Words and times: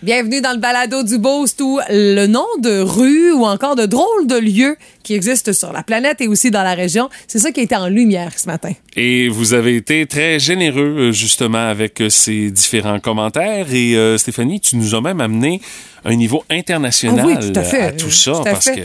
Bienvenue 0.00 0.40
dans 0.40 0.52
le 0.52 0.58
balado 0.58 1.02
du 1.02 1.18
Boost 1.18 1.60
où 1.60 1.80
le 1.90 2.26
nom 2.28 2.46
de 2.60 2.78
rue 2.78 3.32
ou 3.32 3.44
encore 3.44 3.74
de 3.74 3.84
drôles 3.84 4.28
de 4.28 4.36
lieux 4.36 4.76
qui 5.02 5.14
existent 5.14 5.52
sur 5.52 5.72
la 5.72 5.82
planète 5.82 6.20
et 6.20 6.28
aussi 6.28 6.52
dans 6.52 6.62
la 6.62 6.74
région, 6.74 7.08
c'est 7.26 7.40
ça 7.40 7.50
qui 7.50 7.58
a 7.58 7.62
été 7.64 7.74
en 7.74 7.88
lumière 7.88 8.30
ce 8.38 8.46
matin. 8.46 8.70
Et 8.94 9.28
vous 9.28 9.54
avez 9.54 9.74
été 9.74 10.06
très 10.06 10.38
généreux 10.38 11.08
euh, 11.08 11.12
justement 11.12 11.68
avec 11.68 12.00
euh, 12.00 12.10
ces 12.10 12.52
différents 12.52 13.00
commentaires 13.00 13.74
et 13.74 13.96
euh, 13.96 14.16
Stéphanie, 14.18 14.60
tu 14.60 14.76
nous 14.76 14.94
as 14.94 15.00
même 15.00 15.20
amené 15.20 15.60
un 16.04 16.14
niveau 16.14 16.44
international 16.48 17.24
Ah 17.24 17.26
oui, 17.26 17.52
tout 17.52 17.58
à 17.58 17.64
fait. 17.64 17.96
tout 17.96 18.10
ça 18.12 18.30
Tout 18.34 18.38
à 18.42 18.44
parce 18.52 18.66
fait. 18.66 18.76
que 18.76 18.82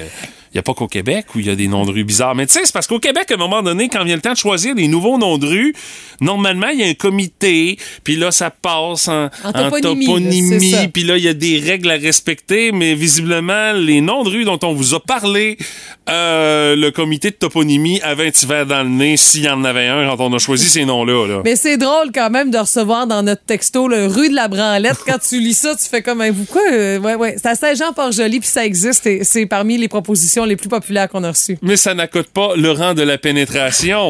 n'y 0.55 0.59
a 0.59 0.63
pas 0.63 0.73
qu'au 0.73 0.87
Québec 0.87 1.25
où 1.35 1.39
il 1.39 1.47
y 1.47 1.49
a 1.49 1.55
des 1.55 1.67
noms 1.67 1.85
de 1.85 1.91
rues 1.91 2.03
bizarres. 2.03 2.35
Mais 2.35 2.45
tu 2.45 2.53
sais, 2.53 2.61
c'est 2.65 2.73
parce 2.73 2.87
qu'au 2.87 2.99
Québec, 2.99 3.25
à 3.31 3.33
un 3.33 3.37
moment 3.37 3.61
donné, 3.61 3.89
quand 3.89 4.03
vient 4.03 4.15
le 4.15 4.21
temps 4.21 4.33
de 4.33 4.37
choisir 4.37 4.75
des 4.75 4.87
nouveaux 4.87 5.17
noms 5.17 5.37
de 5.37 5.47
rues, 5.47 5.73
normalement, 6.21 6.67
il 6.69 6.79
y 6.79 6.83
a 6.83 6.87
un 6.87 6.93
comité, 6.93 7.77
puis 8.03 8.15
là, 8.15 8.31
ça 8.31 8.49
passe 8.49 9.07
en, 9.07 9.29
En 9.43 9.51
toponymie, 9.51 10.87
puis 10.93 11.03
là, 11.03 11.17
il 11.17 11.23
y 11.23 11.27
a 11.27 11.33
des 11.33 11.59
règles 11.59 11.89
à 11.91 11.95
respecter, 11.95 12.71
mais 12.71 12.93
visiblement, 12.93 13.71
les 13.73 14.01
noms 14.01 14.23
de 14.23 14.29
rues 14.29 14.45
dont 14.45 14.59
on 14.63 14.73
vous 14.73 14.93
a 14.93 14.99
parlé, 14.99 15.57
euh, 16.09 16.75
le 16.75 16.91
comité 16.91 17.29
de 17.29 17.35
toponymie 17.35 18.01
avait 18.01 18.27
un 18.27 18.31
petit 18.31 18.45
verre 18.45 18.65
dans 18.65 18.83
le 18.83 18.89
nez 18.89 19.17
s'il 19.17 19.43
y 19.43 19.49
en 19.49 19.63
avait 19.63 19.87
un 19.87 20.09
quand 20.09 20.25
on 20.25 20.33
a 20.33 20.39
choisi 20.39 20.69
ces 20.69 20.85
noms-là. 20.85 21.27
là. 21.27 21.41
Mais 21.43 21.55
c'est 21.55 21.77
drôle 21.77 22.11
quand 22.13 22.29
même 22.29 22.51
de 22.51 22.57
recevoir 22.57 23.07
dans 23.07 23.23
notre 23.23 23.43
texto 23.43 23.87
le 23.87 24.07
rue 24.07 24.29
de 24.29 24.35
la 24.35 24.47
Branlette. 24.47 24.97
Quand 25.05 25.19
tu 25.19 25.39
lis 25.39 25.53
ça, 25.53 25.75
tu 25.75 25.87
fais 25.87 26.01
comme 26.01 26.21
un 26.21 26.31
vous 26.31 26.45
quoi? 26.45 26.61
Euh, 26.71 26.99
ouais, 26.99 27.15
ouais. 27.15 27.35
C'est 27.37 27.47
à 27.47 27.55
Saint-Jean-Port-Joli, 27.55 28.39
puis 28.39 28.49
ça 28.49 28.65
existe 28.65 29.05
et 29.07 29.23
c'est 29.23 29.45
parmi 29.45 29.77
les 29.77 29.87
propositions 29.87 30.42
les 30.45 30.55
plus 30.55 30.69
populaires 30.69 31.09
qu'on 31.09 31.23
a 31.23 31.29
reçues. 31.29 31.57
Mais 31.61 31.77
ça 31.77 31.93
n'accote 31.93 32.27
pas 32.29 32.55
le 32.55 32.71
rang 32.71 32.93
de 32.93 33.03
la 33.03 33.17
pénétration. 33.17 34.09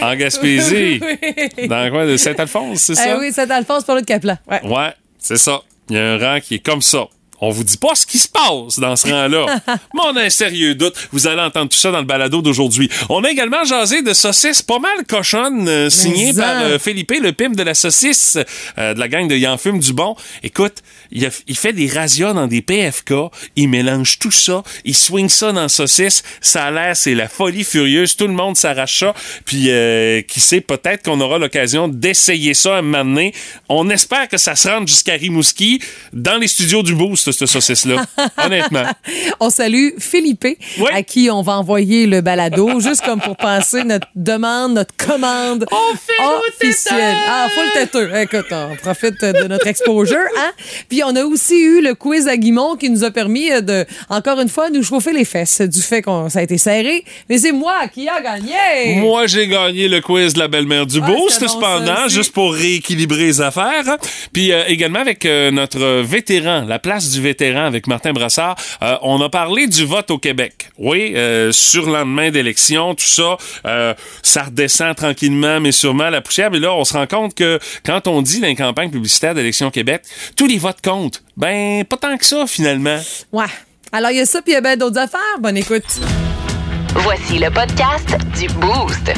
En 0.00 0.14
Gaspésie. 0.14 1.00
Dans 1.68 1.84
le 1.84 1.90
coin 1.90 2.06
de 2.06 2.16
Saint-Alphonse, 2.16 2.80
c'est 2.80 2.92
Eh 2.92 2.96
ça? 2.96 3.18
oui, 3.18 3.32
Saint-Alphonse 3.32 3.82
pour 3.84 3.96
le 3.96 4.02
Caplan. 4.02 4.36
Ouais. 4.48 4.64
Ouais, 4.64 4.92
c'est 5.18 5.36
ça. 5.36 5.62
Il 5.88 5.96
y 5.96 5.98
a 5.98 6.12
un 6.12 6.18
rang 6.18 6.38
qui 6.40 6.54
est 6.56 6.58
comme 6.64 6.80
ça. 6.80 7.06
On 7.40 7.50
vous 7.50 7.64
dit 7.64 7.76
pas 7.76 7.94
ce 7.94 8.06
qui 8.06 8.18
se 8.18 8.28
passe 8.28 8.78
dans 8.78 8.96
ce 8.96 9.08
rang-là. 9.08 9.46
Mais 9.94 10.00
on 10.04 10.16
a 10.16 10.22
un 10.24 10.30
sérieux 10.30 10.74
doute. 10.74 10.94
Vous 11.12 11.26
allez 11.26 11.40
entendre 11.40 11.70
tout 11.70 11.78
ça 11.78 11.90
dans 11.90 11.98
le 12.00 12.04
balado 12.04 12.42
d'aujourd'hui. 12.42 12.88
On 13.08 13.24
a 13.24 13.30
également 13.30 13.64
jasé 13.64 14.02
de 14.02 14.12
saucisses 14.12 14.62
pas 14.62 14.78
mal 14.78 15.04
cochonnes, 15.08 15.68
euh, 15.68 15.90
signées 15.90 16.32
par 16.34 16.62
euh, 16.62 16.78
Philippe, 16.78 17.12
le 17.22 17.32
pimp 17.32 17.56
de 17.56 17.62
la 17.62 17.74
saucisse 17.74 18.38
euh, 18.78 18.94
de 18.94 19.00
la 19.00 19.08
gang 19.08 19.26
de 19.28 19.34
Y'en 19.36 19.56
fume 19.58 19.78
du 19.78 19.92
bon. 19.92 20.14
Écoute, 20.42 20.74
il, 21.10 21.24
a- 21.26 21.30
il 21.46 21.56
fait 21.56 21.72
des 21.72 21.88
rasias 21.88 22.32
dans 22.34 22.46
des 22.46 22.62
PFK. 22.62 23.12
Il 23.56 23.68
mélange 23.68 24.18
tout 24.18 24.30
ça. 24.30 24.62
Il 24.84 24.94
swing 24.94 25.28
ça 25.28 25.52
dans 25.52 25.62
la 25.62 25.68
saucisse. 25.68 26.22
Ça 26.40 26.64
a 26.66 26.70
l'air, 26.70 26.96
c'est 26.96 27.14
la 27.14 27.28
folie 27.28 27.64
furieuse. 27.64 28.16
Tout 28.16 28.26
le 28.26 28.34
monde 28.34 28.56
s'arrache 28.56 28.98
ça. 29.00 29.14
Puis, 29.44 29.70
euh, 29.70 30.20
qui 30.22 30.40
sait, 30.40 30.60
peut-être 30.60 31.02
qu'on 31.04 31.20
aura 31.20 31.38
l'occasion 31.38 31.88
d'essayer 31.88 32.54
ça 32.54 32.76
un 32.76 32.82
moment 32.82 33.04
donné. 33.04 33.32
On 33.68 33.88
espère 33.90 34.28
que 34.28 34.36
ça 34.36 34.54
se 34.56 34.68
rende 34.68 34.86
jusqu'à 34.88 35.14
Rimouski 35.14 35.80
dans 36.12 36.36
les 36.36 36.48
studios 36.48 36.82
du 36.82 36.94
Boost, 36.94 37.29
cette 37.32 37.48
saucisse-là. 37.48 38.04
Honnêtement. 38.44 38.84
On 39.40 39.50
salue 39.50 39.90
Philippe, 39.98 40.44
Oui. 40.44 40.86
à 40.92 41.02
qui 41.02 41.30
on 41.30 41.42
va 41.42 41.58
envoyer 41.58 42.06
le 42.06 42.20
balado, 42.20 42.80
juste 42.80 43.02
comme 43.04 43.20
pour 43.20 43.36
passer 43.36 43.84
notre 43.84 44.08
demande, 44.14 44.74
notre 44.74 44.94
commande 44.96 45.66
On 45.70 45.96
fait 45.96 46.22
officielle. 46.48 47.16
Ah, 47.28 47.48
full 47.54 47.70
têteux. 47.72 48.10
Écoute, 48.20 48.46
on 48.52 48.76
profite 48.76 49.20
de 49.24 49.46
notre 49.48 49.66
exposure. 49.66 50.16
Hein? 50.38 50.50
Puis 50.88 51.02
on 51.04 51.14
a 51.16 51.24
aussi 51.24 51.58
eu 51.60 51.80
le 51.82 51.94
quiz 51.94 52.28
à 52.28 52.36
Guimont 52.36 52.76
qui 52.76 52.90
nous 52.90 53.04
a 53.04 53.10
permis 53.10 53.50
de, 53.62 53.84
encore 54.08 54.40
une 54.40 54.48
fois, 54.48 54.70
nous 54.70 54.82
chauffer 54.82 55.12
les 55.12 55.24
fesses 55.24 55.60
du 55.60 55.80
fait 55.80 56.02
qu'on 56.02 56.28
ça 56.28 56.40
a 56.40 56.42
été 56.42 56.58
serré. 56.58 57.04
Mais 57.28 57.38
c'est 57.38 57.52
moi 57.52 57.88
qui 57.92 58.08
a 58.08 58.20
gagné. 58.20 58.96
Moi, 59.00 59.26
j'ai 59.26 59.46
gagné 59.48 59.88
le 59.88 60.00
quiz 60.00 60.34
de 60.34 60.38
la 60.38 60.48
belle-mère 60.48 60.86
du 60.86 61.00
Ah, 61.02 61.06
c'est 61.28 61.40
bon, 61.40 61.48
cependant, 61.48 61.96
ça 61.96 62.08
juste 62.08 62.32
pour 62.32 62.52
rééquilibrer 62.54 63.24
les 63.24 63.40
affaires. 63.40 63.96
Puis 64.32 64.52
euh, 64.52 64.64
également 64.66 65.00
avec 65.00 65.24
euh, 65.26 65.50
notre 65.50 66.02
vétéran, 66.02 66.64
la 66.66 66.78
place 66.78 67.10
du 67.10 67.19
vétéran 67.20 67.64
avec 67.64 67.86
Martin 67.86 68.12
Brassard, 68.12 68.56
euh, 68.82 68.96
on 69.02 69.20
a 69.20 69.28
parlé 69.28 69.66
du 69.66 69.84
vote 69.84 70.10
au 70.10 70.18
Québec. 70.18 70.70
Oui, 70.78 71.12
euh, 71.14 71.52
sur 71.52 71.88
lendemain 71.88 72.30
d'élection, 72.30 72.94
tout 72.94 73.06
ça, 73.06 73.36
euh, 73.66 73.94
ça 74.22 74.44
redescend 74.44 74.94
tranquillement, 74.96 75.60
mais 75.60 75.72
sûrement 75.72 76.10
la 76.10 76.20
poussière. 76.20 76.50
Mais 76.50 76.58
là, 76.58 76.74
on 76.74 76.84
se 76.84 76.94
rend 76.94 77.06
compte 77.06 77.34
que 77.34 77.58
quand 77.84 78.06
on 78.08 78.22
dit 78.22 78.40
dans 78.40 78.46
les 78.46 78.56
campagnes 78.56 78.90
publicitaires 78.90 79.34
d'élection 79.34 79.70
Québec, 79.70 80.02
tous 80.36 80.46
les 80.46 80.58
votes 80.58 80.80
comptent. 80.82 81.22
Ben, 81.36 81.84
pas 81.84 81.96
tant 81.96 82.16
que 82.16 82.26
ça, 82.26 82.46
finalement. 82.46 82.98
Ouais. 83.32 83.46
Alors, 83.92 84.10
il 84.10 84.18
y 84.18 84.20
a 84.20 84.26
ça, 84.26 84.42
puis 84.42 84.52
il 84.52 84.54
y 84.54 84.58
a 84.58 84.60
bien 84.60 84.76
d'autres 84.76 84.98
affaires. 84.98 85.38
Bonne 85.40 85.56
écoute. 85.56 85.84
Voici 86.94 87.38
le 87.38 87.50
podcast 87.50 88.16
du 88.38 88.46
Boost. 88.54 89.12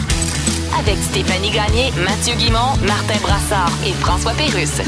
Avec 0.79 0.97
Stéphanie 1.11 1.51
Gagné, 1.51 1.91
Mathieu 2.05 2.35
Guimont, 2.37 2.77
Martin 2.87 3.19
Brassard 3.23 3.73
et 3.87 3.93
François 3.93 4.33
Pérusse. 4.33 4.81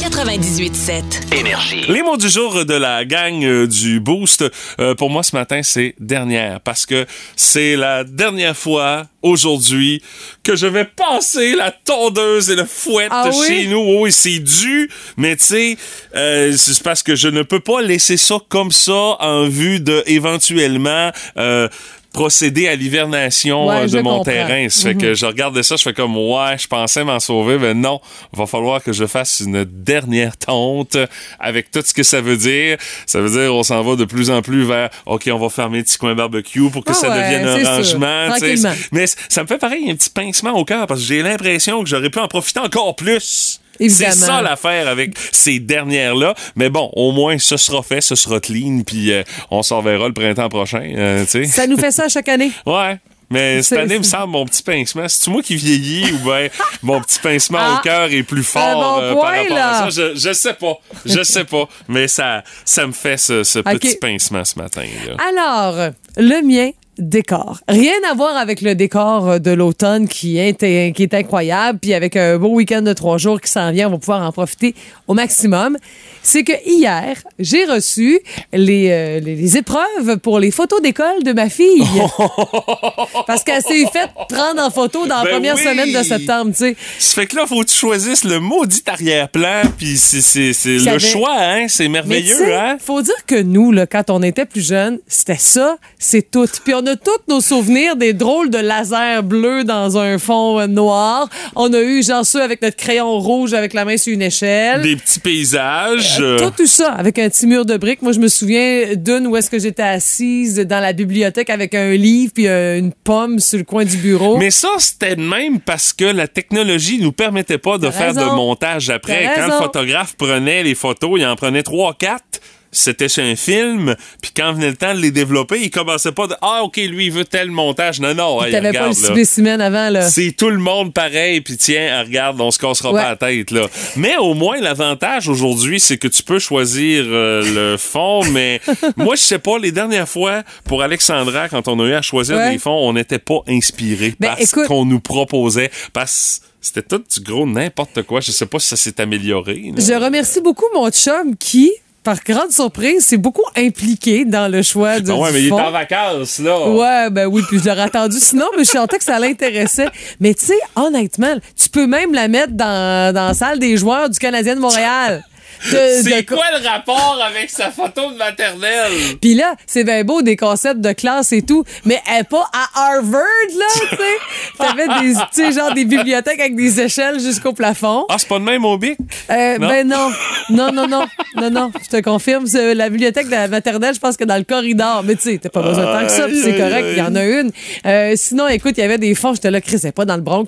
98.7. 0.00 1.34
Énergie. 1.38 1.84
Les 1.86 2.02
mots 2.02 2.16
du 2.16 2.28
jour 2.30 2.64
de 2.64 2.72
la 2.74 3.04
gang 3.04 3.44
euh, 3.44 3.66
du 3.66 4.00
Boost, 4.00 4.42
euh, 4.80 4.94
pour 4.94 5.10
moi 5.10 5.22
ce 5.22 5.36
matin, 5.36 5.60
c'est 5.62 5.94
dernière. 6.00 6.60
Parce 6.62 6.86
que 6.86 7.04
c'est 7.36 7.76
la 7.76 8.02
dernière 8.04 8.56
fois 8.56 9.06
aujourd'hui 9.20 10.02
que 10.42 10.56
je 10.56 10.66
vais 10.66 10.86
passer 10.86 11.54
la 11.54 11.70
tondeuse 11.70 12.48
et 12.50 12.56
le 12.56 12.64
fouette 12.64 13.08
Ah 13.10 13.28
oui? 13.30 13.46
chez 13.46 13.66
nous. 13.66 14.00
Oui, 14.00 14.10
c'est 14.10 14.38
dû, 14.38 14.88
mais 15.18 15.36
tu 15.36 15.44
sais, 15.44 15.76
euh, 16.16 16.54
c'est 16.56 16.82
parce 16.82 17.02
que 17.02 17.14
je 17.14 17.28
ne 17.28 17.42
peux 17.42 17.60
pas 17.60 17.82
laisser 17.82 18.16
ça 18.16 18.38
comme 18.48 18.72
ça 18.72 19.16
en 19.20 19.48
vue 19.48 19.80
de 19.80 20.02
éventuellement... 20.06 21.10
euh, 21.36 21.68
procéder 22.12 22.66
à 22.68 22.74
l'hivernation 22.76 23.68
Ouais, 23.68 23.82
euh, 23.82 23.86
de 23.86 24.00
mon 24.00 24.18
comprends. 24.18 24.24
terrain. 24.24 24.68
Ça 24.68 24.88
fait 24.90 24.94
que 24.96 25.14
je 25.14 25.26
regardais 25.26 25.62
ça, 25.62 25.76
je 25.76 25.82
fais 25.82 25.92
comme 25.92 26.16
ouais, 26.16 26.58
je 26.58 26.66
pensais 26.66 27.04
m'en 27.04 27.20
sauver, 27.20 27.58
mais 27.58 27.72
non, 27.74 28.00
va 28.32 28.46
falloir 28.46 28.82
que 28.82 28.92
je 28.92 29.06
fasse 29.06 29.40
une 29.40 29.64
dernière 29.64 30.36
tonte 30.36 30.96
avec 31.38 31.70
tout 31.70 31.82
ce 31.84 31.94
que 31.94 32.02
ça 32.02 32.20
veut 32.20 32.36
dire. 32.36 32.78
Ça 33.06 33.20
veut 33.20 33.30
dire 33.30 33.54
on 33.54 33.62
s'en 33.62 33.82
va 33.82 33.96
de 33.96 34.04
plus 34.04 34.30
en 34.30 34.42
plus 34.42 34.64
vers 34.64 34.90
OK, 35.06 35.28
on 35.32 35.38
va 35.38 35.48
fermer 35.48 35.78
le 35.78 35.84
petit 35.84 35.98
coin 35.98 36.14
barbecue 36.14 36.68
pour 36.70 36.84
que 36.84 36.90
Ah 36.90 36.94
ça 36.94 37.08
ouais, 37.10 37.22
devienne 37.22 37.46
un 37.46 37.76
rangement. 37.76 38.26
tu 38.34 38.40
sais. 38.40 38.54
Tranquillement. 38.62 38.74
Mais 38.92 39.06
ça 39.06 39.42
me 39.42 39.46
fait 39.48 39.58
pareil 39.58 39.90
un 39.90 39.94
petit 39.94 40.10
pincement 40.10 40.52
au 40.54 40.64
cœur 40.64 40.86
parce 40.86 41.00
que 41.00 41.06
j'ai 41.06 41.22
l'impression 41.22 41.82
que 41.82 41.88
j'aurais 41.88 42.10
pu 42.10 42.18
en 42.18 42.28
profiter 42.28 42.60
encore 42.60 42.96
plus. 42.96 43.60
Évidemment. 43.80 44.12
C'est 44.12 44.18
ça 44.26 44.42
l'affaire 44.42 44.86
avec 44.88 45.12
ces 45.32 45.58
dernières-là. 45.58 46.34
Mais 46.54 46.68
bon, 46.70 46.90
au 46.94 47.10
moins, 47.12 47.38
ce 47.38 47.56
sera 47.56 47.82
fait, 47.82 48.00
ce 48.00 48.14
sera 48.14 48.38
clean, 48.40 48.82
puis 48.86 49.10
euh, 49.12 49.22
on 49.50 49.62
s'en 49.62 49.80
verra 49.82 50.06
le 50.06 50.14
printemps 50.14 50.48
prochain. 50.48 50.82
euh, 50.96 51.24
tu 51.24 51.30
sais. 51.30 51.44
Ça 51.46 51.66
nous 51.66 51.76
fait 51.78 51.90
ça 51.90 52.08
chaque 52.08 52.28
année. 52.28 52.52
Ouais. 52.66 52.98
Mais 53.32 53.62
cette 53.62 53.78
année, 53.78 53.94
il 53.94 53.98
me 53.98 54.02
semble, 54.04 54.32
mon 54.32 54.44
petit 54.44 54.60
pincement, 54.62 55.06
c'est 55.08 55.30
moi 55.30 55.40
qui 55.40 55.54
vieillis 55.54 56.10
ou 56.12 56.18
bien 56.18 56.48
mon 56.82 57.00
petit 57.00 57.20
pincement 57.20 57.60
Ah, 57.62 57.76
au 57.78 57.82
cœur 57.82 58.10
est 58.12 58.24
plus 58.24 58.42
fort 58.42 58.74
bon 58.98 59.02
euh, 59.04 59.12
point, 59.14 59.22
par 59.22 59.36
rapport 59.42 59.56
là. 59.56 59.84
à 59.84 59.90
ça? 59.90 60.02
Je, 60.14 60.18
je 60.18 60.32
sais 60.32 60.54
pas. 60.54 60.74
Je 61.06 61.22
sais 61.22 61.44
pas. 61.44 61.68
Mais 61.86 62.08
ça, 62.08 62.42
ça 62.64 62.86
me 62.88 62.92
fait 62.92 63.16
ce, 63.16 63.44
ce 63.44 63.58
petit 63.78 63.96
pincement 64.00 64.44
ce 64.44 64.58
matin. 64.58 64.82
Là. 65.06 65.14
Alors, 65.28 65.90
le 66.16 66.42
mien, 66.44 66.70
décor. 67.00 67.60
Rien 67.68 67.92
à 68.10 68.14
voir 68.14 68.36
avec 68.36 68.60
le 68.60 68.74
décor 68.74 69.40
de 69.40 69.50
l'automne 69.50 70.06
qui 70.08 70.38
est, 70.38 70.56
qui 70.94 71.02
est 71.02 71.14
incroyable, 71.14 71.78
puis 71.80 71.94
avec 71.94 72.16
un 72.16 72.38
beau 72.38 72.50
week-end 72.50 72.82
de 72.82 72.92
trois 72.92 73.18
jours 73.18 73.40
qui 73.40 73.50
s'en 73.50 73.72
vient, 73.72 73.88
on 73.88 73.92
va 73.92 73.98
pouvoir 73.98 74.22
en 74.26 74.32
profiter 74.32 74.74
au 75.08 75.14
maximum. 75.14 75.76
C'est 76.22 76.44
que 76.44 76.52
hier, 76.66 77.16
j'ai 77.38 77.64
reçu 77.64 78.20
les, 78.52 78.90
euh, 78.90 79.20
les, 79.20 79.34
les 79.34 79.56
épreuves 79.56 80.18
pour 80.22 80.38
les 80.38 80.50
photos 80.50 80.82
d'école 80.82 81.22
de 81.24 81.32
ma 81.32 81.48
fille. 81.48 81.82
Parce 83.26 83.42
qu'elle 83.42 83.62
s'est 83.62 83.86
faite 83.86 84.10
prendre 84.28 84.62
en 84.62 84.70
photo 84.70 85.06
dans 85.06 85.18
la 85.18 85.24
Ben 85.24 85.30
première 85.32 85.54
oui. 85.56 85.62
semaine 85.62 85.92
de 85.92 86.02
septembre, 86.02 86.50
tu 86.52 86.58
sais. 86.58 86.76
Ça 86.98 87.14
fait 87.20 87.26
que 87.26 87.36
là, 87.36 87.46
faut 87.46 87.60
que 87.62 87.66
tu 87.68 87.74
choisisses 87.74 88.24
le 88.24 88.38
maudit 88.40 88.82
arrière-plan, 88.86 89.62
puis 89.78 89.96
c'est, 89.96 90.20
c'est, 90.20 90.52
c'est 90.52 90.78
Ça 90.78 90.84
le 90.84 90.90
avait- 90.96 90.98
choix, 90.98 91.36
hein? 91.38 91.66
C'est 91.68 91.84
Mais 91.84 92.00
merveilleux, 92.02 92.34
sais, 92.36 92.54
hein? 92.54 92.76
faut 92.78 93.00
dire 93.02 93.14
que 93.26 93.40
nous, 93.40 93.72
là, 93.72 93.86
quand 93.86 94.10
on 94.10 94.22
était 94.22 94.44
plus 94.46 94.66
jeunes, 94.66 94.98
c'était 95.06 95.36
ça, 95.38 95.76
c'est 95.98 96.30
tout. 96.30 96.46
Puis 96.64 96.74
on 96.74 96.86
a 96.86 96.89
tous 96.94 97.32
nos 97.32 97.40
souvenirs 97.40 97.96
des 97.96 98.12
drôles 98.12 98.50
de 98.50 98.58
lasers 98.58 99.22
bleus 99.22 99.64
dans 99.64 99.98
un 99.98 100.18
fond 100.18 100.58
euh, 100.60 100.66
noir. 100.66 101.28
On 101.56 101.72
a 101.72 101.80
eu 101.80 102.02
genre 102.02 102.24
ceux 102.24 102.42
avec 102.42 102.62
notre 102.62 102.76
crayon 102.76 103.18
rouge 103.18 103.54
avec 103.54 103.74
la 103.74 103.84
main 103.84 103.96
sur 103.96 104.12
une 104.12 104.22
échelle. 104.22 104.82
Des 104.82 104.96
petits 104.96 105.20
paysages. 105.20 106.18
euh, 106.20 106.38
Tout, 106.38 106.50
tout 106.56 106.66
ça, 106.66 106.92
avec 106.92 107.18
un 107.18 107.28
petit 107.28 107.46
mur 107.46 107.64
de 107.64 107.76
briques. 107.76 108.02
Moi, 108.02 108.12
je 108.12 108.18
me 108.20 108.28
souviens 108.28 108.94
d'une 108.96 109.26
où 109.26 109.36
est-ce 109.36 109.50
que 109.50 109.58
j'étais 109.58 109.82
assise 109.82 110.56
dans 110.58 110.80
la 110.80 110.92
bibliothèque 110.92 111.50
avec 111.50 111.74
un 111.74 111.92
livre 111.92 112.32
puis 112.34 112.46
euh, 112.48 112.78
une 112.78 112.92
pomme 112.92 113.38
sur 113.38 113.58
le 113.58 113.64
coin 113.64 113.84
du 113.84 113.96
bureau. 113.96 114.36
Mais 114.38 114.50
ça, 114.50 114.68
c'était 114.78 115.16
de 115.16 115.22
même 115.22 115.60
parce 115.60 115.92
que 115.92 116.04
la 116.04 116.28
technologie 116.28 116.98
nous 117.00 117.12
permettait 117.12 117.58
pas 117.58 117.78
de 117.78 117.90
faire 117.90 118.14
de 118.14 118.24
montage 118.24 118.90
après. 118.90 119.30
Quand 119.36 119.46
le 119.46 119.52
photographe 119.52 120.14
prenait 120.16 120.62
les 120.62 120.74
photos, 120.74 121.12
il 121.16 121.26
en 121.26 121.36
prenait 121.36 121.62
trois, 121.62 121.94
quatre. 121.98 122.40
C'était 122.72 123.08
sur 123.08 123.24
un 123.24 123.34
film, 123.34 123.96
puis 124.22 124.30
quand 124.36 124.52
venait 124.52 124.68
le 124.70 124.76
temps 124.76 124.94
de 124.94 125.00
les 125.00 125.10
développer, 125.10 125.60
il 125.60 125.70
commençait 125.70 126.12
pas 126.12 126.28
de 126.28 126.34
Ah, 126.40 126.62
OK, 126.62 126.76
lui, 126.76 127.06
il 127.06 127.12
veut 127.12 127.24
tel 127.24 127.50
montage. 127.50 127.98
Non, 128.00 128.14
non, 128.14 128.44
hey, 128.44 128.52
T'avais 128.52 128.68
pas 128.72 128.84
le 128.84 128.88
regarde, 128.90 128.94
spécimen 128.94 129.60
avant, 129.60 129.90
là. 129.90 130.08
C'est 130.08 130.30
tout 130.32 130.50
le 130.50 130.58
monde 130.58 130.94
pareil, 130.94 131.40
puis 131.40 131.56
tiens, 131.56 132.02
regarde, 132.04 132.40
on 132.40 132.50
se 132.52 132.58
cassera 132.60 132.92
Ouais. 132.92 133.02
pas 133.02 133.08
la 133.10 133.16
tête, 133.16 133.50
là. 133.50 133.66
Mais 133.96 134.16
au 134.18 134.34
moins, 134.34 134.60
l'avantage 134.60 135.28
aujourd'hui, 135.28 135.80
c'est 135.80 135.98
que 135.98 136.06
tu 136.06 136.22
peux 136.22 136.38
choisir 136.38 137.04
euh, 137.08 137.72
le 137.72 137.76
fond, 137.78 138.22
mais 138.30 138.60
moi, 138.96 139.16
je 139.16 139.22
sais 139.22 139.38
pas, 139.40 139.58
les 139.58 139.72
dernières 139.72 140.08
fois, 140.08 140.44
pour 140.64 140.82
Alexandra, 140.82 141.48
quand 141.48 141.66
on 141.66 141.80
a 141.80 141.84
eu 141.88 141.94
à 141.94 142.02
choisir 142.02 142.36
Ouais. 142.36 142.52
des 142.52 142.58
fonds, 142.58 142.88
on 142.88 142.92
n'était 142.92 143.18
pas 143.18 143.40
inspiré 143.48 144.14
Ben, 144.20 144.28
par 144.28 144.40
écoute- 144.40 144.62
ce 144.64 144.68
qu'on 144.68 144.84
nous 144.84 145.00
proposait, 145.00 145.70
parce 145.92 146.40
C'était 146.62 146.82
tout 146.82 147.02
du 147.10 147.20
gros 147.20 147.46
n'importe 147.46 148.02
quoi. 148.02 148.20
Je 148.20 148.32
sais 148.32 148.44
pas 148.44 148.58
si 148.58 148.68
ça 148.68 148.76
s'est 148.76 149.00
amélioré. 149.00 149.72
là. 149.74 149.82
Je 149.82 149.94
remercie 150.04 150.42
beaucoup 150.42 150.66
mon 150.74 150.90
chum 150.90 151.34
qui, 151.38 151.72
par 152.02 152.16
grande 152.24 152.50
surprise, 152.50 153.04
s'est 153.04 153.16
beaucoup 153.16 153.44
impliqué 153.56 154.24
dans 154.24 154.50
le 154.50 154.62
choix 154.62 155.00
du 155.00 155.10
Ah 155.10 155.16
ouais, 155.16 155.28
du 155.28 155.34
mais 155.34 155.42
il 155.42 155.48
est 155.48 155.52
en 155.52 155.70
vacances, 155.70 156.38
là. 156.38 156.68
Ouais, 156.68 157.10
ben 157.10 157.26
oui, 157.26 157.42
puis 157.46 157.58
je 157.58 157.68
l'aurais 157.68 157.82
attendu 157.82 158.18
sinon, 158.18 158.46
mais 158.56 158.64
je 158.64 158.70
sentais 158.70 158.98
que 158.98 159.04
ça 159.04 159.18
l'intéressait. 159.18 159.88
Mais 160.18 160.34
tu 160.34 160.46
sais, 160.46 160.58
honnêtement, 160.76 161.34
tu 161.56 161.68
peux 161.68 161.86
même 161.86 162.14
la 162.14 162.28
mettre 162.28 162.52
dans, 162.52 163.14
dans 163.14 163.28
la 163.28 163.34
salle 163.34 163.58
des 163.58 163.76
joueurs 163.76 164.08
du 164.08 164.18
Canadien 164.18 164.54
de 164.54 164.60
Montréal. 164.60 165.24
C'est 165.62 166.24
quoi 166.24 166.44
le 166.58 166.66
rapport 166.66 167.18
avec 167.26 167.50
sa 167.50 167.70
photo 167.70 168.10
de 168.12 168.16
maternelle? 168.16 168.92
Puis 169.20 169.34
là, 169.34 169.54
c'est 169.66 169.84
bien 169.84 170.04
beau, 170.04 170.22
des 170.22 170.36
concepts 170.36 170.80
de 170.80 170.92
classe 170.92 171.32
et 171.32 171.42
tout, 171.42 171.64
mais 171.84 172.00
elle 172.10 172.22
est 172.22 172.24
pas 172.24 172.48
à 172.52 172.68
Harvard, 172.92 173.22
là, 173.58 173.64
tu 173.90 173.96
sais. 173.96 174.02
T'avais 174.58 174.88
des, 175.02 175.14
tu 175.14 175.20
sais, 175.32 175.52
genre 175.52 175.72
des 175.74 175.84
bibliothèques 175.84 176.40
avec 176.40 176.56
des 176.56 176.80
échelles 176.80 177.20
jusqu'au 177.20 177.52
plafond. 177.52 178.06
Ah, 178.08 178.16
c'est 178.18 178.28
pas 178.28 178.38
de 178.38 178.44
même 178.44 178.64
au 178.64 178.76
bic? 178.78 178.98
Euh, 179.30 179.58
Non? 179.58 179.68
ben 179.68 179.86
non. 179.88 180.10
Non, 180.50 180.72
non, 180.72 180.86
non. 180.86 181.04
Non, 181.36 181.50
non. 181.50 181.72
Je 181.82 181.88
te 181.88 182.00
confirme, 182.02 182.44
la 182.74 182.88
bibliothèque 182.88 183.26
de 183.26 183.32
la 183.32 183.48
maternelle, 183.48 183.94
je 183.94 184.00
pense 184.00 184.16
que 184.16 184.24
dans 184.24 184.36
le 184.36 184.44
corridor. 184.44 185.02
Mais 185.04 185.14
tu 185.16 185.22
sais, 185.22 185.38
t'as 185.38 185.48
pas 185.50 185.62
besoin 185.62 185.84
de 185.84 185.98
tant 186.00 186.06
que 186.06 186.12
ça, 186.12 186.26
puis 186.26 186.40
c'est 186.42 186.56
correct, 186.56 186.86
il 186.92 186.98
y 186.98 187.02
en 187.02 187.14
a 187.14 187.24
une. 187.24 187.50
Euh, 187.86 188.14
sinon, 188.16 188.48
écoute, 188.48 188.74
il 188.76 188.80
y 188.80 188.84
avait 188.84 188.98
des 188.98 189.14
fonds, 189.14 189.34
j'étais 189.34 189.50
là, 189.50 189.60
Chris, 189.60 189.78
c'est 189.78 189.92
pas 189.92 190.04
dans 190.04 190.16
le 190.16 190.22
Bronx. 190.22 190.46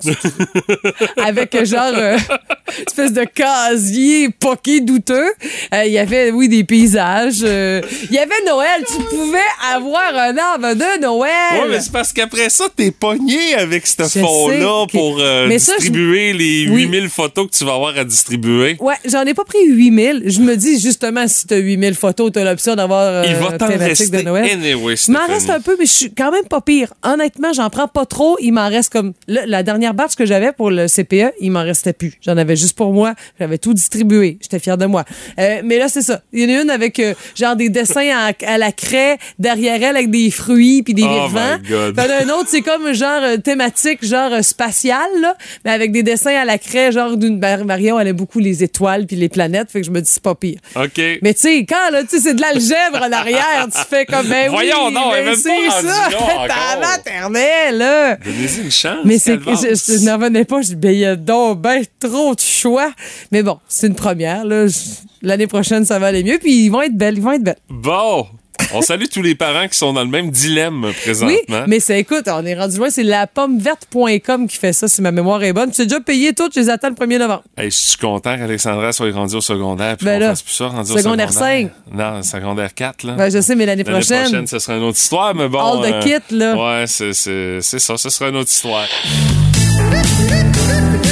Avec 1.23 1.55
euh, 1.55 1.65
genre, 1.65 1.91
euh, 1.93 2.17
espèce 2.87 3.13
de 3.13 3.23
casier 3.23 4.29
poqué 4.29 4.81
douteux. 4.81 5.02
Euh, 5.11 5.83
Il 5.85 5.91
y 5.91 5.97
avait, 5.99 6.31
oui, 6.31 6.47
des 6.49 6.63
paysages. 6.63 7.41
euh, 7.43 7.81
Il 8.09 8.15
y 8.15 8.19
avait 8.19 8.31
Noël. 8.45 8.83
Tu 8.87 9.01
pouvais 9.15 9.37
avoir 9.73 10.15
un 10.15 10.37
arbre 10.37 10.73
de 10.75 11.01
Noël. 11.01 11.31
Ouais, 11.61 11.67
mais 11.69 11.79
c'est 11.81 11.91
parce 11.91 12.11
qu'après 12.13 12.49
ça, 12.49 12.65
t'es 12.75 12.91
pogné 12.91 13.55
avec 13.55 13.85
ce 13.87 14.03
fond-là 14.03 14.85
pour 14.91 15.17
euh, 15.19 15.47
Mais 15.47 15.59
ça, 15.59 15.73
je- 15.73 15.83
distribuer 15.83 16.33
les 16.33 16.67
Oui. 16.69 16.83
8000 16.83 17.09
photos 17.09 17.47
que 17.49 17.55
tu 17.57 17.65
vas 17.65 17.73
avoir 17.75 17.97
à 17.97 18.03
distribuer. 18.03 18.77
Ouais, 18.79 18.95
j'en 19.05 19.23
ai 19.23 19.33
pas 19.33 19.43
pris 19.45 19.65
8000. 19.67 20.23
Je 20.25 20.39
me 20.41 20.55
dis, 20.55 20.79
justement, 20.79 21.27
si 21.27 21.47
t'as 21.47 21.57
8000 21.57 21.95
photos, 21.95 22.31
t'as 22.33 22.43
l'option 22.43 22.75
d'avoir 22.75 23.25
Il 23.25 23.35
va 23.35 23.57
t'en 23.57 23.67
thématique 23.67 24.11
de 24.11 24.21
Noël. 24.21 24.49
anyway, 24.51 24.95
Il 25.07 25.11
m'en 25.13 25.25
reste 25.27 25.49
un 25.49 25.59
peu, 25.59 25.75
mais 25.79 25.85
je 25.85 25.91
suis 25.91 26.13
quand 26.13 26.31
même 26.31 26.45
pas 26.45 26.61
pire. 26.61 26.93
Honnêtement, 27.03 27.53
j'en 27.53 27.69
prends 27.69 27.87
pas 27.87 28.05
trop. 28.05 28.37
Il 28.39 28.51
m'en 28.53 28.69
reste 28.69 28.91
comme. 28.91 29.13
là, 29.27 29.41
la 29.45 29.63
dernière 29.63 29.93
batch 29.93 30.15
que 30.15 30.25
j'avais 30.25 30.51
pour 30.51 30.69
le 30.71 30.87
CPE, 30.87 31.33
il 31.39 31.51
m'en 31.51 31.63
restait 31.63 31.93
plus. 31.93 32.13
J'en 32.21 32.37
avais 32.37 32.55
juste 32.55 32.75
pour 32.77 32.93
moi. 32.93 33.13
J'avais 33.39 33.57
tout 33.57 33.73
distribué. 33.73 34.37
J'étais 34.41 34.59
fière 34.59 34.77
de 34.77 34.85
moi. 34.85 34.92
Euh, 35.39 35.61
mais 35.63 35.77
là, 35.79 35.87
c'est 35.87 36.01
ça. 36.01 36.21
Il 36.31 36.49
y 36.49 36.53
en 36.55 36.59
a 36.59 36.61
une 36.63 36.69
avec 36.69 36.99
euh, 36.99 37.13
genre 37.35 37.55
des 37.55 37.69
dessins 37.69 38.09
à, 38.15 38.31
à 38.47 38.57
la 38.57 38.71
craie 38.71 39.17
derrière 39.39 39.75
elle 39.81 39.97
avec 39.97 40.09
des 40.11 40.29
fruits 40.31 40.83
puis 40.83 40.93
des 40.93 41.03
Oh 41.05 41.27
vivants. 41.27 41.57
my 41.61 41.69
God. 41.69 41.95
Puis 41.95 42.05
il 42.05 42.11
y 42.11 42.13
en 42.13 42.17
a 42.19 42.23
un 42.35 42.39
autre, 42.39 42.49
c'est 42.49 42.61
comme 42.61 42.93
genre 42.93 43.21
euh, 43.23 43.37
thématique, 43.37 44.05
genre 44.05 44.31
euh, 44.33 44.41
spatial, 44.41 45.07
là, 45.21 45.35
mais 45.65 45.71
avec 45.71 45.91
des 45.91 46.03
dessins 46.03 46.35
à 46.35 46.45
la 46.45 46.57
craie, 46.57 46.91
genre 46.91 47.17
d'une. 47.17 47.39
ben, 47.39 47.63
Marion, 47.63 47.99
elle 47.99 48.07
aime 48.09 48.15
beaucoup 48.15 48.39
les 48.39 48.63
étoiles 48.63 49.05
puis 49.07 49.15
les 49.15 49.29
planètes. 49.29 49.71
Fait 49.71 49.81
que 49.81 49.85
je 49.87 49.91
me 49.91 50.01
dis, 50.01 50.09
c'est 50.11 50.21
pas 50.23 50.35
pire. 50.35 50.59
OK. 50.75 51.01
Mais 51.21 51.33
tu 51.33 51.41
sais, 51.41 51.65
quand 51.65 51.89
là, 51.91 52.03
tu 52.03 52.09
sais, 52.09 52.19
c'est 52.19 52.33
de 52.33 52.41
l'algèbre 52.41 53.01
en 53.01 53.11
arrière, 53.11 53.67
tu 53.73 53.79
fais 53.89 54.05
comme 54.05 54.27
ben 54.27 54.49
Voyons 54.49 54.87
oui, 54.87 54.93
est 54.93 55.21
ben 55.21 55.25
même 55.25 55.35
c'est 55.35 55.69
ça, 55.69 55.81
là 55.81 56.07
encore. 56.17 56.47
ta 56.47 56.79
maternelle, 56.79 57.77
là. 57.77 58.15
Donnez-y 58.17 58.61
une 58.63 58.71
chance. 58.71 58.99
Mais 59.05 59.17
c'est 59.17 59.37
que 59.37 59.51
je, 59.51 59.75
je 59.99 60.05
n'en 60.05 60.17
revenais 60.17 60.45
pas, 60.45 60.61
je 60.61 60.67
dis, 60.67 60.75
ben, 60.75 60.91
il 60.91 60.99
y 60.99 61.05
a 61.05 61.15
donc 61.15 61.61
ben 61.61 61.83
trop 61.99 62.35
de 62.35 62.39
choix. 62.39 62.91
Mais 63.31 63.43
bon, 63.43 63.59
c'est 63.67 63.87
une 63.87 63.95
première, 63.95 64.45
là. 64.45 64.67
Je- 64.67 64.73
L'année 65.21 65.47
prochaine, 65.47 65.85
ça 65.85 65.99
va 65.99 66.07
aller 66.07 66.23
mieux, 66.23 66.37
puis 66.39 66.65
ils 66.65 66.69
vont 66.69 66.81
être 66.81 66.95
belles, 66.97 67.17
ils 67.17 67.23
vont 67.23 67.31
être 67.31 67.43
belles. 67.43 67.57
Bon. 67.69 68.27
On 68.75 68.81
salue 68.81 69.05
tous 69.11 69.21
les 69.21 69.35
parents 69.35 69.67
qui 69.67 69.77
sont 69.77 69.93
dans 69.93 70.01
le 70.03 70.09
même 70.09 70.31
dilemme 70.31 70.91
présentement. 71.03 71.35
Oui, 71.49 71.55
mais 71.67 71.79
c'est, 71.79 71.99
écoute, 71.99 72.23
on 72.27 72.43
est 72.45 72.55
rendu 72.55 72.77
loin, 72.77 72.89
c'est 72.89 73.03
la 73.03 73.27
pommeverte.com 73.27 74.47
qui 74.47 74.57
fait 74.57 74.73
ça, 74.73 74.87
si 74.87 75.01
ma 75.01 75.11
mémoire 75.11 75.43
est 75.43 75.53
bonne. 75.53 75.71
C'est 75.73 75.85
déjà 75.85 75.99
payé 75.99 76.33
tout, 76.33 76.49
je 76.53 76.59
les 76.61 76.69
attends 76.69 76.89
le 76.89 76.95
1er 76.95 77.19
novembre. 77.19 77.43
Hey, 77.57 77.69
je 77.69 77.75
suis 77.75 77.97
content 77.97 78.35
qu'Alexandra 78.37 78.91
soit 78.91 79.11
rendue 79.11 79.35
au 79.35 79.41
secondaire 79.41 79.97
puis 79.97 80.05
Ben 80.05 80.13
qu'on 80.13 80.19
là, 80.21 80.29
fasse 80.29 80.41
plus 80.43 80.53
ça 80.53 80.67
rendu 80.67 80.91
au 80.91 80.97
secondaire 80.97 81.31
secondaire. 81.33 81.69
Non, 81.91 82.23
secondaire 82.23 82.73
4, 82.73 83.03
là. 83.03 83.13
Ben, 83.13 83.29
je 83.31 83.41
sais, 83.41 83.55
mais 83.55 83.65
l'année 83.65 83.83
L'année 83.83 83.99
prochaine. 83.99 84.21
prochaine, 84.23 84.47
ce 84.47 84.59
sera 84.59 84.77
une 84.77 84.83
autre 84.83 84.97
histoire, 84.97 85.35
mais 85.35 85.49
bon. 85.49 85.59
euh, 85.59 85.83
All 85.85 86.01
the 86.01 86.03
kit, 86.03 86.35
là. 86.35 86.55
Ouais, 86.79 86.85
c'est, 86.87 87.13
c'est, 87.13 87.59
c'est 87.61 87.79
ça, 87.79 87.97
ce 87.97 88.09
sera 88.09 88.29
une 88.29 88.37
autre 88.37 88.49
histoire. 88.51 88.87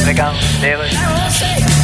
Regarde, 0.07 0.35
les 0.61 0.75
rues. 0.75 1.80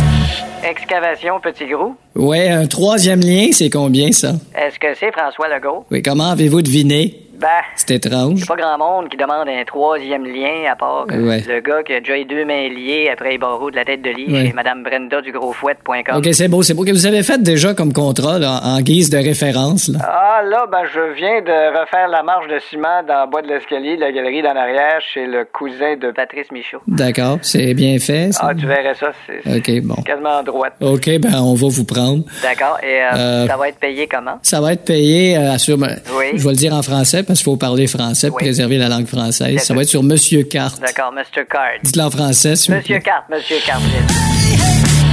Excavation 0.70 1.40
Petit 1.40 1.66
Gros. 1.68 1.94
Ouais, 2.16 2.50
un 2.50 2.68
troisième 2.68 3.22
lien, 3.22 3.48
c'est 3.54 3.70
combien 3.70 4.12
ça? 4.12 4.34
Est-ce 4.54 4.78
que 4.80 4.88
c'est 5.00 5.12
François 5.14 5.48
Legault? 5.48 5.86
Oui, 5.92 6.02
comment 6.02 6.32
avez-vous 6.32 6.62
deviné? 6.62 7.27
Ben, 7.40 7.48
C'est 7.76 7.92
étrange. 7.92 8.46
pas 8.48 8.56
grand 8.56 8.78
monde 8.80 9.10
qui 9.10 9.18
demande 9.18 9.48
un 9.48 9.64
troisième 9.64 10.26
lien 10.26 10.72
à 10.72 10.76
part 10.76 11.06
Ouais. 11.08 11.44
le 11.48 11.60
gars 11.62 11.84
qui 11.84 11.94
a 11.94 12.00
déjà 12.00 12.18
eu 12.18 12.26
deux 12.26 12.46
mains 12.46 12.68
liées 12.70 13.10
après 13.14 13.32
les 13.32 13.38
barreaux 13.38 13.70
de 13.70 13.76
la 13.76 13.86
tête 13.86 14.02
de 14.02 14.10
lit 14.10 14.26
Ouais. 14.32 14.48
chez 14.48 14.54
Madame 14.54 14.82
Brenda 14.84 15.22
du 15.22 15.32
Grosfouette.com. 15.32 16.18
Ok, 16.18 16.28
c'est 16.34 16.48
beau, 16.48 16.64
c'est 16.64 16.74
beau. 16.74 16.84
Que 16.84 16.92
vous 16.92 17.06
avez 17.06 17.22
fait 17.22 17.42
déjà 17.42 17.74
comme 17.76 17.94
contrat 17.94 18.40
là, 18.40 18.60
en 18.64 18.80
guise 18.82 19.10
de 19.12 19.18
référence. 19.18 19.88
Là? 19.90 20.00
Ah 20.02 20.42
là, 20.44 20.66
ben 20.72 20.84
je 20.92 21.14
viens 21.16 21.42
de 21.42 21.80
refaire 21.80 22.08
la 22.08 22.24
marche 22.24 22.48
de 22.48 22.60
ciment 22.70 23.04
dans 23.08 23.26
le 23.26 23.32
bas 23.32 23.42
de 23.44 23.48
l'escalier 23.48 23.96
de 23.98 24.02
la 24.02 24.12
galerie 24.12 24.42
d'en 24.42 24.56
arrière 24.56 25.00
chez 25.14 25.26
le 25.28 25.46
cousin 25.46 25.96
de 25.96 26.12
Patrice 26.12 26.52
Michaud. 26.52 26.82
D'accord, 26.88 27.38
c'est 27.44 27.74
bien 27.76 28.00
fait. 28.00 28.32
ça? 28.32 28.48
Ah, 28.50 28.56
tu 28.56 28.66
verrais 28.66 28.96
ça, 28.96 29.12
c'est 29.28 29.58
Ok, 29.58 29.84
bon. 29.86 30.02
quasiment 30.02 30.38
à 30.40 30.44
droite. 30.44 30.74
Ok, 30.82 31.06
ben 31.20 31.36
on 31.42 31.54
va 31.54 31.68
vous 31.70 31.86
prendre. 31.86 32.24
D'accord, 32.42 32.80
et 32.82 32.86
euh, 33.04 33.18
Euh, 33.18 33.48
ça 33.48 33.58
va 33.58 33.70
être 33.70 33.80
payé 33.80 34.08
comment? 34.08 34.40
Ça 34.42 34.60
va 34.62 34.74
être 34.74 34.86
payé 34.86 35.38
euh, 35.38 35.58
sur. 35.58 35.78
Oui. 35.78 36.26
Je 36.34 36.44
vais 36.44 36.50
le 36.52 36.56
dire 36.56 36.74
en 36.74 36.82
français 36.82 37.24
parce 37.28 37.40
qu'il 37.40 37.46
faut 37.46 37.58
parler 37.58 37.86
français 37.88 38.30
pour 38.30 38.38
Oui. 38.38 38.44
préserver 38.46 38.78
la 38.78 38.88
langue 38.90 39.08
française. 39.08 39.62
Ça 39.62 39.74
va 39.74 39.82
être 39.84 39.90
sur 39.90 40.02
Monsieur 40.04 40.44
Carte. 40.44 40.80
D'accord, 40.82 41.12
Mr. 41.12 41.44
Card. 41.50 41.62
Dites-le 41.84 42.04
en 42.04 42.10
français, 42.12 42.56
s'il 42.56 42.74
vous 42.74 42.80
Monsieur. 42.80 43.00
Carte, 43.00 43.26
Monsieur 43.30 43.58
Carte. 43.66 43.84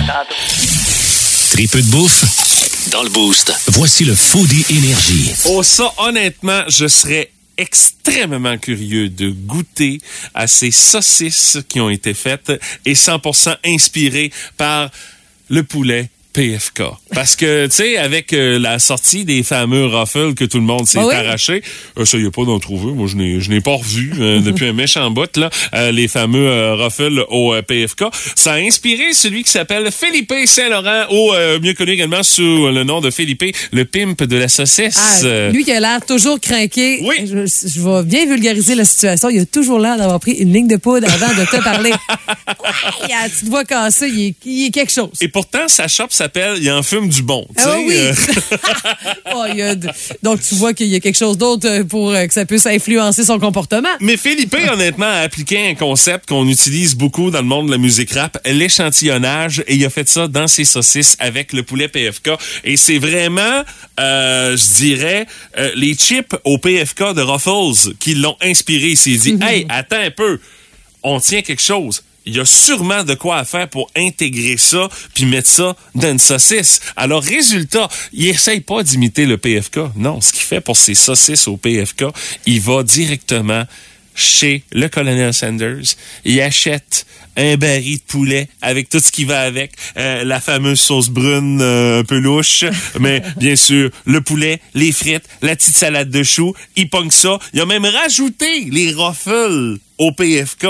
Tantôt. 0.06 0.34
Tripeux 1.52 1.82
de 1.82 1.90
bouffe? 1.90 2.90
Dans 2.92 3.02
le 3.02 3.08
boost. 3.10 3.52
Voici 3.68 4.04
le 4.04 4.14
Foodie 4.14 4.64
Énergie. 4.70 5.32
Oh, 5.46 5.62
ça, 5.62 5.90
honnêtement, 5.98 6.62
je 6.68 6.86
serais 6.86 7.30
extrêmement 7.56 8.58
curieux 8.58 9.08
de 9.08 9.30
goûter 9.30 10.00
à 10.34 10.46
ces 10.46 10.70
saucisses 10.70 11.58
qui 11.68 11.80
ont 11.80 11.88
été 11.90 12.12
faites 12.14 12.52
et 12.84 12.94
100% 12.94 13.56
inspirées 13.64 14.30
par 14.56 14.90
le 15.48 15.62
poulet 15.62 16.10
PFK. 16.34 16.82
Parce 17.14 17.36
que, 17.36 17.66
tu 17.66 17.76
sais, 17.76 17.96
avec 17.96 18.32
euh, 18.32 18.58
la 18.58 18.78
sortie 18.78 19.24
des 19.24 19.42
fameux 19.42 19.86
Ruffles 19.86 20.34
que 20.34 20.44
tout 20.44 20.58
le 20.58 20.64
monde 20.64 20.86
s'est 20.86 20.98
Ah 21.00 21.06
oui? 21.06 21.14
arraché, 21.14 21.62
essayez 21.98 22.30
pas 22.30 22.44
d'en 22.44 22.58
trouver. 22.58 22.92
Moi, 22.92 23.06
je 23.06 23.16
n'ai, 23.16 23.40
je 23.40 23.50
n'ai 23.50 23.60
pas 23.60 23.74
revu 23.76 24.12
euh, 24.18 24.40
depuis 24.44 24.66
un 24.66 24.72
méchant 24.72 25.10
bout, 25.10 25.36
là, 25.36 25.48
euh, 25.74 25.92
les 25.92 26.08
fameux 26.08 26.46
euh, 26.48 26.74
Ruffles 26.74 27.24
au 27.30 27.54
euh, 27.54 27.62
PFK. 27.62 28.04
Ça 28.34 28.54
a 28.54 28.56
inspiré 28.56 29.12
celui 29.14 29.44
qui 29.44 29.50
s'appelle 29.50 29.90
Philippe 29.92 30.34
Saint-Laurent, 30.44 31.04
ou 31.12 31.32
euh, 31.32 31.58
mieux 31.60 31.74
connu 31.74 31.92
également 31.92 32.22
sous 32.22 32.68
le 32.68 32.82
nom 32.84 33.00
de 33.00 33.10
Philippe, 33.10 33.44
le 33.72 33.84
pimp 33.84 34.22
de 34.24 34.36
la 34.36 34.48
saucisse. 34.48 34.96
Ah, 34.98 35.20
Euh, 35.24 35.50
lui 35.52 35.64
qui 35.64 35.72
a 35.72 35.80
l'air 35.80 36.04
toujours 36.04 36.40
craqué. 36.40 36.98
Oui. 37.02 37.14
Je, 37.26 37.46
je 37.46 37.80
vais 37.80 38.02
bien 38.02 38.26
vulgariser 38.26 38.74
la 38.74 38.84
situation. 38.84 39.28
Il 39.30 39.40
a 39.40 39.46
toujours 39.46 39.78
l'air 39.78 39.96
d'avoir 39.96 40.18
pris 40.20 40.32
une 40.32 40.52
ligne 40.52 40.66
de 40.68 40.76
poudre 40.76 41.06
avant 41.08 41.32
de 41.40 41.44
te 41.46 41.62
parler. 41.62 41.92
Il 43.08 43.12
a 43.12 43.22
la 43.22 43.28
petite 43.28 43.48
voix 43.48 43.64
cassée. 43.64 44.08
Il 44.08 44.20
est, 44.28 44.34
il 44.44 44.66
est 44.66 44.70
quelque 44.70 44.92
chose. 44.92 45.10
Et 45.20 45.28
pourtant, 45.28 45.68
sa 45.68 45.88
shop 45.88 46.06
s'appelle 46.24 46.58
Il 46.60 46.70
en 46.70 46.82
fume 46.82 47.08
du 47.08 47.22
bon. 47.22 47.46
Ah 47.56 47.76
oui. 47.78 47.94
euh, 47.96 48.12
Oh, 49.34 49.44
il 49.50 49.56
y 49.58 49.62
a 49.62 49.74
de- 49.74 49.88
Donc, 50.22 50.40
tu 50.42 50.54
vois 50.54 50.72
qu'il 50.74 50.86
y 50.88 50.94
a 50.96 51.00
quelque 51.00 51.18
chose 51.18 51.36
d'autre 51.38 51.68
euh, 51.68 51.84
pour 51.84 52.10
euh, 52.10 52.26
que 52.26 52.32
ça 52.32 52.44
puisse 52.44 52.66
influencer 52.66 53.24
son 53.24 53.38
comportement. 53.38 53.88
Mais 54.00 54.16
Philippe, 54.16 54.54
honnêtement, 54.72 55.06
a 55.06 55.20
appliqué 55.20 55.68
un 55.68 55.74
concept 55.74 56.28
qu'on 56.28 56.48
utilise 56.48 56.94
beaucoup 56.94 57.30
dans 57.30 57.38
le 57.40 57.44
monde 57.46 57.66
de 57.66 57.72
la 57.72 57.78
musique 57.78 58.12
rap, 58.12 58.38
l'échantillonnage, 58.44 59.62
et 59.66 59.74
il 59.76 59.84
a 59.84 59.90
fait 59.90 60.08
ça 60.08 60.28
dans 60.28 60.46
ses 60.48 60.64
saucisses 60.64 61.16
avec 61.18 61.52
le 61.52 61.62
poulet 61.62 61.88
PFK. 61.88 62.30
Et 62.64 62.76
c'est 62.76 62.98
vraiment, 62.98 63.62
euh, 64.00 64.56
je 64.56 64.74
dirais, 64.84 65.26
euh, 65.58 65.70
les 65.74 65.94
chips 65.94 66.34
au 66.44 66.58
PFK 66.58 67.14
de 67.14 67.22
Ruffles 67.22 67.94
qui 67.98 68.14
l'ont 68.14 68.36
inspiré. 68.42 68.88
Il 68.88 68.96
s'est 68.96 69.16
dit, 69.16 69.36
hey, 69.42 69.66
attends 69.68 69.96
un 70.00 70.10
peu, 70.10 70.38
on 71.02 71.20
tient 71.20 71.42
quelque 71.42 71.62
chose. 71.62 72.02
Il 72.26 72.34
y 72.34 72.40
a 72.40 72.44
sûrement 72.44 73.04
de 73.04 73.14
quoi 73.14 73.36
à 73.36 73.44
faire 73.44 73.68
pour 73.68 73.90
intégrer 73.96 74.56
ça 74.56 74.88
puis 75.14 75.26
mettre 75.26 75.48
ça 75.48 75.76
dans 75.94 76.10
une 76.10 76.18
saucisse. 76.18 76.80
Alors, 76.96 77.22
résultat, 77.22 77.88
il 78.12 78.28
essaye 78.28 78.60
pas 78.60 78.82
d'imiter 78.82 79.26
le 79.26 79.36
PFK. 79.36 79.80
Non, 79.96 80.20
ce 80.20 80.32
qu'il 80.32 80.42
fait 80.42 80.60
pour 80.60 80.76
ses 80.76 80.94
saucisses 80.94 81.48
au 81.48 81.56
PFK, 81.56 82.04
il 82.46 82.60
va 82.60 82.82
directement 82.82 83.64
chez 84.14 84.62
le 84.72 84.88
colonel 84.88 85.34
Sanders. 85.34 85.96
Il 86.24 86.40
achète 86.40 87.06
un 87.36 87.56
baril 87.56 87.98
de 87.98 88.02
poulet 88.02 88.48
avec 88.62 88.88
tout 88.88 89.00
ce 89.00 89.10
qui 89.10 89.24
va 89.24 89.40
avec, 89.40 89.72
euh, 89.96 90.24
la 90.24 90.40
fameuse 90.40 90.80
sauce 90.80 91.08
brune 91.08 91.60
euh, 91.60 92.00
un 92.00 92.04
peu 92.04 92.18
louche, 92.18 92.64
mais 93.00 93.22
bien 93.36 93.56
sûr, 93.56 93.90
le 94.06 94.20
poulet, 94.20 94.60
les 94.74 94.92
frites, 94.92 95.24
la 95.42 95.56
petite 95.56 95.76
salade 95.76 96.10
de 96.10 96.22
choux, 96.22 96.54
il 96.76 96.88
pogne 96.88 97.10
ça. 97.10 97.38
Il 97.52 97.60
a 97.60 97.66
même 97.66 97.84
rajouté 97.84 98.66
les 98.70 98.92
ruffles 98.92 99.78
au 99.98 100.12
PFK. 100.12 100.66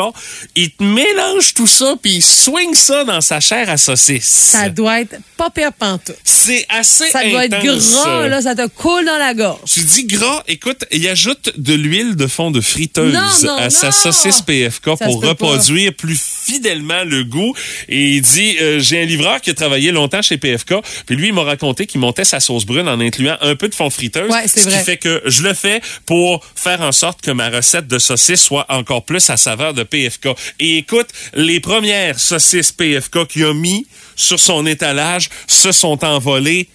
Il 0.55 0.71
te 0.71 0.83
mélange 0.83 1.55
tout 1.55 1.67
ça, 1.67 1.97
puis 2.01 2.17
il 2.17 2.23
swing 2.23 2.75
ça 2.75 3.05
dans 3.05 3.21
sa 3.21 3.41
chair 3.41 3.71
à 3.71 3.77
saucisse. 3.77 4.29
Ça 4.29 4.69
doit 4.69 5.01
être 5.01 5.17
pas 5.37 5.51
pire 5.51 5.73
pantoute. 5.73 6.17
C'est 6.25 6.67
assez 6.69 7.09
Ça 7.11 7.29
doit 7.29 7.47
être 7.47 7.63
gras, 7.63 8.29
là. 8.29 8.43
Ça 8.43 8.55
te 8.55 8.67
coule 8.69 9.05
dans 9.05 9.19
la 9.19 9.35
gorge. 9.35 9.71
Tu 9.73 9.81
dis 9.81 10.05
gras, 10.05 10.43
écoute, 10.47 10.85
il 10.93 11.07
ajoute 11.09 11.53
de 11.57 11.75
l'huile 11.75 12.17
de 12.17 12.27
fond 12.27 12.51
de 12.51 12.61
friteuse 12.61 13.15
Non, 13.15 13.31
non, 13.45 13.57
à 13.57 13.71
sa 13.71 13.93
saucisse 13.93 14.43
PFK 14.43 14.91
Ça 14.99 15.07
pour 15.07 15.23
reproduire 15.23 15.95
plus 15.95 16.21
fidèlement 16.45 17.05
le 17.05 17.25
goût. 17.25 17.55
Et 17.89 18.17
il 18.17 18.23
dit, 18.23 18.57
euh, 18.61 18.79
j'ai 18.81 19.03
un 19.03 19.05
livreur 19.05 19.41
qui 19.41 19.51
a 19.51 19.55
travaillé 19.55 19.91
longtemps 19.93 20.23
chez 20.23 20.37
PFK, 20.37 20.75
puis 21.07 21.17
lui, 21.17 21.29
il 21.29 21.35
m'a 21.35 21.43
raconté 21.43 21.87
qu'il 21.87 22.01
montait 22.01 22.25
sa 22.25 22.41
sauce 22.41 22.67
brune 22.67 22.89
en 22.89 23.01
incluant 23.01 23.37
un 23.41 23.57
peu 23.57 23.69
de 23.69 23.75
fond 23.75 23.91
friteuse. 23.91 24.31
Ouais, 24.31 24.47
ce 24.49 24.61
vrai. 24.61 24.79
qui 24.79 24.85
fait 24.85 24.97
que 24.97 25.23
je 25.27 25.43
le 25.43 25.55
fais 25.55 25.81
pour 26.07 26.45
faire 26.55 26.81
en 26.81 26.93
sorte 26.93 27.21
que 27.21 27.31
ma 27.31 27.49
recette 27.49 27.87
de 27.87 27.99
saucisse 27.99 28.43
soit 28.43 28.67
encore 28.69 29.05
plus 29.05 29.31
à 29.31 29.37
saveur 29.37 29.75
de 29.75 29.83
PFK. 29.83 30.29
Et 30.61 30.79
écoute, 30.79 31.09
les 31.35 31.61
premières 31.61 32.19
saucisses 32.19 32.73
PFK 32.73 33.27
qu'il 33.27 33.45
a 33.45 33.55
mis 33.55 33.87
sur 34.17 34.39
son 34.39 34.67
étalage 34.67 35.31
se 35.47 35.73
sont 35.73 36.05
envolées 36.05 36.69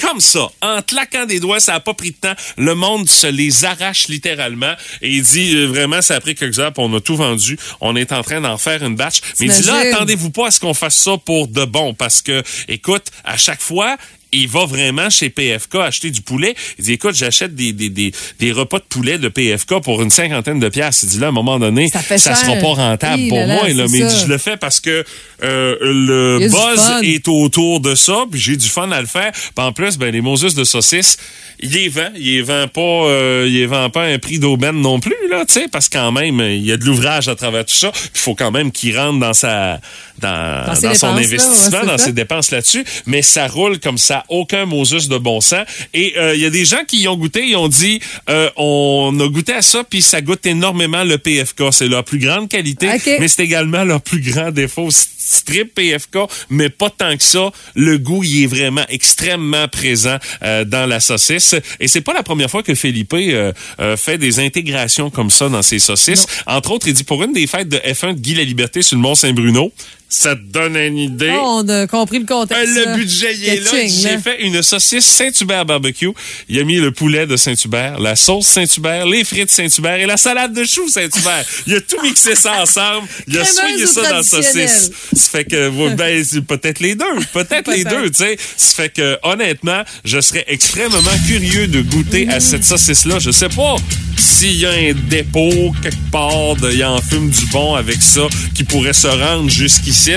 comme 0.00 0.20
ça, 0.20 0.48
en 0.60 0.82
claquant 0.82 1.26
des 1.26 1.40
doigts, 1.40 1.60
ça 1.60 1.74
a 1.74 1.80
pas 1.80 1.94
pris 1.94 2.10
de 2.10 2.16
temps. 2.16 2.34
Le 2.56 2.74
monde 2.74 3.08
se 3.08 3.26
les 3.26 3.64
arrache 3.64 4.08
littéralement. 4.08 4.74
Et 5.02 5.10
il 5.10 5.22
dit 5.22 5.54
euh, 5.54 5.66
vraiment, 5.66 6.02
ça 6.02 6.16
a 6.16 6.20
pris 6.20 6.34
quelques 6.34 6.58
heures, 6.58 6.72
on 6.76 6.92
a 6.94 7.00
tout 7.00 7.16
vendu. 7.16 7.58
On 7.80 7.96
est 7.96 8.12
en 8.12 8.22
train 8.22 8.40
d'en 8.40 8.58
faire 8.58 8.82
une 8.84 8.96
batch. 8.96 9.20
Mais 9.40 9.46
il 9.46 9.52
dit 9.52 9.62
là, 9.62 9.76
attendez-vous 9.92 10.30
pas 10.30 10.48
à 10.48 10.50
ce 10.50 10.60
qu'on 10.60 10.74
fasse 10.74 10.96
ça 10.96 11.16
pour 11.24 11.48
de 11.48 11.64
bon, 11.64 11.94
parce 11.94 12.22
que, 12.22 12.42
écoute, 12.68 13.06
à 13.24 13.36
chaque 13.36 13.60
fois, 13.60 13.96
il 14.34 14.48
va 14.48 14.66
vraiment 14.66 15.10
chez 15.10 15.30
PFK 15.30 15.76
acheter 15.76 16.10
du 16.10 16.20
poulet. 16.20 16.54
Il 16.78 16.84
dit, 16.84 16.92
écoute, 16.92 17.14
j'achète 17.14 17.54
des, 17.54 17.72
des, 17.72 17.88
des, 17.88 18.12
des 18.40 18.52
repas 18.52 18.78
de 18.78 18.84
poulet 18.84 19.18
de 19.18 19.28
PFK 19.28 19.80
pour 19.82 20.02
une 20.02 20.10
cinquantaine 20.10 20.60
de 20.60 20.68
piastres. 20.68 21.04
Il 21.04 21.10
dit, 21.10 21.18
là, 21.18 21.26
à 21.26 21.28
un 21.30 21.32
moment 21.32 21.58
donné, 21.58 21.88
Ça 21.88 22.00
ça 22.02 22.34
sera 22.34 22.56
pas 22.56 22.74
rentable 22.74 23.28
pour 23.28 23.38
là 23.38 23.46
moi. 23.46 23.68
Là, 23.68 23.86
mais 23.90 23.98
il 23.98 24.06
dit, 24.06 24.20
je 24.22 24.28
le 24.28 24.38
fais 24.38 24.56
parce 24.56 24.80
que 24.80 25.04
euh, 25.42 25.76
le 25.80 26.38
buzz 26.48 27.02
est 27.02 27.28
autour 27.28 27.80
de 27.80 27.94
ça, 27.94 28.24
puis 28.30 28.40
j'ai 28.40 28.56
du 28.56 28.68
fun 28.68 28.90
à 28.90 29.00
le 29.00 29.06
faire. 29.06 29.32
Puis 29.32 29.64
en 29.64 29.72
plus, 29.72 29.98
ben 29.98 30.12
les 30.12 30.20
Moses 30.20 30.54
de 30.54 30.64
saucisses, 30.64 31.16
il 31.60 31.70
les 31.70 31.88
vend, 31.88 32.10
il 32.16 32.24
les 32.24 32.42
vend 32.42 32.68
pas, 32.68 32.80
euh, 32.80 33.44
il 33.46 33.54
les 33.54 33.66
vend 33.66 33.90
pas 33.90 34.02
à 34.02 34.06
un 34.06 34.18
prix 34.18 34.38
d'aubaine 34.38 34.80
non 34.80 35.00
plus 35.00 35.14
là, 35.30 35.44
tu 35.46 35.54
sais, 35.54 35.68
parce 35.70 35.88
que 35.88 35.98
quand 35.98 36.12
même 36.12 36.40
il 36.40 36.64
y 36.64 36.72
a 36.72 36.76
de 36.76 36.84
l'ouvrage 36.84 37.28
à 37.28 37.34
travers 37.34 37.64
tout 37.64 37.74
ça. 37.74 37.92
Il 38.14 38.20
faut 38.20 38.34
quand 38.34 38.50
même 38.50 38.72
qu'il 38.72 38.98
rentre 38.98 39.18
dans 39.20 39.32
sa 39.32 39.80
dans, 40.18 40.66
Dans 40.66 40.94
son 40.94 41.06
investissement, 41.08 41.80
ouais, 41.80 41.86
dans 41.86 41.98
ça. 41.98 42.04
ses 42.06 42.12
dépenses 42.12 42.50
là-dessus, 42.50 42.84
mais 43.06 43.22
ça 43.22 43.46
roule 43.48 43.80
comme 43.80 43.98
ça, 43.98 44.24
aucun 44.28 44.64
Moses 44.66 45.08
de 45.08 45.18
bon 45.18 45.40
sens. 45.40 45.66
Et 45.92 46.14
euh, 46.16 46.34
il 46.34 46.40
y 46.40 46.46
a 46.46 46.50
des 46.50 46.64
gens 46.64 46.84
qui 46.86 47.00
y 47.00 47.08
ont 47.08 47.16
goûté, 47.16 47.44
ils 47.46 47.56
ont 47.56 47.68
dit, 47.68 48.00
euh, 48.30 48.48
on 48.56 49.14
a 49.20 49.28
goûté 49.28 49.52
à 49.52 49.62
ça, 49.62 49.82
puis 49.84 50.02
ça 50.02 50.20
goûte 50.20 50.46
énormément 50.46 51.04
le 51.04 51.18
PFK. 51.18 51.64
C'est 51.72 51.88
leur 51.88 52.04
plus 52.04 52.18
grande 52.18 52.48
qualité, 52.48 52.88
Ok. 52.88 53.16
mais 53.18 53.28
c'est 53.28 53.42
également 53.42 53.84
leur 53.84 54.00
plus 54.00 54.20
grand 54.20 54.50
défaut. 54.50 54.88
Strip 55.26 55.74
PFK, 55.74 56.18
mais 56.50 56.68
pas 56.68 56.90
tant 56.90 57.16
que 57.16 57.22
ça. 57.22 57.50
Le 57.74 57.96
goût, 57.98 58.22
il 58.22 58.44
est 58.44 58.46
vraiment 58.46 58.84
extrêmement 58.90 59.68
présent 59.68 60.18
euh, 60.42 60.64
dans 60.66 60.86
la 60.86 61.00
saucisse. 61.00 61.54
Et 61.80 61.88
c'est 61.88 62.02
pas 62.02 62.12
la 62.12 62.22
première 62.22 62.50
fois 62.50 62.62
que 62.62 62.74
Felipe 62.74 63.14
euh, 63.14 63.52
euh, 63.80 63.96
fait 63.96 64.18
des 64.18 64.38
intégrations 64.40 65.08
comme 65.08 65.30
ça 65.30 65.48
dans 65.48 65.62
ses 65.62 65.78
saucisses. 65.78 66.26
Entre 66.46 66.70
autres, 66.72 66.88
il 66.88 66.94
dit 66.94 67.04
pour 67.04 67.22
une 67.24 67.32
des 67.32 67.46
fêtes 67.46 67.68
de 67.70 67.78
F1 67.78 68.14
de 68.14 68.20
Guy 68.20 68.34
la 68.34 68.44
Liberté 68.44 68.82
sur 68.82 68.96
le 68.96 69.02
Mont-Saint-Bruno, 69.02 69.72
ça 70.16 70.36
te 70.36 70.40
donne 70.42 70.76
une 70.76 70.96
idée. 70.96 71.32
Oh, 71.34 71.62
on 71.64 71.68
a 71.68 71.86
compris 71.88 72.18
le 72.18 72.24
Euh, 72.24 72.26
contexte. 72.28 72.74
le 72.74 72.84
là. 72.84 72.96
budget, 72.96 73.34
il 73.34 73.48
est 73.48 73.60
là. 73.60 73.70
J'ai 73.88 74.18
fait 74.18 74.40
une 74.42 74.62
saucisse 74.62 75.04
Saint-Hubert 75.04 75.66
barbecue. 75.66 76.10
Il 76.48 76.58
a 76.60 76.64
mis 76.64 76.76
le 76.76 76.92
poulet 76.92 77.26
de 77.26 77.36
Saint-Hubert, 77.36 77.98
la 77.98 78.14
sauce 78.14 78.46
Saint-Hubert, 78.46 79.06
les 79.06 79.24
frites 79.24 79.50
Saint-Hubert 79.50 79.96
et 79.96 80.06
la 80.06 80.16
salade 80.16 80.52
de 80.54 80.62
choux 80.64 80.88
Saint-Hubert. 80.88 81.44
Il 81.66 81.74
a 81.74 81.80
tout 81.80 82.00
mixé 82.02 82.36
ça 82.36 82.62
ensemble. 82.62 83.08
Il 83.26 83.36
a 83.38 83.44
soigné 83.44 83.86
ça 83.86 84.02
dans 84.02 84.16
la 84.16 84.22
saucisse. 84.22 84.90
Ça 85.12 85.30
fait 85.30 85.44
que, 85.44 85.94
ben, 85.94 86.24
peut-être 86.46 86.80
les 86.80 86.94
deux. 86.94 87.04
Peut-être 87.32 87.70
les 87.72 87.84
deux, 87.84 88.08
tu 88.10 88.18
sais. 88.24 88.36
Ça 88.56 88.74
fait 88.82 88.90
que, 88.90 89.18
honnêtement, 89.24 89.82
je 90.04 90.20
serais 90.20 90.44
extrêmement 90.46 90.98
curieux 91.26 91.66
de 91.66 91.82
goûter 91.82 92.28
à 92.28 92.38
cette 92.40 92.64
saucisse-là. 92.64 93.18
Je 93.18 93.30
sais 93.32 93.48
pas 93.48 93.76
s'il 94.16 94.56
y 94.56 94.66
a 94.66 94.70
un 94.70 94.92
dépôt 95.08 95.72
quelque 95.82 96.10
part 96.10 96.56
de, 96.56 96.72
il 96.72 96.84
en 96.84 97.00
fume 97.00 97.30
du 97.30 97.46
bon 97.46 97.74
avec 97.74 98.02
ça 98.02 98.22
qui 98.54 98.64
pourrait 98.64 98.92
se 98.92 99.06
rendre 99.06 99.50
jusqu'ici. 99.50 100.12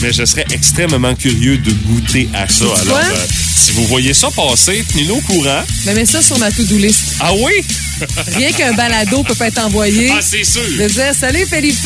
Mais 0.00 0.12
je 0.12 0.24
serais 0.24 0.44
extrêmement 0.52 1.14
curieux 1.14 1.58
de 1.58 1.70
goûter 1.70 2.28
à 2.34 2.48
ça. 2.48 2.64
Alors, 2.64 2.98
euh, 2.98 3.26
si 3.56 3.72
vous 3.72 3.86
voyez 3.86 4.14
ça 4.14 4.28
passer, 4.34 4.84
tenez-nous 4.90 5.14
au 5.14 5.20
courant. 5.20 5.62
Mais 5.86 5.94
mets 5.94 6.06
ça 6.06 6.22
sur 6.22 6.38
ma 6.38 6.50
to-do 6.50 6.76
list. 6.76 7.16
Ah 7.20 7.32
oui? 7.34 7.52
Rien 8.36 8.52
qu'un 8.52 8.72
balado 8.72 9.22
peut 9.22 9.34
pas 9.34 9.48
être 9.48 9.64
envoyé. 9.64 10.10
Ah, 10.12 10.20
c'est 10.20 10.44
sûr. 10.44 10.62
de 10.62 10.88
dire 10.88 11.14
Salut 11.18 11.46
Felipe, 11.46 11.76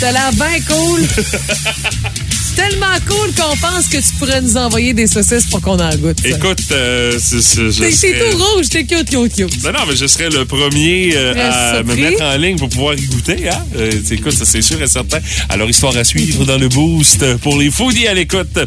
t'as 0.00 0.12
l'air 0.12 0.32
bien 0.32 0.60
cool. 0.66 1.06
Tellement 2.56 2.86
cool 3.08 3.32
qu'on 3.34 3.56
pense 3.56 3.88
que 3.88 3.96
tu 3.96 4.14
pourrais 4.18 4.40
nous 4.40 4.56
envoyer 4.56 4.94
des 4.94 5.06
saucisses 5.06 5.46
pour 5.46 5.60
qu'on 5.60 5.78
en 5.78 5.94
goûte. 5.96 6.18
Écoute, 6.24 6.60
euh, 6.70 7.18
c'est- 7.20 7.40
serais- 7.42 8.30
tout 8.30 8.38
rouge, 8.38 8.68
t'es 8.68 8.84
cute, 8.84 9.10
cute, 9.10 9.34
cute. 9.34 9.64
Non, 9.64 9.72
non, 9.72 9.80
mais 9.88 9.96
je 9.96 10.06
serais 10.06 10.30
le 10.30 10.44
premier 10.44 11.12
euh, 11.16 11.34
à 11.50 11.82
me 11.82 11.94
mettre 11.96 12.22
en 12.22 12.36
ligne 12.36 12.56
pour 12.56 12.68
pouvoir 12.68 12.94
y 12.94 13.02
goûter. 13.06 13.48
Hein? 13.48 13.64
Euh, 13.76 13.90
écoute, 14.10 14.32
ça 14.32 14.44
c'est 14.44 14.62
sûr 14.62 14.80
et 14.80 14.86
certain. 14.86 15.18
Alors, 15.48 15.68
histoire 15.68 15.96
à 15.96 16.04
suivre 16.04 16.44
dans 16.44 16.58
le 16.58 16.68
boost 16.68 17.36
pour 17.38 17.58
les 17.58 17.70
foodies 17.70 18.06
à 18.06 18.14
l'écoute. 18.14 18.58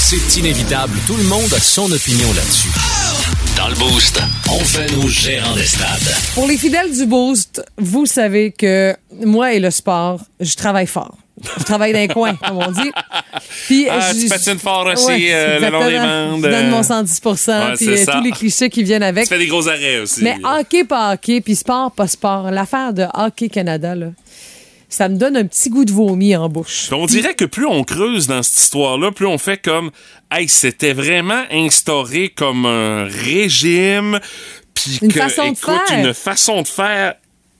C'est 0.00 0.36
inévitable, 0.38 0.98
tout 1.06 1.16
le 1.16 1.24
monde 1.24 1.52
a 1.54 1.60
son 1.60 1.90
opinion 1.92 2.32
là-dessus. 2.34 2.68
Dans 3.56 3.68
le 3.68 3.74
Boost, 3.74 4.20
on 4.48 4.60
fait 4.60 4.90
nos 4.92 5.08
gérants 5.08 5.54
d'estrade. 5.54 6.00
Pour 6.34 6.46
les 6.46 6.56
fidèles 6.56 6.96
du 6.96 7.06
Boost, 7.06 7.60
vous 7.76 8.06
savez 8.06 8.52
que 8.56 8.94
moi 9.24 9.52
et 9.52 9.58
le 9.58 9.70
sport, 9.72 10.20
je 10.40 10.54
travaille 10.54 10.86
fort. 10.86 11.16
Je 11.58 11.64
travaille 11.64 11.92
dans 11.92 11.98
les 12.00 12.08
coins, 12.08 12.34
comme 12.36 12.58
on 12.58 12.70
dit. 12.70 12.90
Puis, 13.66 13.86
Ah, 13.90 14.12
je- 14.12 14.20
tu 14.22 14.28
patines 14.28 14.58
fort 14.58 14.86
aussi, 14.86 15.06
Ouais, 15.06 15.28
euh, 15.32 15.58
le 15.60 15.70
long 15.70 15.86
des 15.86 15.96
bandes, 15.98 16.44
Je 16.44 16.50
donne 16.50 16.66
euh. 16.66 16.70
mon 16.70 16.82
110 16.82 17.20
Ouais, 17.24 17.74
puis 17.76 17.88
euh, 17.88 18.04
tous 18.06 18.22
les 18.22 18.30
clichés 18.32 18.68
qui 18.70 18.82
viennent 18.82 19.02
avec. 19.02 19.24
Tu 19.24 19.28
fais 19.30 19.38
des 19.38 19.46
gros 19.46 19.68
arrêts 19.68 20.00
aussi. 20.00 20.22
Mais 20.22 20.36
hockey, 20.44 20.84
pas 20.84 21.12
hockey, 21.14 21.40
puis 21.40 21.54
sport, 21.56 21.92
pas 21.92 22.06
sport. 22.08 22.50
L'affaire 22.50 22.92
de 22.92 23.06
Hockey 23.14 23.48
Canada, 23.48 23.94
là, 23.94 24.06
ça 24.88 25.08
me 25.08 25.16
donne 25.16 25.36
un 25.36 25.44
petit 25.44 25.68
goût 25.68 25.84
de 25.84 25.92
vomi 25.92 26.34
en 26.34 26.48
bouche. 26.48 26.88
On 26.92 27.04
dirait 27.06 27.34
que 27.34 27.44
plus 27.44 27.66
on 27.66 27.84
creuse 27.84 28.26
dans 28.26 28.42
cette 28.42 28.58
histoire-là, 28.58 29.12
plus 29.12 29.26
on 29.26 29.36
fait 29.38 29.58
comme, 29.58 29.90
hey, 30.32 30.48
c'était 30.48 30.94
vraiment 30.94 31.42
instauré 31.52 32.30
comme 32.30 32.64
un 32.66 33.04
régime, 33.04 34.18
puis 34.74 34.98
Une 35.02 35.12
que, 35.12 35.18
façon 35.20 35.52
de 35.52 35.56
faire. 35.58 35.80
une 35.98 36.14
façon 36.14 36.62
de 36.62 36.68
faire 36.68 37.14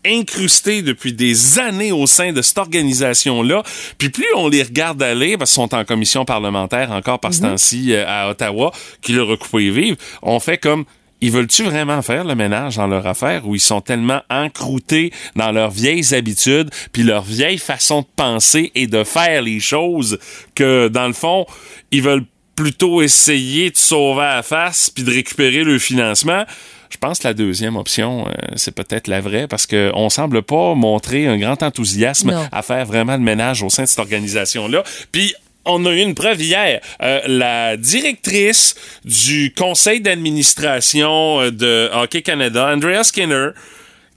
incrustée 0.09 0.83
depuis 0.83 1.13
des 1.13 1.59
années 1.59 1.93
au 1.93 2.07
sein 2.07 2.33
de 2.33 2.43
cette 2.43 2.59
organisation-là. 2.59 3.63
Puis 3.99 4.09
plus 4.11 4.27
on 4.37 4.49
les 4.49 4.63
regarde 4.63 5.03
aller, 5.03 5.37
parce 5.37 5.51
qu'ils 5.53 5.63
sont 5.63 5.75
en 5.75 5.85
commission 5.85 6.25
parlementaire 6.25 6.91
encore 6.93 7.19
par 7.21 7.33
ce 7.35 7.43
Mhm. 7.43 7.51
temps-ci 7.51 7.93
euh, 7.93 8.05
à 8.07 8.31
Ottawa, 8.31 8.73
qui 9.03 9.13
le 9.13 9.23
recoupé 9.23 9.65
et 9.65 9.71
vivre, 9.71 9.97
on 10.23 10.41
fait 10.41 10.59
comme, 10.59 10.85
ils 11.21 11.33
veulent-tu 11.33 11.65
vraiment 11.65 12.01
faire 12.03 12.25
le 12.25 12.35
ménage 12.37 12.77
dans 12.77 12.87
leur 12.87 13.05
affaire 13.07 13.47
où 13.47 13.55
ils 13.57 13.61
sont 13.61 13.81
tellement 13.81 14.23
encroutés 14.31 15.13
dans 15.35 15.51
leurs 15.51 15.71
vieilles 15.73 16.15
habitudes 16.15 16.71
puis 16.93 17.03
leur 17.03 17.23
vieille 17.23 17.59
façon 17.59 18.03
de 18.03 18.07
penser 18.15 18.71
et 18.77 18.87
de 18.87 19.03
faire 19.03 19.43
les 19.43 19.59
choses 19.59 20.19
que, 20.55 20.87
dans 20.89 21.09
le 21.09 21.13
fond, 21.13 21.45
ils 21.91 22.03
veulent 22.03 22.25
plutôt 22.55 23.03
essayer 23.03 23.71
de 23.71 23.77
sauver 23.77 24.23
à 24.23 24.37
la 24.37 24.43
face 24.43 24.91
puis 24.91 25.05
de 25.05 25.11
récupérer 25.11 25.65
le 25.65 25.79
financement? 25.79 26.45
Je 26.91 26.97
pense 26.97 27.19
que 27.19 27.29
la 27.29 27.35
deuxième 27.35 27.77
option, 27.77 28.27
euh, 28.27 28.33
c'est 28.57 28.75
peut-être 28.75 29.09
la 29.09 29.21
vraie 29.21 29.47
parce 29.47 29.67
que 29.67 29.91
on 29.95 30.09
semble 30.11 30.43
pas 30.43 30.75
montrer 30.75 31.27
un 31.27 31.39
grand 31.39 31.63
enthousiasme 31.63 32.31
Non. 32.33 32.49
à 32.51 32.63
faire 32.63 32.87
vraiment 32.87 33.17
le 33.17 33.23
ménage 33.23 33.63
au 33.63 33.69
sein 33.71 33.83
de 33.85 33.89
cette 33.89 33.99
organisation-là. 33.99 34.83
Puis 35.13 35.35
on 35.65 35.85
a 35.85 35.91
eu 35.91 35.99
une 36.01 36.15
preuve 36.15 36.41
hier. 36.41 36.81
Euh, 37.03 37.21
la 37.27 37.77
directrice 37.77 38.75
du 39.05 39.53
conseil 39.57 40.01
d'administration 40.01 41.41
euh, 41.41 41.51
de 41.51 41.91
Hockey 41.93 42.23
Canada, 42.23 42.73
Andrea 42.73 43.05
Skinner, 43.05 43.51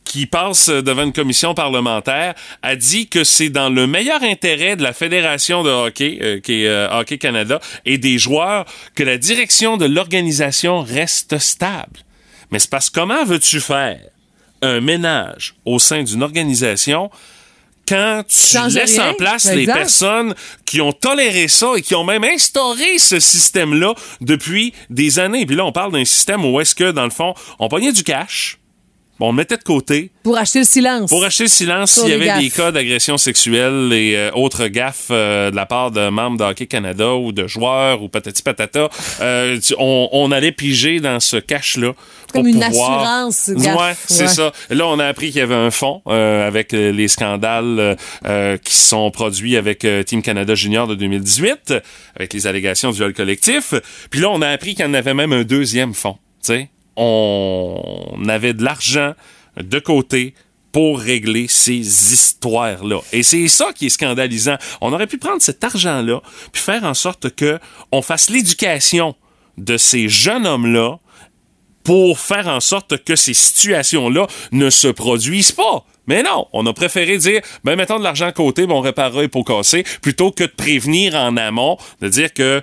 qui 0.04 0.26
passe 0.26 0.70
devant 0.70 1.04
une 1.04 1.14
commission 1.14 1.54
parlementaire, 1.54 2.34
a 2.64 2.76
dit 2.76 3.08
que 3.08 3.24
c'est 3.24 3.50
dans 3.50 3.70
le 3.70 3.88
meilleur 3.88 4.22
intérêt 4.24 4.76
de 4.76 4.84
la 4.84 4.94
Fédération 4.94 5.64
de 5.64 5.70
hockey, 5.70 6.20
euh, 6.22 6.40
qui 6.40 6.64
est 6.64 6.68
euh, 6.68 6.90
Hockey 6.92 7.18
Canada, 7.18 7.60
et 7.86 7.98
des 7.98 8.18
joueurs, 8.18 8.66
que 8.96 9.04
la 9.04 9.18
direction 9.18 9.78
de 9.78 9.86
l'organisation 9.86 10.82
reste 10.82 11.38
stable. 11.38 12.00
Mais 12.52 12.60
c'est 12.60 12.70
parce 12.70 12.90
que 12.90 13.00
comment 13.00 13.24
veux-tu 13.24 13.60
faire 13.62 14.00
un 14.62 14.82
ménage 14.82 15.56
au 15.66 15.80
sein 15.80 16.04
d'une 16.04 16.22
organisation 16.24 17.10
quand 17.88 18.24
tu 18.28 18.36
Change 18.58 18.76
laisses 18.76 19.00
rien. 19.00 19.10
en 19.10 19.14
place 19.16 19.46
les 19.52 19.62
Exact. 19.62 19.74
personnes 19.74 20.36
qui 20.66 20.80
ont 20.82 20.94
toléré 20.94 21.48
ça 21.48 21.72
et 21.76 21.82
qui 21.82 21.96
ont 21.96 22.04
même 22.04 22.24
instauré 22.24 23.00
ce 23.00 23.20
système-là 23.20 23.94
depuis 24.22 24.74
des 24.90 25.18
années? 25.20 25.46
Puis 25.46 25.56
là, 25.56 25.66
on 25.66 25.72
parle 25.72 25.92
d'un 25.92 26.06
système 26.06 26.46
où 26.46 26.62
est-ce 26.62 26.76
que, 26.76 26.92
dans 26.92 27.04
le 27.06 27.10
fond, 27.10 27.34
on 27.60 27.68
pognait 27.70 27.92
du 27.92 28.04
cash, 28.04 28.60
on 29.28 29.32
le 29.32 29.38
mettait 29.38 29.58
de 29.58 29.64
côté, 29.64 30.12
Pour 30.24 30.38
acheter 30.38 30.60
le 30.60 30.66
silence. 30.66 31.10
pour 31.10 31.24
acheter 31.24 31.44
le 31.44 31.50
silence 31.50 31.92
s'il 31.92 32.10
y 32.10 32.14
avait 32.14 32.40
des 32.42 32.50
cas 32.50 32.72
d'agression 32.72 33.18
sexuelle 33.18 33.92
et 33.94 34.16
euh, 34.16 34.32
autres 34.34 34.68
gaffes 34.68 35.08
euh, 35.12 35.52
de 35.52 35.56
la 35.56 35.66
part 35.66 35.92
de 35.92 36.10
membres 36.10 36.38
de 36.38 36.44
Hockey 36.44 36.66
Canada 36.68 37.14
ou 37.16 37.32
de 37.32 37.48
joueurs 37.48 38.02
ou 38.04 38.10
patati 38.10 38.42
patata, 38.44 38.90
euh, 39.22 39.60
tu- 39.60 39.76
on, 39.78 40.10
on 40.12 40.32
allait 40.32 40.52
piger 40.52 41.00
dans 41.00 41.20
ce 41.20 41.38
cash-là. 41.38 41.94
Comme 42.34 42.48
une 42.48 42.62
pouvoir- 42.62 43.02
assurance 43.28 43.50
gaffe. 43.50 43.78
Ouais, 43.78 43.94
c'est 44.08 44.24
Ouais. 44.24 44.28
ça. 44.30 44.52
Là, 44.70 44.88
on 44.88 45.00
a 45.00 45.06
appris 45.06 45.28
qu'il 45.32 45.40
y 45.40 45.42
avait 45.44 45.54
un 45.54 45.70
fonds 45.70 46.02
euh, 46.08 46.48
avec 46.48 46.72
les 46.72 47.08
scandales 47.10 47.98
qui 48.64 48.78
sont 48.78 49.12
produits 49.12 49.58
avec 49.58 49.86
Team 50.06 50.22
Canada 50.22 50.56
Junior 50.56 50.88
de 50.88 50.96
2018, 50.96 51.74
avec 52.16 52.34
les 52.34 52.48
allégations 52.48 52.92
de 52.92 52.96
viol 52.96 53.14
collectif. 53.14 53.74
Puis 54.10 54.22
là, 54.22 54.30
on 54.30 54.42
a 54.42 54.48
appris 54.48 54.76
qu'il 54.76 54.86
y 54.86 54.88
en 54.88 54.94
avait 54.94 55.14
même 55.14 55.34
un 55.34 55.44
deuxième 55.44 55.94
fonds. 55.94 56.18
Tu 56.44 56.54
sais, 56.54 56.70
on 56.96 58.24
avait 58.28 58.54
de 58.54 58.64
l'argent 58.64 59.14
de 59.58 59.80
côté 59.80 60.34
pour 60.72 61.00
régler 61.00 61.48
ces 61.48 61.80
histoires-là. 61.80 63.00
Et 63.12 63.24
c'est 63.24 63.48
ça 63.48 63.74
qui 63.74 63.88
est 63.88 63.90
scandalisant. 63.90 64.56
On 64.80 64.94
aurait 64.94 65.08
pu 65.08 65.18
prendre 65.18 65.42
cet 65.42 65.64
argent-là 65.64 66.22
puis 66.52 66.62
faire 66.62 66.84
en 66.84 66.94
sorte 66.94 67.36
que 67.36 67.60
on 67.92 68.02
fasse 68.02 68.30
l'éducation 68.30 69.16
de 69.58 69.78
ces 69.78 70.08
jeunes 70.08 70.48
hommes-là 70.48 70.98
pour 71.84 72.20
faire 72.20 72.48
en 72.48 72.60
sorte 72.60 73.04
que 73.04 73.16
ces 73.16 73.34
situations-là 73.34 74.28
ne 74.52 74.70
se 74.70 74.88
produisent 74.88 75.52
pas. 75.52 75.86
Mais 76.08 76.24
non, 76.24 76.48
on 76.54 76.66
a 76.66 76.74
préféré 76.74 77.18
dire, 77.18 77.42
ben 77.64 77.76
mettons 77.76 78.00
de 78.00 78.04
l'argent 78.04 78.28
à 78.28 78.32
côté, 78.32 78.68
ben 78.68 78.76
on 78.76 78.82
réparera 78.82 79.22
les 79.22 79.28
pots 79.28 79.44
cassés, 79.44 79.84
plutôt 80.02 80.32
que 80.32 80.44
de 80.44 80.52
prévenir 80.56 81.16
en 81.16 81.38
amont, 81.38 81.78
de 82.02 82.08
dire 82.08 82.34
que 82.34 82.62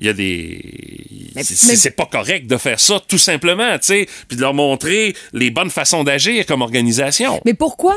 il 0.00 0.06
y 0.06 0.08
a 0.08 0.12
des 0.14 1.30
c'est 1.42 1.90
pas 1.92 2.06
correct 2.06 2.46
de 2.48 2.56
faire 2.56 2.80
ça 2.80 3.00
tout 3.06 3.18
simplement, 3.18 3.78
tu 3.78 3.86
sais, 3.86 4.08
puis 4.26 4.36
de 4.36 4.40
leur 4.42 4.52
montrer 4.54 5.14
les 5.32 5.50
bonnes 5.50 5.70
façons 5.70 6.02
d'agir 6.02 6.44
comme 6.46 6.60
organisation. 6.62 7.40
Mais 7.44 7.54
pourquoi, 7.54 7.94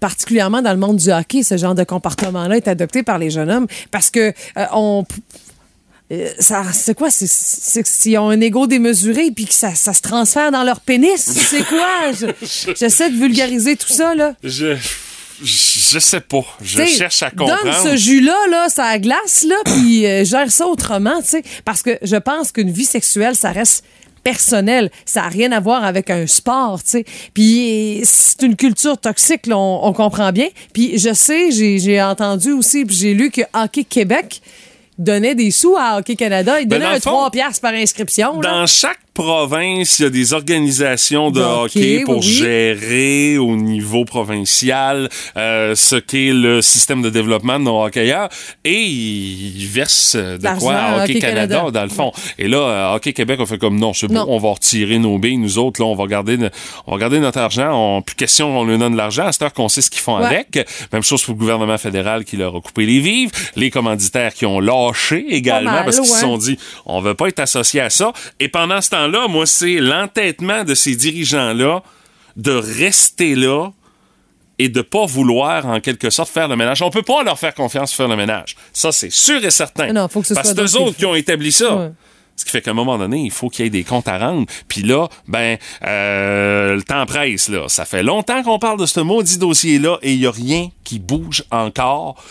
particulièrement 0.00 0.62
dans 0.62 0.72
le 0.72 0.78
monde 0.78 0.96
du 0.96 1.10
hockey, 1.10 1.42
ce 1.42 1.56
genre 1.58 1.74
de 1.74 1.84
comportement-là 1.84 2.56
est 2.56 2.68
adopté 2.68 3.02
par 3.02 3.18
les 3.18 3.30
jeunes 3.30 3.50
hommes? 3.50 3.66
Parce 3.90 4.10
que 4.10 4.32
euh, 4.56 4.64
on. 4.72 5.04
euh, 6.12 6.28
c'est 6.72 6.94
quoi? 6.96 7.10
C'est, 7.10 7.26
s'ils 7.28 8.18
ont 8.18 8.30
un 8.30 8.40
ego 8.40 8.66
démesuré 8.66 9.30
puis 9.34 9.44
que 9.46 9.54
ça, 9.54 9.74
ça 9.74 9.92
se 9.92 10.00
transfère 10.00 10.50
dans 10.50 10.62
leur 10.64 10.80
pénis. 10.80 11.20
C'est 11.20 11.64
quoi? 11.66 12.12
Je- 12.12 12.74
j'essaie 12.78 13.10
de 13.10 13.16
vulgariser 13.16 13.76
tout 13.76 13.92
ça, 13.92 14.14
là. 14.14 14.34
Je 14.42 14.76
je 15.44 15.98
sais 15.98 16.20
pas, 16.20 16.44
je 16.62 16.78
T'sais, 16.82 16.86
cherche 16.86 17.22
à 17.22 17.30
comprendre. 17.30 17.62
Donne 17.64 17.90
ce 17.90 17.96
jus-là, 17.96 18.36
là, 18.50 18.68
ça 18.68 18.98
glace, 18.98 19.44
là, 19.48 19.56
puis 19.64 20.06
euh, 20.06 20.24
gère 20.24 20.50
ça 20.50 20.66
autrement, 20.66 21.20
tu 21.22 21.28
sais. 21.28 21.42
Parce 21.64 21.82
que 21.82 21.98
je 22.02 22.16
pense 22.16 22.52
qu'une 22.52 22.70
vie 22.70 22.84
sexuelle, 22.84 23.34
ça 23.36 23.50
reste 23.52 23.84
personnel. 24.24 24.90
Ça 25.04 25.22
n'a 25.22 25.28
rien 25.28 25.50
à 25.52 25.58
voir 25.60 25.84
avec 25.84 26.08
un 26.08 26.26
sport, 26.26 26.82
tu 26.82 26.90
sais. 26.90 27.04
Puis 27.34 28.00
c'est 28.04 28.42
une 28.42 28.54
culture 28.56 28.96
toxique, 28.98 29.46
là, 29.46 29.58
on, 29.58 29.80
on 29.86 29.92
comprend 29.92 30.30
bien. 30.32 30.48
Puis 30.72 30.98
je 30.98 31.12
sais, 31.12 31.50
j'ai 31.50 32.00
entendu 32.02 32.52
aussi, 32.52 32.84
puis 32.84 32.96
j'ai 32.96 33.14
lu 33.14 33.30
que 33.30 33.42
Hockey 33.52 33.84
Québec 33.84 34.40
donnait 34.98 35.34
des 35.34 35.50
sous 35.50 35.76
à 35.76 35.98
Hockey 35.98 36.14
Canada. 36.16 36.60
Il 36.60 36.68
Ben, 36.68 36.78
donnait 36.78 36.90
un 36.96 37.00
fond, 37.00 37.10
3 37.10 37.30
piastres 37.32 37.60
par 37.62 37.72
inscription. 37.72 38.40
là. 38.40 38.50
Dans 38.50 38.66
chaque 38.66 39.00
province, 39.14 39.98
il 39.98 40.02
y 40.02 40.06
a 40.06 40.10
des 40.10 40.32
organisations 40.32 41.30
de 41.30 41.40
De 41.40 41.44
hockey, 41.44 41.80
hockey, 41.96 42.02
pour 42.04 42.16
oui, 42.18 42.22
gérer 42.22 43.38
au 43.38 43.56
niveau 43.56 44.04
provincial 44.04 45.08
euh, 45.36 45.74
ce 45.74 45.96
qu'est 45.96 46.32
le 46.32 46.62
système 46.62 47.02
de 47.02 47.10
développement 47.10 47.58
de 47.58 47.64
nos 47.64 47.84
hockeyeurs 47.84 48.28
et 48.64 48.80
ils 48.82 49.66
versent 49.66 50.16
de 50.16 50.58
quoi 50.58 50.74
à 50.74 51.02
Hockey 51.04 51.18
Canada, 51.18 51.56
Canada. 51.56 51.70
dans 51.70 51.82
le 51.82 51.88
fond. 51.90 52.12
Et 52.38 52.48
là, 52.48 52.58
euh, 52.58 52.94
Hockey 52.94 53.12
Québec 53.12 53.38
a 53.40 53.46
fait 53.46 53.58
comme 53.58 53.78
non, 53.78 53.92
c'est 53.92 54.08
bon, 54.08 54.24
on 54.28 54.38
va 54.38 54.50
retirer 54.52 54.98
nos 54.98 55.18
billes, 55.18 55.38
nous 55.38 55.58
autres, 55.58 55.80
là, 55.80 55.86
on 55.86 55.94
va 55.94 56.06
garder, 56.06 56.36
de- 56.36 56.50
on 56.86 56.92
va 56.92 56.98
garder 56.98 57.20
notre 57.20 57.38
argent. 57.38 57.70
On, 57.72 58.02
plus 58.02 58.16
question, 58.16 58.58
on 58.58 58.64
lui 58.64 58.78
donne 58.78 58.92
de 58.92 58.96
l'argent. 58.96 59.26
À 59.26 59.32
cette 59.32 59.42
heure 59.42 59.52
qu'on 59.52 59.68
sait 59.68 59.82
ce 59.82 59.90
qu'ils 59.90 60.00
font 60.00 60.18
Ouais. 60.18 60.26
avec. 60.26 60.58
Même 60.92 61.02
chose 61.02 61.22
pour 61.22 61.34
le 61.34 61.38
gouvernement 61.38 61.78
fédéral 61.78 62.24
qui 62.24 62.36
leur 62.36 62.54
a 62.56 62.60
coupé 62.60 62.84
les 62.86 63.00
vivres, 63.00 63.32
les 63.56 63.70
commanditaires 63.70 64.34
qui 64.34 64.46
ont 64.46 64.60
lâché 64.60 65.24
également 65.30 65.70
mal, 65.72 65.84
parce 65.84 65.98
qu'ils 65.98 66.06
se 66.08 66.12
ouais. 66.14 66.20
sont 66.20 66.36
dit 66.38 66.58
on 66.86 67.00
veut 67.00 67.14
pas 67.14 67.28
être 67.28 67.40
associé 67.40 67.80
à 67.80 67.90
ça. 67.90 68.12
Et 68.40 68.48
pendant 68.48 68.80
ce 68.80 68.90
temps-là, 69.02 69.28
moi, 69.28 69.46
c'est 69.46 69.76
l'entêtement 69.76 70.64
de 70.64 70.74
ces 70.74 70.96
dirigeants-là 70.96 71.82
de 72.36 72.52
rester 72.52 73.34
là 73.34 73.70
et 74.58 74.68
de 74.68 74.82
pas 74.82 75.06
vouloir, 75.06 75.66
en 75.66 75.80
quelque 75.80 76.10
sorte, 76.10 76.30
faire 76.30 76.48
le 76.48 76.56
ménage. 76.56 76.82
On 76.82 76.90
peut 76.90 77.02
pas 77.02 77.22
leur 77.22 77.38
faire 77.38 77.54
confiance 77.54 77.90
pour 77.90 77.96
faire 77.96 78.08
le 78.08 78.16
ménage. 78.16 78.56
Ça, 78.72 78.92
c'est 78.92 79.10
sûr 79.10 79.44
et 79.44 79.50
certain. 79.50 79.92
Non, 79.92 80.08
faut 80.08 80.20
que 80.20 80.28
ce 80.28 80.34
Parce 80.34 80.54
que 80.54 80.60
eux 80.60 80.80
autres 80.80 80.96
qui 80.96 81.06
ont 81.06 81.14
établi 81.14 81.52
ça. 81.52 81.74
Ouais. 81.74 81.90
Ce 82.36 82.44
qui 82.44 82.50
fait 82.50 82.62
qu'à 82.62 82.70
un 82.70 82.74
moment 82.74 82.96
donné, 82.96 83.18
il 83.18 83.30
faut 83.30 83.48
qu'il 83.48 83.64
y 83.64 83.68
ait 83.68 83.70
des 83.70 83.84
comptes 83.84 84.08
à 84.08 84.18
rendre. 84.18 84.46
Puis 84.68 84.82
là, 84.82 85.08
ben, 85.28 85.58
euh, 85.84 86.74
le 86.76 86.82
temps 86.82 87.04
presse, 87.06 87.48
là. 87.48 87.68
Ça 87.68 87.84
fait 87.84 88.02
longtemps 88.02 88.42
qu'on 88.42 88.58
parle 88.58 88.78
de 88.78 88.86
ce 88.86 89.00
maudit 89.00 89.38
dossier-là 89.38 89.98
et 90.02 90.14
il 90.14 90.20
n'y 90.20 90.26
a 90.26 90.30
rien 90.30 90.68
qui 90.84 90.98
bouge 90.98 91.44
encore. 91.50 92.22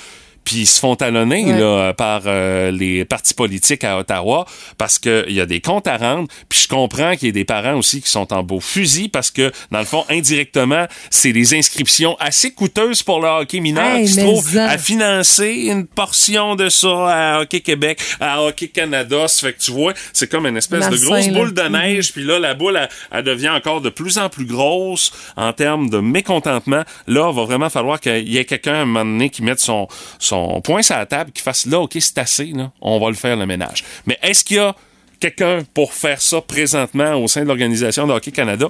Puis 0.43 0.57
ils 0.61 0.65
se 0.65 0.79
font 0.79 0.95
talonner 0.95 1.45
Ouais. 1.45 1.59
là, 1.59 1.93
par 1.93 2.23
euh, 2.25 2.71
les 2.71 3.05
partis 3.05 3.33
politiques 3.33 3.83
à 3.83 3.97
Ottawa 3.97 4.45
parce 4.77 4.99
qu'il 4.99 5.25
y 5.31 5.39
a 5.39 5.45
des 5.45 5.61
comptes 5.61 5.87
à 5.87 5.97
rendre. 5.97 6.27
Puis 6.49 6.61
je 6.63 6.67
comprends 6.67 7.15
qu'il 7.15 7.27
y 7.27 7.29
ait 7.29 7.31
des 7.31 7.45
parents 7.45 7.75
aussi 7.75 8.01
qui 8.01 8.09
sont 8.09 8.31
en 8.33 8.43
beau 8.43 8.59
fusil 8.59 9.07
parce 9.09 9.31
que, 9.31 9.51
dans 9.71 9.79
le 9.79 9.85
fond, 9.85 10.03
indirectement, 10.09 10.85
c'est 11.09 11.31
des 11.33 11.53
inscriptions 11.53 12.15
assez 12.19 12.51
coûteuses 12.53 13.03
pour 13.03 13.21
le 13.21 13.27
hockey 13.27 13.59
mineur 13.59 13.95
Hey, 13.95 14.05
qui 14.05 14.13
se 14.13 14.19
trouvent 14.21 14.57
à 14.57 14.77
financer 14.77 15.67
une 15.69 15.85
portion 15.87 16.55
de 16.55 16.69
ça 16.69 16.89
à 17.37 17.41
Hockey 17.41 17.59
Québec, 17.61 17.99
à 18.19 18.41
Hockey 18.43 18.67
Canada. 18.67 19.27
Ça 19.27 19.47
fait 19.47 19.53
que 19.53 19.61
tu 19.61 19.71
vois, 19.71 19.93
c'est 20.13 20.29
comme 20.29 20.45
une 20.47 20.57
espèce 20.57 20.89
de 20.89 20.97
grosse 20.97 21.27
boule 21.29 21.53
de 21.53 21.61
neige. 21.63 22.11
Puis 22.13 22.23
là, 22.23 22.39
la 22.39 22.53
boule, 22.53 22.77
elle, 22.77 22.89
elle 23.11 23.23
devient 23.23 23.49
encore 23.49 23.81
de 23.81 23.89
plus 23.89 24.17
en 24.17 24.29
plus 24.29 24.45
grosse 24.45 25.11
en 25.37 25.53
termes 25.53 25.89
de 25.89 25.99
mécontentement. 25.99 26.83
Là, 27.07 27.29
il 27.31 27.35
va 27.35 27.43
vraiment 27.43 27.69
falloir 27.69 27.99
qu'il 27.99 28.27
y 28.27 28.37
ait 28.37 28.45
quelqu'un 28.45 28.73
à 28.73 28.77
un 28.77 28.85
moment 28.85 29.05
donné 29.05 29.29
qui 29.29 29.43
mette 29.43 29.59
son, 29.59 29.87
son 30.19 30.30
point 30.63 30.81
sur 30.81 30.97
la 30.97 31.05
table, 31.05 31.31
qui 31.31 31.41
fasse 31.41 31.65
là, 31.65 31.79
OK, 31.79 31.97
c'est 31.99 32.17
assez, 32.17 32.45
là, 32.45 32.71
on 32.81 32.99
va 32.99 33.09
le 33.09 33.15
faire 33.15 33.35
le 33.35 33.45
ménage. 33.45 33.83
Mais 34.05 34.17
est-ce 34.21 34.43
qu'il 34.43 34.57
y 34.57 34.59
a 34.59 34.75
quelqu'un 35.19 35.59
pour 35.73 35.93
faire 35.93 36.21
ça 36.21 36.41
présentement 36.41 37.15
au 37.15 37.27
sein 37.27 37.43
de 37.43 37.47
l'Organisation 37.47 38.07
de 38.07 38.13
Hockey 38.13 38.31
Canada? 38.31 38.69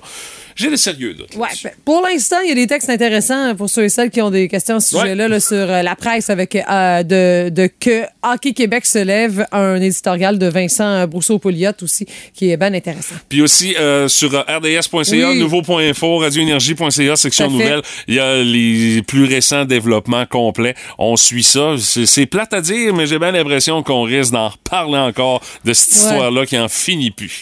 J'ai 0.55 0.69
de 0.69 0.75
sérieux 0.75 1.13
doutes. 1.13 1.35
Ouais, 1.35 1.47
ben, 1.63 1.71
pour 1.85 2.01
l'instant, 2.01 2.37
il 2.43 2.49
y 2.49 2.51
a 2.51 2.55
des 2.55 2.67
textes 2.67 2.89
intéressants 2.89 3.55
pour 3.55 3.69
ceux 3.69 3.83
et 3.85 3.89
celles 3.89 4.09
qui 4.09 4.21
ont 4.21 4.29
des 4.31 4.47
questions 4.47 4.75
à 4.75 4.79
ce 4.79 4.95
Ouais. 4.95 5.01
sujet-là 5.01 5.27
là, 5.27 5.39
sur 5.39 5.55
euh, 5.57 5.81
la 5.81 5.95
presse 5.95 6.29
avec 6.29 6.55
euh, 6.55 7.03
de, 7.03 7.49
de 7.49 7.69
que 7.79 8.03
Hockey 8.23 8.53
Québec 8.53 8.85
se 8.85 8.99
lève, 8.99 9.45
un 9.51 9.79
éditorial 9.81 10.37
de 10.37 10.47
Vincent 10.47 11.07
Brousseau-Pouliot 11.07 11.71
aussi, 11.81 12.05
qui 12.33 12.51
est 12.51 12.57
bien 12.57 12.73
intéressant. 12.73 13.15
Puis 13.29 13.41
aussi 13.41 13.75
euh, 13.79 14.07
sur 14.07 14.29
rds.ca, 14.31 15.29
Oui. 15.29 15.39
nouveau.info, 15.39 16.17
radioénergie.ca, 16.17 17.15
section 17.15 17.49
nouvelles, 17.49 17.81
il 18.07 18.15
y 18.15 18.19
a 18.19 18.41
les 18.43 19.01
plus 19.03 19.25
récents 19.25 19.65
développements 19.65 20.25
complets. 20.25 20.75
On 20.97 21.15
suit 21.15 21.43
ça. 21.43 21.75
C'est 21.79 22.05
c'est 22.05 22.25
plate 22.25 22.53
à 22.53 22.61
dire, 22.61 22.93
mais 22.93 23.07
j'ai 23.07 23.17
bien 23.19 23.31
l'impression 23.31 23.81
qu'on 23.83 24.03
risque 24.03 24.31
d'en 24.33 24.49
reparler 24.49 24.97
encore 24.99 25.41
de 25.65 25.73
cette 25.73 25.93
Ouais. 25.93 25.99
histoire-là 26.11 26.45
qui 26.45 26.57
en 26.59 26.67
finit 26.67 27.11
plus. 27.11 27.41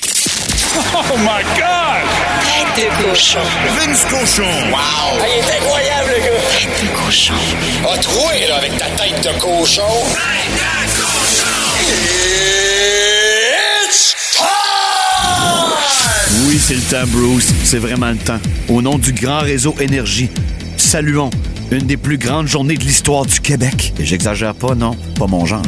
Oh 0.75 1.17
my 1.17 1.43
God! 1.58 2.05
Tête 2.75 2.86
de 2.86 3.03
cochon. 3.03 3.39
Vince 3.75 4.05
Cochon! 4.05 4.43
Wow! 4.71 5.17
il 5.17 5.39
est 5.39 5.58
incroyable, 5.58 6.10
le 6.15 6.19
gars! 6.23 6.41
Tête 6.51 6.84
de 6.84 6.88
cochon. 6.95 7.34
A 7.91 7.97
troué, 7.97 8.47
là, 8.47 8.58
avec 8.58 8.77
ta 8.77 8.86
tête 8.86 9.21
de 9.23 9.39
cochon! 9.39 9.82
Tête 10.13 10.53
de 10.55 11.01
cochon! 11.01 11.47
It's 13.88 14.15
time! 14.34 14.45
Oui, 16.47 16.60
c'est 16.60 16.75
le 16.75 16.82
temps, 16.82 17.08
Bruce. 17.08 17.49
C'est 17.63 17.79
vraiment 17.79 18.10
le 18.10 18.17
temps. 18.17 18.39
Au 18.67 18.82
nom 18.82 18.97
du 18.99 19.12
grand 19.12 19.39
réseau 19.39 19.75
Énergie, 19.79 20.29
saluons 20.81 21.29
une 21.71 21.85
des 21.85 21.97
plus 21.97 22.17
grandes 22.17 22.47
journées 22.47 22.75
de 22.75 22.83
l'histoire 22.83 23.25
du 23.25 23.39
Québec. 23.39 23.93
Et 23.99 24.05
j'exagère 24.05 24.55
pas, 24.55 24.75
non, 24.75 24.95
pas 25.17 25.27
mon 25.27 25.45
genre. 25.45 25.61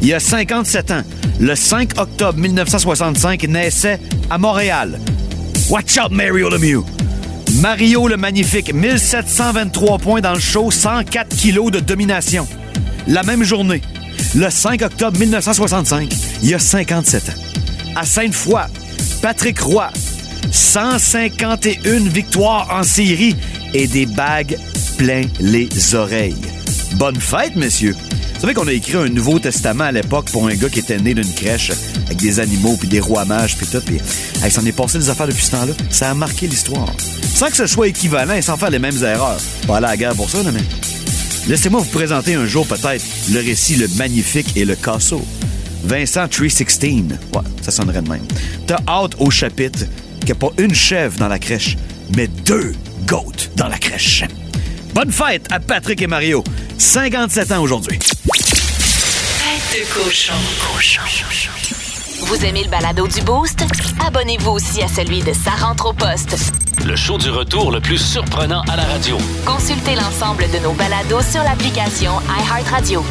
Il 0.00 0.08
y 0.08 0.14
a 0.14 0.20
57 0.20 0.90
ans, 0.90 1.02
le 1.40 1.54
5 1.54 1.98
octobre 1.98 2.38
1965, 2.38 3.44
naissait 3.48 4.00
à 4.30 4.38
Montréal. 4.38 4.98
Watch 5.68 5.98
out, 5.98 6.10
Mario 6.10 6.48
Lemieux! 6.48 6.82
Mario 7.60 8.06
le 8.08 8.16
Magnifique, 8.16 8.74
1723 8.74 9.98
points 9.98 10.20
dans 10.20 10.34
le 10.34 10.40
show, 10.40 10.70
104 10.70 11.34
kilos 11.36 11.70
de 11.70 11.80
domination. 11.80 12.46
La 13.06 13.22
même 13.22 13.44
journée, 13.44 13.80
le 14.34 14.50
5 14.50 14.82
octobre 14.82 15.18
1965, 15.18 16.12
il 16.42 16.50
y 16.50 16.54
a 16.54 16.58
57 16.58 17.28
ans. 17.28 17.32
À 17.94 18.04
Sainte-Foy, 18.04 18.66
Patrick 19.22 19.58
Roy, 19.60 19.90
151 20.50 22.08
victoires 22.08 22.68
en 22.70 22.82
série 22.82 23.36
et 23.74 23.86
des 23.86 24.06
bagues 24.06 24.58
plein 24.96 25.22
les 25.40 25.68
oreilles. 25.94 26.36
Bonne 26.94 27.20
fête, 27.20 27.56
messieurs! 27.56 27.94
Vous 28.34 28.40
savez 28.42 28.54
qu'on 28.54 28.68
a 28.68 28.72
écrit 28.72 28.96
un 28.96 29.08
Nouveau 29.08 29.38
Testament 29.38 29.84
à 29.84 29.92
l'époque 29.92 30.30
pour 30.30 30.46
un 30.46 30.54
gars 30.54 30.68
qui 30.68 30.80
était 30.80 30.98
né 30.98 31.14
d'une 31.14 31.32
crèche 31.32 31.72
avec 32.04 32.18
des 32.18 32.38
animaux, 32.38 32.76
puis 32.78 32.86
des 32.86 33.00
rois 33.00 33.24
mages, 33.24 33.56
puis 33.56 33.66
tout. 33.66 33.80
Puis, 33.80 33.98
s'en 34.50 34.64
est 34.64 34.72
passé 34.72 34.98
des 34.98 35.08
affaires 35.08 35.26
depuis 35.26 35.44
ce 35.44 35.52
temps-là. 35.52 35.72
Ça 35.88 36.10
a 36.10 36.14
marqué 36.14 36.46
l'histoire. 36.46 36.92
Sans 37.34 37.46
que 37.46 37.56
ce 37.56 37.66
soit 37.66 37.88
équivalent 37.88 38.34
et 38.34 38.42
sans 38.42 38.58
faire 38.58 38.70
les 38.70 38.78
mêmes 38.78 39.02
erreurs. 39.02 39.40
Pas 39.66 39.78
aller 39.78 39.86
à 39.86 39.90
la 39.90 39.96
guerre 39.96 40.14
pour 40.14 40.28
ça, 40.28 40.42
là, 40.42 40.50
mais... 40.52 40.60
Laissez-moi 41.48 41.80
vous 41.80 41.90
présenter 41.90 42.34
un 42.34 42.44
jour 42.44 42.66
peut-être 42.66 43.04
le 43.30 43.40
récit 43.40 43.76
Le 43.76 43.88
Magnifique 43.96 44.56
et 44.56 44.64
le 44.64 44.74
Casso. 44.74 45.24
Vincent 45.84 46.28
316. 46.28 46.90
Ouais, 47.34 47.40
ça 47.62 47.70
sonnerait 47.70 48.02
de 48.02 48.08
même. 48.08 48.26
T'as 48.66 48.80
hâte 48.88 49.12
au 49.18 49.30
chapitre 49.30 49.84
qu'il 50.26 50.34
n'y 50.34 50.44
a 50.44 50.50
pas 50.50 50.62
une 50.62 50.74
chèvre 50.74 51.18
dans 51.18 51.28
la 51.28 51.38
crèche, 51.38 51.76
mais 52.16 52.26
deux 52.26 52.74
goats 53.06 53.22
dans 53.54 53.68
la 53.68 53.78
crèche. 53.78 54.24
Bonne 54.92 55.12
fête 55.12 55.46
à 55.50 55.60
Patrick 55.60 56.02
et 56.02 56.06
Mario. 56.06 56.42
57 56.78 57.52
ans 57.52 57.62
aujourd'hui. 57.62 57.98
Tête 57.98 58.20
de 59.72 59.84
cochon. 59.94 60.34
Cochon. 60.74 61.02
Vous 62.22 62.44
aimez 62.44 62.64
le 62.64 62.70
balado 62.70 63.06
du 63.06 63.20
Boost? 63.22 63.64
Abonnez-vous 64.04 64.50
aussi 64.50 64.82
à 64.82 64.88
celui 64.88 65.20
de 65.20 65.32
Sa 65.32 65.50
rentre 65.50 65.86
au 65.86 65.92
poste. 65.92 66.36
Le 66.84 66.96
show 66.96 67.18
du 67.18 67.30
retour 67.30 67.70
le 67.70 67.80
plus 67.80 67.98
surprenant 67.98 68.62
à 68.68 68.76
la 68.76 68.84
radio. 68.84 69.18
Consultez 69.44 69.94
l'ensemble 69.94 70.44
de 70.50 70.58
nos 70.58 70.72
balados 70.72 71.22
sur 71.22 71.42
l'application 71.42 72.12
iHeartRadio. 72.28 73.04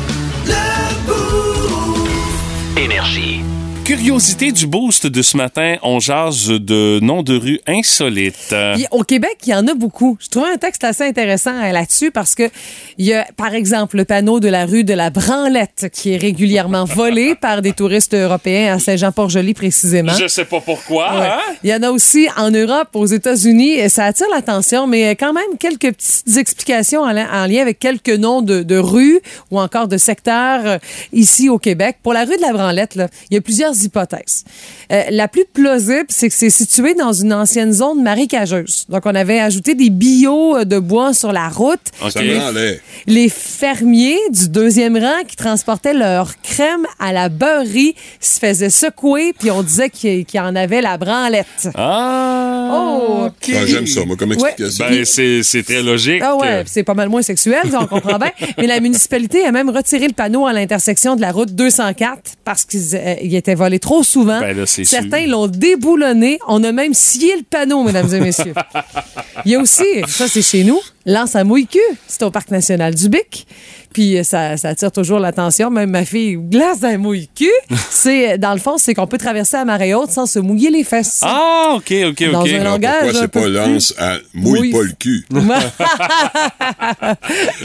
Énergie. 2.77 3.41
Curiosité 3.85 4.51
du 4.51 4.65
boost 4.65 5.05
de 5.05 5.21
ce 5.21 5.37
matin, 5.37 5.75
on 5.83 5.99
jase 5.99 6.47
de 6.47 6.99
noms 7.03 7.21
de 7.21 7.37
rue 7.37 7.59
insolites. 7.67 8.49
Euh, 8.51 8.73
Puis 8.73 8.87
au 8.89 9.03
Québec, 9.03 9.37
il 9.45 9.51
y 9.51 9.53
en 9.53 9.67
a 9.67 9.75
beaucoup. 9.75 10.17
Je 10.19 10.27
trouvais 10.27 10.49
un 10.51 10.57
texte 10.57 10.83
assez 10.83 11.03
intéressant 11.03 11.53
euh, 11.53 11.71
là-dessus 11.71 12.09
parce 12.09 12.33
que 12.33 12.49
il 12.97 13.05
y 13.05 13.13
a, 13.13 13.27
par 13.37 13.53
exemple, 13.53 13.97
le 13.97 14.05
panneau 14.05 14.39
de 14.39 14.47
la 14.47 14.65
rue 14.65 14.83
de 14.83 14.95
la 14.95 15.11
Branlette 15.11 15.89
qui 15.93 16.13
est 16.13 16.17
régulièrement 16.17 16.85
volé 16.85 17.35
par 17.39 17.61
des 17.61 17.73
touristes 17.73 18.15
européens 18.15 18.73
à 18.73 18.79
Saint-Jean-Port-Joli 18.79 19.53
précisément. 19.53 20.13
Je 20.19 20.27
sais 20.27 20.45
pas 20.45 20.61
pourquoi. 20.61 21.19
Ouais. 21.19 21.27
hein? 21.27 21.39
Il 21.63 21.69
y 21.69 21.73
en 21.75 21.83
a 21.83 21.91
aussi 21.91 22.27
en 22.37 22.49
Europe, 22.49 22.89
aux 22.95 23.05
États-Unis. 23.05 23.87
Ça 23.91 24.05
attire 24.05 24.27
l'attention, 24.33 24.87
mais 24.87 25.11
quand 25.15 25.33
même 25.33 25.59
quelques 25.59 25.93
petites 25.93 26.37
explications 26.37 27.01
en, 27.01 27.11
li- 27.11 27.21
en 27.31 27.45
lien 27.45 27.61
avec 27.61 27.77
quelques 27.77 28.09
noms 28.09 28.41
de, 28.41 28.63
de 28.63 28.77
rues 28.79 29.19
ou 29.51 29.59
encore 29.59 29.87
de 29.87 29.97
secteurs 29.97 30.65
euh, 30.65 30.77
ici 31.13 31.49
au 31.49 31.59
Québec. 31.59 31.97
Pour 32.01 32.13
la 32.13 32.21
rue 32.25 32.35
de 32.35 32.41
la 32.41 32.51
Branlette, 32.51 32.95
là, 32.95 33.09
il 33.29 33.35
y 33.35 33.37
a 33.37 33.41
plusieurs 33.41 33.74
hypothèses. 33.83 34.43
Euh, 34.91 35.03
la 35.09 35.27
plus 35.27 35.45
plausible, 35.51 36.05
c'est 36.09 36.29
que 36.29 36.35
c'est 36.35 36.49
situé 36.49 36.93
dans 36.93 37.13
une 37.13 37.33
ancienne 37.33 37.71
zone 37.73 38.01
marécageuse. 38.01 38.85
Donc, 38.89 39.03
on 39.05 39.15
avait 39.15 39.39
ajouté 39.39 39.75
des 39.75 39.89
billots 39.89 40.57
euh, 40.57 40.65
de 40.65 40.79
bois 40.79 41.13
sur 41.13 41.31
la 41.31 41.49
route. 41.49 41.79
OK. 42.03 42.11
Ça 42.11 42.21
me 42.21 42.39
rendait. 42.39 42.81
Les 43.07 43.29
fermiers 43.29 44.19
du 44.31 44.49
deuxième 44.49 44.97
rang 44.97 45.23
qui 45.27 45.35
transportaient 45.35 45.93
leur 45.93 46.39
crème 46.41 46.85
à 46.99 47.13
la 47.13 47.29
beurrerie 47.29 47.95
se 48.19 48.39
faisaient 48.39 48.69
secouer, 48.69 49.33
puis 49.37 49.51
on 49.51 49.63
disait 49.63 49.89
qu'il 49.89 50.25
qu'il 50.25 50.39
y 50.39 50.41
en 50.41 50.55
avait 50.55 50.81
la 50.81 50.97
branlette. 50.97 51.69
Ah. 51.75 52.69
Oh, 52.71 53.25
OK. 53.27 53.51
Ah, 53.55 53.65
J'aime 53.65 53.87
ça, 53.87 54.05
moi, 54.05 54.15
comme 54.15 54.33
explication. 54.33 54.85
Ben, 54.87 55.05
c'est 55.05 55.63
très 55.63 55.81
logique. 55.81 56.21
Ah 56.21 56.35
ouais, 56.35 56.63
c'est 56.65 56.83
pas 56.83 56.93
mal 56.93 57.09
moins 57.09 57.21
sexuel, 57.21 57.63
on 57.73 57.87
comprend 57.87 58.17
bien. 58.17 58.31
Mais 58.57 58.67
la 58.67 58.79
municipalité 58.79 59.45
a 59.45 59.51
même 59.51 59.69
retiré 59.69 60.07
le 60.07 60.13
panneau 60.13 60.45
à 60.45 60.53
l'intersection 60.53 61.15
de 61.15 61.21
la 61.21 61.31
route 61.31 61.53
204 61.53 62.35
parce 62.43 62.65
qu'il 62.65 62.81
euh, 62.93 63.15
était 63.21 63.55
volé 63.55 63.64
trop 63.79 64.03
souvent. 64.03 64.39
Ben 64.39 64.55
là, 64.55 64.65
Certains 64.65 65.27
l'ont 65.27 65.47
déboulonné. 65.47 66.39
On 66.47 66.63
a 66.63 66.71
même 66.71 66.93
scié 66.93 67.35
le 67.37 67.43
panneau, 67.43 67.83
mesdames 67.83 68.13
et 68.13 68.19
messieurs. 68.19 68.53
Il 69.45 69.51
y 69.51 69.55
a 69.55 69.59
aussi, 69.59 69.83
ça 70.07 70.27
c'est 70.27 70.41
chez 70.41 70.63
nous, 70.63 70.79
l'anse 71.05 71.35
à 71.35 71.43
mouille-cul. 71.43 71.79
C'est 72.07 72.23
au 72.23 72.31
Parc 72.31 72.51
national 72.51 72.95
du 72.95 73.09
Bic. 73.09 73.47
Puis 73.93 74.17
euh, 74.17 74.23
ça, 74.23 74.57
ça 74.57 74.69
attire 74.69 74.91
toujours 74.91 75.19
l'attention. 75.19 75.69
Même 75.71 75.91
ma 75.91 76.03
fille 76.03 76.35
glace 76.37 76.79
d'un 76.81 76.97
mouille-cul. 76.97 77.49
c'est, 77.89 78.37
dans 78.37 78.53
le 78.53 78.59
fond, 78.59 78.77
c'est 78.77 78.93
qu'on 78.93 79.07
peut 79.07 79.17
traverser 79.17 79.55
à 79.57 79.63
marée 79.65 79.93
haute 79.93 80.11
sans 80.11 80.25
se 80.25 80.39
mouiller 80.39 80.69
les 80.69 80.83
fesses. 80.83 81.19
Ah, 81.21 81.73
OK, 81.75 81.93
OK, 82.09 82.31
Dans 82.31 82.41
OK. 82.41 82.49
un 82.49 82.59
Alors, 82.59 82.73
langage 82.73 83.01
pourquoi 83.03 83.19
un 83.19 83.21
c'est 83.21 83.27
peu 83.29 83.41
pas 83.41 83.47
lance 83.47 83.93
à 83.97 84.17
mouille 84.33 84.59
Oui. 84.59 84.71
pas 84.71 84.81
le 84.81 84.91
cul? 84.99 85.25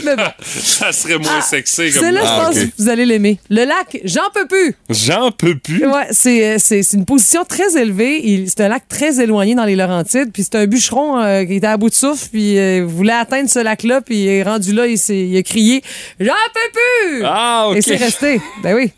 Mais 0.05 0.15
bon. 0.15 0.23
Ça 0.41 0.91
serait 0.91 1.17
moins 1.17 1.31
Ah, 1.39 1.41
sexy 1.41 1.91
comme 1.91 2.01
Celle-là, 2.03 2.21
Ah, 2.23 2.39
je 2.39 2.45
pense 2.55 2.63
ok. 2.63 2.69
que 2.69 2.81
vous 2.83 2.89
allez 2.89 3.05
l'aimer. 3.05 3.39
Le 3.49 3.65
lac, 3.65 3.99
j'en 4.03 4.29
peux 4.33 4.47
plus. 4.47 4.75
J'en 4.89 5.31
peux 5.31 5.57
plus. 5.57 5.85
Ouais, 5.87 6.07
c'est, 6.11 6.45
euh, 6.53 6.55
c'est, 6.59 6.83
c'est 6.83 6.97
une 6.97 7.05
position 7.05 7.43
très 7.47 7.77
élevée. 7.79 8.21
Il- 8.23 8.49
C'est 8.49 8.61
un 8.61 8.69
lac 8.69 8.87
très 8.87 9.19
éloigné 9.21 9.55
dans 9.55 9.65
les 9.65 9.75
Laurentides. 9.75 10.31
Puis 10.33 10.43
c'est 10.43 10.55
un 10.55 10.65
bûcheron 10.67 11.19
euh, 11.19 11.43
qui 11.45 11.55
était 11.55 11.67
à 11.67 11.77
bout 11.77 11.89
de 11.89 11.95
souffle. 11.95 12.27
Puis 12.31 12.57
euh, 12.57 12.85
voulait 12.87 13.11
atteindre 13.31 13.49
ce 13.49 13.59
lac-là. 13.59 14.01
Puis 14.01 14.23
il 14.23 14.27
est 14.27 14.43
rendu 14.43 14.73
là, 14.73 14.87
il, 14.87 14.97
s'est- 14.97 15.27
il 15.27 15.37
a 15.37 15.43
crié 15.43 15.81
J'en 16.19 16.33
peux 16.53 16.79
plus! 17.09 17.21
Ah, 17.25 17.67
OK. 17.69 17.77
Et 17.77 17.81
c'est 17.81 17.95
resté. 17.95 18.41
Ben 18.63 18.75
oui. 18.75 18.91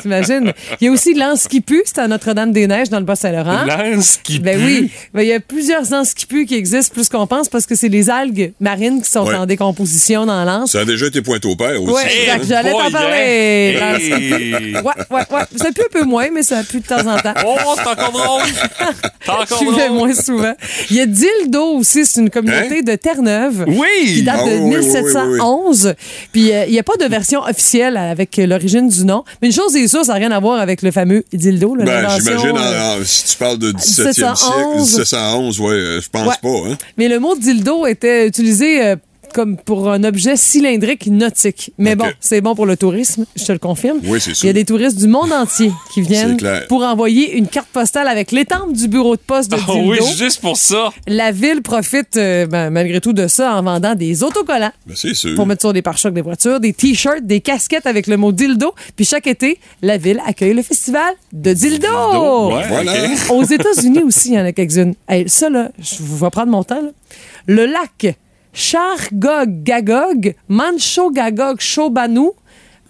T'imagines? 0.00 0.52
Il 0.80 0.86
y 0.86 0.88
a 0.88 0.92
aussi 0.92 1.14
l'anse 1.14 1.46
qui 1.48 1.60
pue. 1.60 1.82
C'est 1.84 1.98
à 1.98 2.08
Notre-Dame-des-Neiges 2.08 2.88
dans 2.88 2.98
le 2.98 3.04
Bas-Saint-Laurent. 3.04 3.64
Lance 3.64 4.18
qui 4.22 4.38
Ben 4.38 4.58
pue. 4.58 4.64
oui, 4.64 4.90
Ben, 5.14 5.22
il 5.22 5.28
y 5.28 5.32
a 5.32 5.40
plusieurs 5.40 5.92
anses 5.92 6.14
qui 6.14 6.26
puent 6.26 6.46
qui 6.46 6.54
existent 6.54 6.92
plus 6.94 7.08
qu'on 7.08 7.26
pense 7.26 7.48
parce 7.48 7.66
que 7.66 7.74
c'est 7.74 7.88
les 7.88 8.08
algues 8.10 8.52
marines 8.60 9.02
qui 9.02 9.10
sont 9.10 9.26
Ouais. 9.26 9.34
en 9.34 9.46
décomposition 9.46 10.24
dans 10.26 10.44
l'anse. 10.44 10.72
Ça 10.72 10.80
a 10.80 10.84
déjà 10.84 11.06
été 11.06 11.20
pointé 11.22 11.48
au 11.48 11.56
père 11.56 11.82
aussi. 11.82 11.92
Ouais, 11.92 12.02
Eh, 12.06 12.22
exact. 12.30 12.44
J'allais 12.48 12.70
t'en 12.72 12.90
parler. 12.90 13.78
hein? 13.80 13.92
Lance. 13.92 14.02
Hey. 14.02 14.74
Ouais, 14.76 14.82
ouais, 15.10 15.22
ouais. 15.30 15.42
Ça 15.56 15.72
pue 15.72 15.82
un 15.82 15.90
peu 16.00 16.04
moins, 16.04 16.28
mais 16.32 16.42
ça 16.42 16.62
pue 16.62 16.80
de 16.80 16.86
temps 16.86 17.06
en 17.06 17.18
temps. 17.18 17.34
Oh, 17.44 17.56
c'est 17.76 17.88
encore 17.88 18.12
drôle. 18.12 18.42
C'est 19.26 19.32
encore 19.32 19.64
drôle. 19.64 19.90
moins 19.92 20.14
souvent. 20.14 20.54
Il 20.90 20.96
y 20.96 21.00
a 21.00 21.06
Dildo 21.06 21.78
aussi, 21.78 22.06
c'est 22.06 22.20
une 22.20 22.30
communauté 22.30 22.82
de 22.82 22.94
Terre-Neuve. 22.94 23.64
Qui 23.66 23.78
Oui. 23.78 24.22
date 24.22 24.36
Ah 24.40 24.44
de 24.44 24.50
oui, 24.50 24.56
oui, 24.56 24.60
oui, 24.62 24.76
oui, 24.76 24.76
oui. 24.80 24.86
1711. 24.86 25.94
Puis 26.32 26.52
euh, 26.52 26.64
il 26.66 26.72
n'y 26.72 26.78
a 26.78 26.82
pas 26.82 26.96
de 26.98 27.04
version 27.06 27.42
officielle 27.42 27.96
avec 27.96 28.38
euh, 28.38 28.46
l'origine 28.46 28.88
du 28.88 29.04
nom. 29.04 29.24
Mais 29.42 29.48
une 29.48 29.54
chose 29.54 29.74
est 29.76 29.88
sûre, 29.88 30.04
ça 30.04 30.12
n'a 30.12 30.18
rien 30.18 30.30
à 30.30 30.40
voir 30.40 30.60
avec 30.60 30.82
le 30.82 30.90
fameux 30.90 31.24
dildo. 31.32 31.74
là, 31.74 31.84
Ben, 31.84 32.08
j'imagine, 32.18 32.56
euh, 32.56 33.02
si 33.04 33.24
tu 33.32 33.36
parles 33.36 33.58
de 33.58 33.72
17e 33.72 34.12
siècle, 34.12 34.30
1711. 34.76 34.96
1711, 34.98 35.60
ouais, 35.60 35.76
je 36.02 36.08
pense 36.10 36.26
Ouais. 36.28 36.34
pas, 36.42 36.70
hein. 36.70 36.76
Mais 36.96 37.08
le 37.08 37.18
mot 37.18 37.34
dildo 37.36 37.86
était 37.86 38.26
utilisé 38.26 38.84
euh, 38.84 38.96
comme 39.36 39.58
pour 39.58 39.90
un 39.90 40.02
objet 40.02 40.34
cylindrique 40.36 41.08
nautique. 41.08 41.72
Mais 41.76 41.94
bon, 41.94 42.06
c'est 42.20 42.40
bon 42.40 42.54
pour 42.54 42.64
le 42.64 42.74
tourisme, 42.78 43.26
je 43.36 43.44
te 43.44 43.52
le 43.52 43.58
confirme. 43.58 43.98
Oui, 44.04 44.18
c'est 44.18 44.30
Il 44.30 44.32
y 44.32 44.36
sûr. 44.36 44.48
a 44.48 44.52
des 44.54 44.64
touristes 44.64 44.96
du 44.98 45.08
monde 45.08 45.30
entier 45.30 45.70
qui 45.92 46.00
viennent 46.00 46.38
pour 46.70 46.82
envoyer 46.84 47.36
une 47.36 47.46
carte 47.46 47.68
postale 47.68 48.08
avec 48.08 48.32
l'étampe 48.32 48.72
du 48.72 48.88
bureau 48.88 49.14
de 49.14 49.20
poste 49.20 49.50
de 49.50 49.56
Ah 49.60 49.72
dildo. 49.72 49.90
oui, 49.90 49.98
juste 50.16 50.40
pour 50.40 50.56
ça. 50.56 50.88
La 51.06 51.32
ville 51.32 51.60
profite 51.60 52.16
euh, 52.16 52.46
ben, 52.46 52.70
malgré 52.70 52.98
tout 53.02 53.12
de 53.12 53.26
ça 53.26 53.54
en 53.56 53.62
vendant 53.62 53.94
des 53.94 54.22
autocollants 54.22 54.72
Ben, 54.86 54.94
c'est 54.96 55.12
sûr. 55.14 55.34
pour 55.34 55.46
mettre 55.46 55.60
sur 55.60 55.74
des 55.74 55.82
pare-chocs 55.82 56.14
des 56.14 56.22
voitures, 56.22 56.58
des 56.58 56.72
t-shirts, 56.72 57.22
des 57.26 57.40
casquettes 57.42 57.86
avec 57.86 58.06
le 58.06 58.16
mot 58.16 58.32
dildo. 58.32 58.74
Puis 58.96 59.04
chaque 59.04 59.26
été, 59.26 59.58
la 59.82 59.98
ville 59.98 60.22
accueille 60.26 60.54
le 60.54 60.62
festival 60.62 61.12
de 61.34 61.52
dildo. 61.52 61.86
Ouais, 62.54 62.64
Voilà. 62.68 62.92
Aux 63.30 63.44
États-Unis 63.44 64.02
aussi, 64.02 64.30
il 64.30 64.34
y 64.36 64.38
en 64.40 64.46
a 64.46 64.52
quelques-unes. 64.52 64.94
Hey, 65.08 65.28
ça, 65.28 65.50
là, 65.50 65.70
je 65.78 65.96
vais 66.02 66.30
prendre 66.30 66.50
mon 66.50 66.64
temps. 66.64 66.80
là. 66.80 66.88
Le 67.46 67.66
lac 67.66 68.16
Chargog-Gagog, 68.56 70.34
Manchogagog 70.48 71.60
Shobanu, 71.60 72.30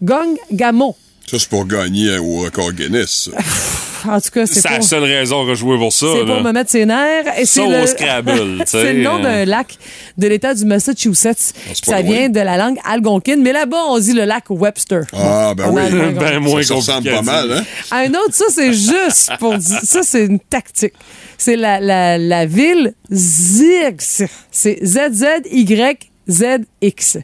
Gong-Gamo. 0.00 0.96
Ça, 1.26 1.38
c'est 1.40 1.48
pour 1.48 1.66
gagner 1.66 2.18
au 2.18 2.38
record 2.38 2.72
Guinness. 2.72 3.30
En 4.08 4.20
tout 4.20 4.30
cas, 4.30 4.46
c'est 4.46 4.60
C'est 4.60 4.68
la 4.70 4.76
pour, 4.78 4.84
seule 4.86 5.04
raison 5.04 5.44
que 5.46 5.54
je 5.54 5.60
jouais 5.60 5.78
pour 5.78 5.92
ça. 5.92 6.06
c'est 6.14 6.24
pour 6.26 6.40
me 6.42 6.52
mettre 6.52 6.70
ses 6.70 6.84
nerfs. 6.86 7.24
Et 7.38 7.44
Ça 7.46 7.62
c'est 7.62 7.66
le- 7.80 7.86
Scrabble, 7.86 8.62
c'est 8.66 8.92
le 8.92 9.02
nom 9.02 9.18
d'un 9.20 9.44
lac 9.44 9.76
de 10.18 10.26
l'État 10.28 10.54
du 10.54 10.64
Massachusetts. 10.64 11.52
Ah, 11.68 11.72
Ça 11.82 12.00
loin. 12.02 12.10
vient 12.10 12.28
de 12.28 12.40
la 12.40 12.56
langue 12.56 12.78
algonquine. 12.84 13.42
Mais 13.42 13.52
là-bas, 13.52 13.84
on 13.88 13.98
dit 13.98 14.12
le 14.12 14.24
lac 14.24 14.44
Webster. 14.50 15.02
Ah, 15.12 15.54
ben 15.56 15.68
oui. 15.70 15.82
Ben 16.18 16.38
moins 16.40 16.62
ça 16.62 16.74
ressemble 16.74 17.10
pas 17.10 17.22
mal, 17.22 17.52
hein? 17.52 17.64
Un 17.90 18.10
autre, 18.10 18.32
ça, 18.32 18.46
c'est 18.50 18.72
juste 18.72 19.30
pour 19.38 19.56
dire. 19.56 19.80
Ça, 19.82 20.00
c'est 20.02 20.24
une 20.24 20.40
tactique. 20.40 20.94
C'est 21.38 21.56
la, 21.56 21.80
la, 21.80 22.18
la 22.18 22.46
ville 22.46 22.94
Zix. 23.12 24.22
C'est 24.50 24.78
Z-Z-Y. 24.84 26.10
ZX. 26.30 27.18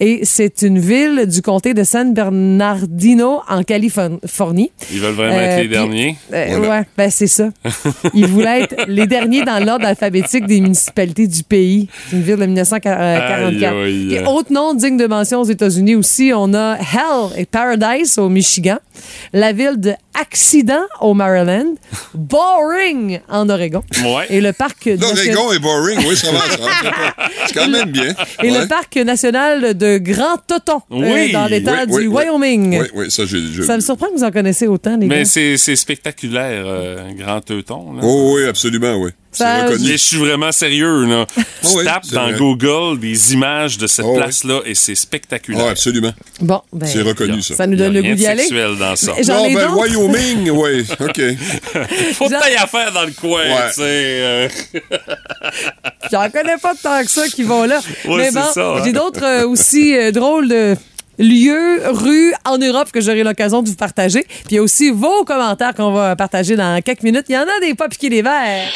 Et 0.00 0.20
c'est 0.24 0.62
une 0.62 0.78
ville 0.78 1.26
du 1.26 1.42
comté 1.42 1.74
de 1.74 1.84
San 1.84 2.12
Bernardino 2.14 3.40
en 3.48 3.62
Californie. 3.62 4.70
Ils 4.92 5.00
veulent 5.00 5.14
vraiment 5.14 5.36
Euh, 5.36 5.40
être 5.40 5.56
les 5.56 5.62
puis- 5.62 5.68
derniers. 5.70 6.16
Euh, 6.32 6.46
Voilà. 6.58 6.68
Ouais, 6.80 6.86
ben 6.96 7.10
c'est 7.10 7.26
ça. 7.26 7.50
Ils 8.14 8.26
voulaient 8.26 8.62
être 8.62 8.74
les 8.88 9.06
derniers 9.06 9.44
dans 9.44 9.64
l'ordre 9.64 9.86
alphabétique 9.86 10.46
des 10.46 10.60
municipalités 10.60 11.26
du 11.26 11.42
pays. 11.42 11.88
C'est 12.10 12.16
une 12.16 12.22
ville 12.22 12.36
de 12.36 12.46
1944. 12.46 13.46
Aïe, 13.46 13.64
aïe. 13.64 14.14
Et 14.14 14.22
autre 14.26 14.52
nom 14.52 14.74
digne 14.74 14.96
de 14.96 15.06
mention 15.06 15.40
aux 15.40 15.44
États-Unis 15.44 15.94
aussi, 15.94 16.32
on 16.34 16.52
a 16.54 16.76
Hell 16.76 17.30
et 17.36 17.46
Paradise 17.46 18.18
au 18.18 18.28
Michigan, 18.28 18.78
la 19.32 19.52
ville 19.52 19.78
de 19.78 19.92
Accident 20.20 20.82
au 21.00 21.14
Maryland, 21.14 21.74
Boring 22.14 23.20
en 23.28 23.48
Oregon. 23.48 23.82
Ouais. 24.02 24.26
Et 24.30 24.40
le 24.40 24.52
parc 24.52 24.86
L'Oregon 24.86 25.52
est 25.52 25.58
boring, 25.60 25.98
oui, 26.08 26.16
ça 26.16 26.32
va, 26.32 26.40
ça 26.40 26.56
va. 26.56 27.28
C'est 27.46 27.54
quand 27.54 27.68
même 27.70 27.90
bien. 27.90 28.14
et 28.42 28.47
Ouais. 28.50 28.62
le 28.62 28.68
parc 28.68 28.96
national 28.96 29.76
de 29.76 29.98
Grand 29.98 30.36
Toton 30.46 30.80
euh, 30.92 31.12
Oui, 31.12 31.32
dans 31.32 31.46
l'État 31.46 31.84
oui, 31.88 32.02
du 32.02 32.06
oui. 32.08 32.14
Wyoming. 32.24 32.78
Oui, 32.80 32.86
oui, 32.94 33.10
ça, 33.10 33.24
j'ai. 33.26 33.38
j'ai- 33.52 33.62
Ça 33.62 33.76
me 33.76 33.80
surprend 33.80 34.06
que 34.08 34.14
vous 34.14 34.24
en 34.24 34.30
connaissez 34.30 34.66
autant, 34.66 34.96
les 34.96 35.06
Mais 35.06 35.18
gars. 35.20 35.24
c'est 35.24 35.56
c'est 35.56 35.76
spectaculaire, 35.76 36.64
euh, 36.66 37.10
Grand 37.16 37.40
Teuton. 37.40 37.94
Là. 37.94 38.00
Oh, 38.02 38.32
oui, 38.36 38.44
absolument, 38.46 38.96
oui. 38.96 39.10
C'est 39.38 39.44
Ça- 39.44 39.62
Mais 39.62 39.68
reconnu. 39.70 39.88
je 39.88 39.96
suis 39.96 40.16
vraiment 40.16 40.50
sérieux, 40.52 41.04
là. 41.06 41.26
Tu 41.36 41.42
Ah 41.64 41.68
oui, 41.76 41.84
tapes 41.84 42.04
c'est 42.08 42.14
dans 42.14 42.28
vrai. 42.28 42.38
Google 42.38 42.98
des 43.00 43.32
images 43.34 43.78
de 43.78 43.86
cette 43.86 44.04
Ah 44.08 44.16
place-là 44.16 44.60
et 44.64 44.74
c'est 44.74 44.94
spectaculaire. 44.94 45.64
Ah, 45.66 45.70
absolument. 45.70 46.12
Bon, 46.40 46.60
ben, 46.72 46.86
C'est 46.86 47.02
reconnu, 47.02 47.42
ça. 47.42 47.54
ça 47.56 47.66
nous 47.66 47.76
donne 47.76 47.92
le 47.94 48.02
goût 48.02 48.14
d'y 48.14 48.26
aller. 48.26 48.40
sexuel 48.42 48.76
dans 48.78 48.96
ça. 48.96 49.12
Non, 49.26 49.44
ai 49.44 49.54
ben. 49.54 49.74
Wyoming, 49.74 50.50
oui, 50.52 50.86
OK. 51.00 51.20
Faut 52.14 52.28
Genre- 52.28 52.38
que 52.40 52.44
t'ailles 52.44 52.56
à 52.56 52.66
faire 52.66 52.92
dans 52.92 53.04
le 53.04 53.12
coin, 53.12 53.42
Ouais. 53.42 53.68
tu 53.68 53.74
sais. 53.74 53.82
euh. 53.84 54.48
J'en 56.10 56.30
connais 56.30 56.56
pas 56.60 56.72
tant 56.80 57.02
que 57.02 57.10
ça 57.10 57.26
qui 57.28 57.42
vont 57.42 57.64
là. 57.64 57.80
Ouais, 58.06 58.16
Mais 58.16 58.24
c'est 58.30 58.34
bon, 58.34 58.52
ça, 58.52 58.66
hein. 58.76 58.82
j'ai 58.84 58.92
d'autres 58.92 59.24
euh, 59.24 59.46
aussi 59.46 59.94
euh, 59.96 60.10
drôles 60.12 60.48
de 60.48 60.74
lieux, 61.18 61.82
rues 61.86 62.32
en 62.44 62.58
Europe 62.58 62.90
que 62.92 63.00
j'aurai 63.00 63.24
l'occasion 63.24 63.62
de 63.62 63.68
vous 63.68 63.74
partager. 63.74 64.22
Puis 64.22 64.44
il 64.50 64.54
y 64.54 64.58
a 64.58 64.62
aussi 64.62 64.90
vos 64.90 65.24
commentaires 65.24 65.74
qu'on 65.74 65.90
va 65.92 66.14
partager 66.16 66.54
dans 66.56 66.80
quelques 66.80 67.02
minutes. 67.02 67.24
Il 67.28 67.34
y 67.34 67.38
en 67.38 67.42
a 67.42 67.60
des 67.60 67.74
pas 67.74 67.88
piqués 67.88 68.08
des 68.10 68.22
verres. 68.22 68.68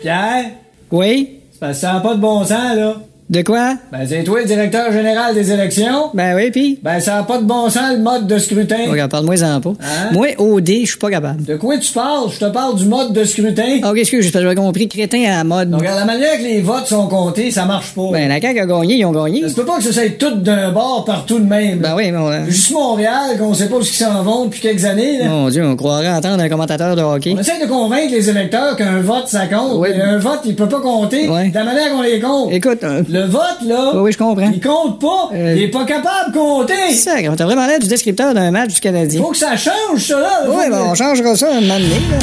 Pierre? 0.00 0.50
Oui? 0.90 1.40
C'est 1.50 1.60
parce 1.60 1.72
que 1.74 1.80
ça 1.80 1.94
n'a 1.94 2.00
pas 2.00 2.14
de 2.14 2.20
bon 2.20 2.44
sens, 2.44 2.76
là. 2.76 2.94
De 3.30 3.42
quoi? 3.42 3.74
Ben, 3.92 4.06
c'est 4.08 4.24
toi 4.24 4.40
le 4.40 4.46
directeur 4.46 4.90
général 4.90 5.34
des 5.34 5.52
élections? 5.52 6.08
Ben 6.14 6.34
oui, 6.34 6.50
pis? 6.50 6.78
Ben, 6.82 6.98
ça 6.98 7.18
a 7.18 7.22
pas 7.24 7.36
de 7.36 7.44
bon 7.44 7.68
sens, 7.68 7.92
le 7.92 7.98
mode 7.98 8.26
de 8.26 8.38
scrutin. 8.38 8.88
Regarde, 8.90 9.10
parle-moi-en 9.10 9.60
pas. 9.60 9.74
Hein? 9.82 10.08
Moi, 10.12 10.28
OD, 10.38 10.66
je 10.80 10.86
suis 10.86 10.96
pas 10.98 11.10
capable. 11.10 11.44
De 11.44 11.56
quoi 11.56 11.76
tu 11.76 11.92
parles? 11.92 12.30
Je 12.32 12.38
te 12.38 12.46
parle 12.50 12.76
du 12.76 12.86
mode 12.86 13.12
de 13.12 13.24
scrutin. 13.24 13.80
Ah, 13.82 13.90
Ok, 13.90 13.98
excuse, 13.98 14.24
j'ai 14.24 14.30
pas 14.30 14.54
compris, 14.54 14.88
crétin 14.88 15.24
à 15.26 15.36
la 15.38 15.44
mode. 15.44 15.68
Donc, 15.68 15.80
regarde, 15.80 15.98
la 15.98 16.06
manière 16.06 16.38
que 16.38 16.42
les 16.42 16.62
votes 16.62 16.86
sont 16.86 17.06
comptés, 17.06 17.50
ça 17.50 17.66
marche 17.66 17.94
pas. 17.94 18.10
Ben, 18.12 18.30
la 18.30 18.40
CAQ 18.40 18.60
a 18.60 18.66
gagné, 18.66 18.94
ils 18.96 19.04
ont 19.04 19.12
gagné. 19.12 19.42
Ça 19.42 19.50
se 19.50 19.54
peut 19.56 19.66
pas 19.66 19.76
que 19.76 19.84
ça 19.84 19.92
soit 19.92 20.16
tout 20.18 20.36
d'un 20.36 20.70
bord 20.72 21.04
partout 21.04 21.38
de 21.38 21.44
même. 21.44 21.80
Ben 21.80 21.92
oui, 21.94 22.10
mais 22.10 22.16
on, 22.18 22.46
Juste 22.46 22.72
Montréal, 22.72 23.36
qu'on 23.38 23.52
sait 23.52 23.68
pas 23.68 23.76
où 23.76 23.80
ils 23.82 23.86
s'en 23.86 24.22
vont 24.22 24.46
depuis 24.46 24.60
quelques 24.62 24.86
années, 24.86 25.18
là. 25.18 25.28
Mon 25.28 25.50
Dieu, 25.50 25.62
on 25.66 25.76
croirait 25.76 26.08
entendre 26.08 26.42
un 26.42 26.48
commentateur 26.48 26.96
de 26.96 27.02
hockey. 27.02 27.34
On 27.36 27.40
essaie 27.40 27.60
de 27.62 27.68
convaincre 27.68 28.10
les 28.10 28.30
électeurs 28.30 28.74
qu'un 28.76 29.00
vote, 29.02 29.28
ça 29.28 29.46
compte. 29.48 29.72
Oui. 29.74 29.90
Mais 29.94 30.00
un 30.02 30.16
vote, 30.18 30.40
il 30.46 30.56
peut 30.56 30.68
pas 30.68 30.80
compter 30.80 31.28
Ouais. 31.28 31.50
de 31.50 31.54
la 31.54 31.64
manière 31.64 31.90
qu'on 31.90 32.00
les 32.00 32.20
compte. 32.20 32.50
Écoute, 32.52 32.82
euh, 32.84 33.02
Le 33.17 33.17
vote, 33.26 33.66
là, 33.66 33.90
oui, 33.94 34.00
oui, 34.02 34.12
je 34.12 34.18
comprends. 34.18 34.50
il 34.52 34.60
compte 34.60 35.00
pas. 35.00 35.30
Euh, 35.32 35.54
Il 35.56 35.62
est 35.64 35.68
pas 35.68 35.84
capable 35.84 36.32
de 36.32 36.38
compter. 36.38 36.92
Sacre, 36.94 37.34
t'as 37.36 37.44
vraiment 37.44 37.66
l'air 37.66 37.78
du 37.78 37.88
descripteur 37.88 38.34
d'un 38.34 38.50
match 38.50 38.74
du 38.74 38.80
Canadien. 38.80 39.20
Faut 39.20 39.30
que 39.30 39.36
ça 39.36 39.56
change, 39.56 39.98
ça, 40.06 40.18
là. 40.20 40.42
Oui, 40.48 40.64
ben, 40.70 40.82
on 40.90 40.94
changera 40.94 41.36
ça 41.36 41.48
un 41.50 41.60
moment 41.60 41.74
donné, 41.78 41.88
là. 42.10 42.18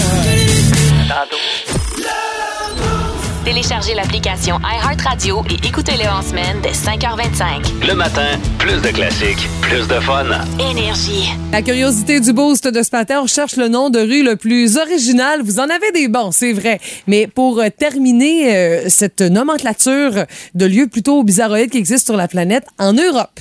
Téléchargez 3.46 3.94
l'application 3.94 4.58
iHeartRadio 4.58 5.44
et 5.52 5.68
écoutez-le 5.68 6.10
en 6.10 6.24
semaine 6.24 6.58
dès 6.64 6.72
5h25. 6.72 7.88
Le 7.88 7.94
matin, 7.94 8.40
plus 8.58 8.82
de 8.82 8.88
classiques, 8.88 9.48
plus 9.62 9.88
de 9.88 10.00
fun. 10.00 10.26
Énergie. 10.60 11.30
La 11.52 11.62
curiosité 11.62 12.20
du 12.20 12.34
boost 12.34 12.68
de 12.68 12.82
ce 12.82 12.90
matin, 12.92 13.22
on 13.22 13.28
cherche 13.28 13.56
le 13.58 13.68
nom 13.68 13.92
de 13.92 14.00
rue 14.00 14.24
le 14.24 14.36
plus 14.36 14.78
original. 14.78 15.44
Vous 15.44 15.60
en 15.60 15.70
avez 15.70 15.92
des 15.94 16.08
bons, 16.08 16.32
c'est 16.32 16.54
vrai. 16.54 16.80
Mais 17.06 17.28
pour 17.28 17.60
euh, 17.60 17.68
terminer 17.70 18.56
euh, 18.56 18.86
cette 18.90 19.22
nomenclature 19.22 20.26
de 20.56 20.66
lieux 20.66 20.88
plutôt 20.88 21.24
bizarroïdes 21.24 21.70
qui 21.70 21.78
existent 21.78 22.14
sur 22.14 22.18
la 22.18 22.28
planète, 22.28 22.66
en 22.80 22.94
Europe, 22.94 23.40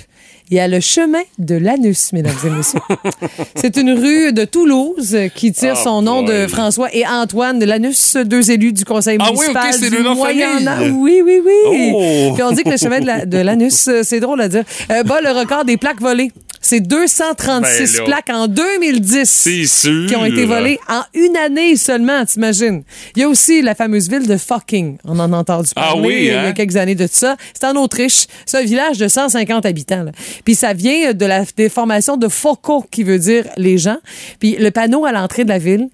il 0.50 0.56
y 0.56 0.60
a 0.60 0.68
le 0.68 0.80
chemin 0.80 1.22
de 1.38 1.54
l'anus, 1.56 2.12
mesdames 2.12 2.34
et 2.44 2.50
messieurs. 2.50 2.80
C'est 3.56 3.76
une 3.76 3.92
rue 3.92 4.32
de 4.32 4.44
Toulouse 4.44 5.16
qui 5.34 5.52
tire 5.52 5.74
Oh 5.76 5.82
son 5.82 6.02
nom 6.02 6.22
de 6.22 6.32
boy. 6.32 6.48
François 6.48 6.94
et 6.94 7.06
Antoine 7.06 7.58
de 7.58 7.64
l'anus, 7.64 8.16
deux 8.24 8.50
élus 8.50 8.72
du 8.72 8.84
conseil 8.84 9.16
Ah 9.20 9.24
oui, 9.26 9.32
municipal 9.32 9.72
c'est 9.72 9.90
du 9.90 9.98
Moyen 10.02 10.58
famille. 10.60 10.90
Oui, 10.90 11.22
oui, 11.24 11.40
oui. 11.44 11.92
Oh. 11.94 12.32
Puis 12.34 12.42
on 12.42 12.52
dit 12.52 12.62
que 12.62 12.70
le 12.70 12.76
chemin 12.76 13.00
de 13.00 13.06
la- 13.06 13.26
de 13.26 13.38
l'anus, 13.38 13.88
c'est 14.02 14.20
drôle 14.20 14.40
à 14.42 14.48
dire, 14.48 14.64
euh, 14.90 15.02
bat 15.02 15.20
le 15.22 15.30
record 15.30 15.64
des 15.64 15.76
plaques 15.76 16.00
volées. 16.00 16.30
C'est 16.66 16.80
236 16.80 17.98
Ben 17.98 18.04
plaques 18.06 18.30
en 18.30 18.48
2010 18.48 19.28
C'est 19.28 19.66
sûr. 19.66 20.06
qui 20.08 20.16
ont 20.16 20.24
été 20.24 20.46
volées 20.46 20.78
en 20.88 21.02
une 21.12 21.36
année 21.36 21.76
seulement, 21.76 22.24
t'imagines? 22.24 22.82
Il 23.14 23.20
y 23.20 23.24
a 23.24 23.28
aussi 23.28 23.60
la 23.60 23.74
fameuse 23.74 24.08
ville 24.08 24.26
de 24.26 24.38
Fucking. 24.38 24.96
On 25.04 25.18
en 25.18 25.30
a 25.34 25.36
entendu 25.36 25.68
Ah 25.76 25.92
parler 25.92 26.18
il 26.20 26.24
y 26.24 26.30
a 26.30 26.46
hein? 26.46 26.52
quelques 26.52 26.76
années 26.76 26.94
de 26.94 27.06
ça. 27.10 27.36
C'est 27.52 27.66
en 27.66 27.76
Autriche. 27.76 28.26
C'est 28.46 28.58
un 28.58 28.64
village 28.64 28.96
de 28.96 29.08
150 29.08 29.66
habitants. 29.66 30.04
là. 30.04 30.12
Puis 30.46 30.54
ça 30.54 30.72
vient 30.72 31.12
de 31.12 31.26
la 31.26 31.44
déformation 31.54 32.16
de 32.16 32.28
Foco, 32.28 32.86
qui 32.90 33.02
veut 33.02 33.18
dire 33.18 33.44
les 33.58 33.76
gens. 33.76 33.98
Puis 34.40 34.56
le 34.58 34.70
panneau 34.70 35.04
à 35.04 35.12
l'entrée 35.12 35.44
de 35.44 35.50
la 35.50 35.58
ville 35.58 35.88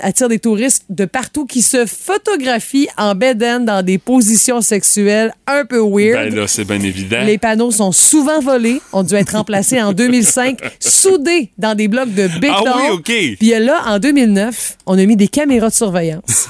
attire 0.00 0.28
des 0.28 0.38
touristes 0.38 0.84
de 0.90 1.06
partout 1.06 1.44
qui 1.44 1.60
se 1.60 1.86
photographient 1.86 2.88
en 2.96 3.16
bedaine 3.16 3.64
dans 3.64 3.82
des 3.82 3.98
positions 3.98 4.60
sexuelles 4.60 5.32
un 5.48 5.64
peu 5.64 5.80
weird. 5.80 6.30
Ben 6.30 6.34
là, 6.36 6.46
c'est 6.46 6.64
bien 6.64 6.80
évident. 6.80 7.24
Les 7.24 7.38
panneaux 7.38 7.72
sont 7.72 7.90
souvent 7.90 8.40
volés, 8.40 8.80
ont 8.92 9.02
dû 9.02 9.14
être 9.16 9.32
remplacés 9.32 9.82
en 9.82 9.92
2005, 10.06 10.58
soudés 10.80 11.50
dans 11.58 11.74
des 11.74 11.88
blocs 11.88 12.12
de 12.12 12.28
béton. 12.40 12.64
Ah 12.66 12.76
oui, 12.80 12.90
OK. 12.92 13.12
Puis 13.38 13.50
là, 13.50 13.82
en 13.86 13.98
2009, 13.98 14.78
on 14.86 14.98
a 14.98 15.04
mis 15.04 15.16
des 15.16 15.28
caméras 15.28 15.68
de 15.68 15.74
surveillance 15.74 16.48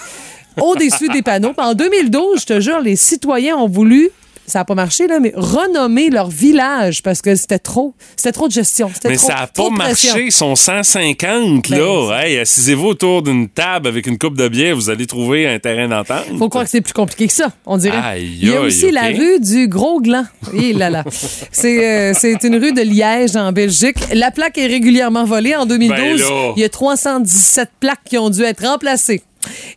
au-dessus 0.60 1.08
des 1.08 1.22
panneaux. 1.22 1.52
Puis 1.52 1.66
en 1.66 1.74
2012, 1.74 2.40
je 2.40 2.46
te 2.46 2.60
jure, 2.60 2.80
les 2.80 2.96
citoyens 2.96 3.56
ont 3.56 3.68
voulu 3.68 4.10
ça 4.46 4.60
n'a 4.60 4.64
pas 4.64 4.74
marché, 4.74 5.06
là, 5.06 5.20
mais 5.20 5.32
renommer 5.34 6.10
leur 6.10 6.28
village 6.28 7.02
parce 7.02 7.22
que 7.22 7.34
c'était 7.34 7.58
trop. 7.58 7.94
C'était 8.16 8.32
trop 8.32 8.46
de 8.48 8.52
gestion. 8.52 8.90
Mais 9.04 9.16
trop- 9.16 9.26
ça 9.26 9.34
n'a 9.34 9.46
pas 9.46 9.70
marché. 9.70 10.26
Ils 10.26 10.32
sont 10.32 10.54
150, 10.54 11.68
Ben, 11.70 11.78
là. 11.78 12.20
Hey, 12.24 12.38
assisez-vous 12.38 12.86
autour 12.88 13.22
d'une 13.22 13.48
table 13.48 13.88
avec 13.88 14.06
une 14.06 14.18
coupe 14.18 14.36
de 14.36 14.48
bière, 14.48 14.74
vous 14.74 14.90
allez 14.90 15.06
trouver 15.06 15.46
un 15.48 15.58
terrain 15.58 15.88
d'entente. 15.88 16.24
Faut 16.38 16.48
croire 16.48 16.64
que 16.64 16.70
c'est 16.70 16.80
plus 16.80 16.92
compliqué 16.92 17.26
que 17.26 17.32
ça, 17.32 17.48
on 17.66 17.76
dirait. 17.76 17.96
Aïe, 18.02 18.38
Il 18.40 18.48
y 18.48 18.54
a 18.54 18.60
aussi 18.60 18.90
la 18.90 19.08
rue 19.08 19.40
du 19.40 19.68
Gros 19.68 20.00
Gland. 20.00 20.24
Eh 20.54 20.72
là 20.72 20.90
là. 20.90 21.04
C'est 21.52 21.88
euh, 21.88 22.12
c'est 22.18 22.42
une 22.44 22.56
rue 22.56 22.72
de 22.72 22.82
Liège 22.82 23.36
en 23.36 23.52
Belgique. 23.52 23.96
La 24.12 24.30
plaque 24.30 24.58
est 24.58 24.66
régulièrement 24.66 25.24
volée. 25.24 25.54
En 25.56 25.66
2012, 25.66 26.20
Ben 26.20 26.52
il 26.56 26.60
y 26.60 26.64
a 26.64 26.68
317 26.68 27.70
plaques 27.80 28.04
qui 28.04 28.18
ont 28.18 28.30
dû 28.30 28.42
être 28.42 28.66
remplacées. 28.66 29.22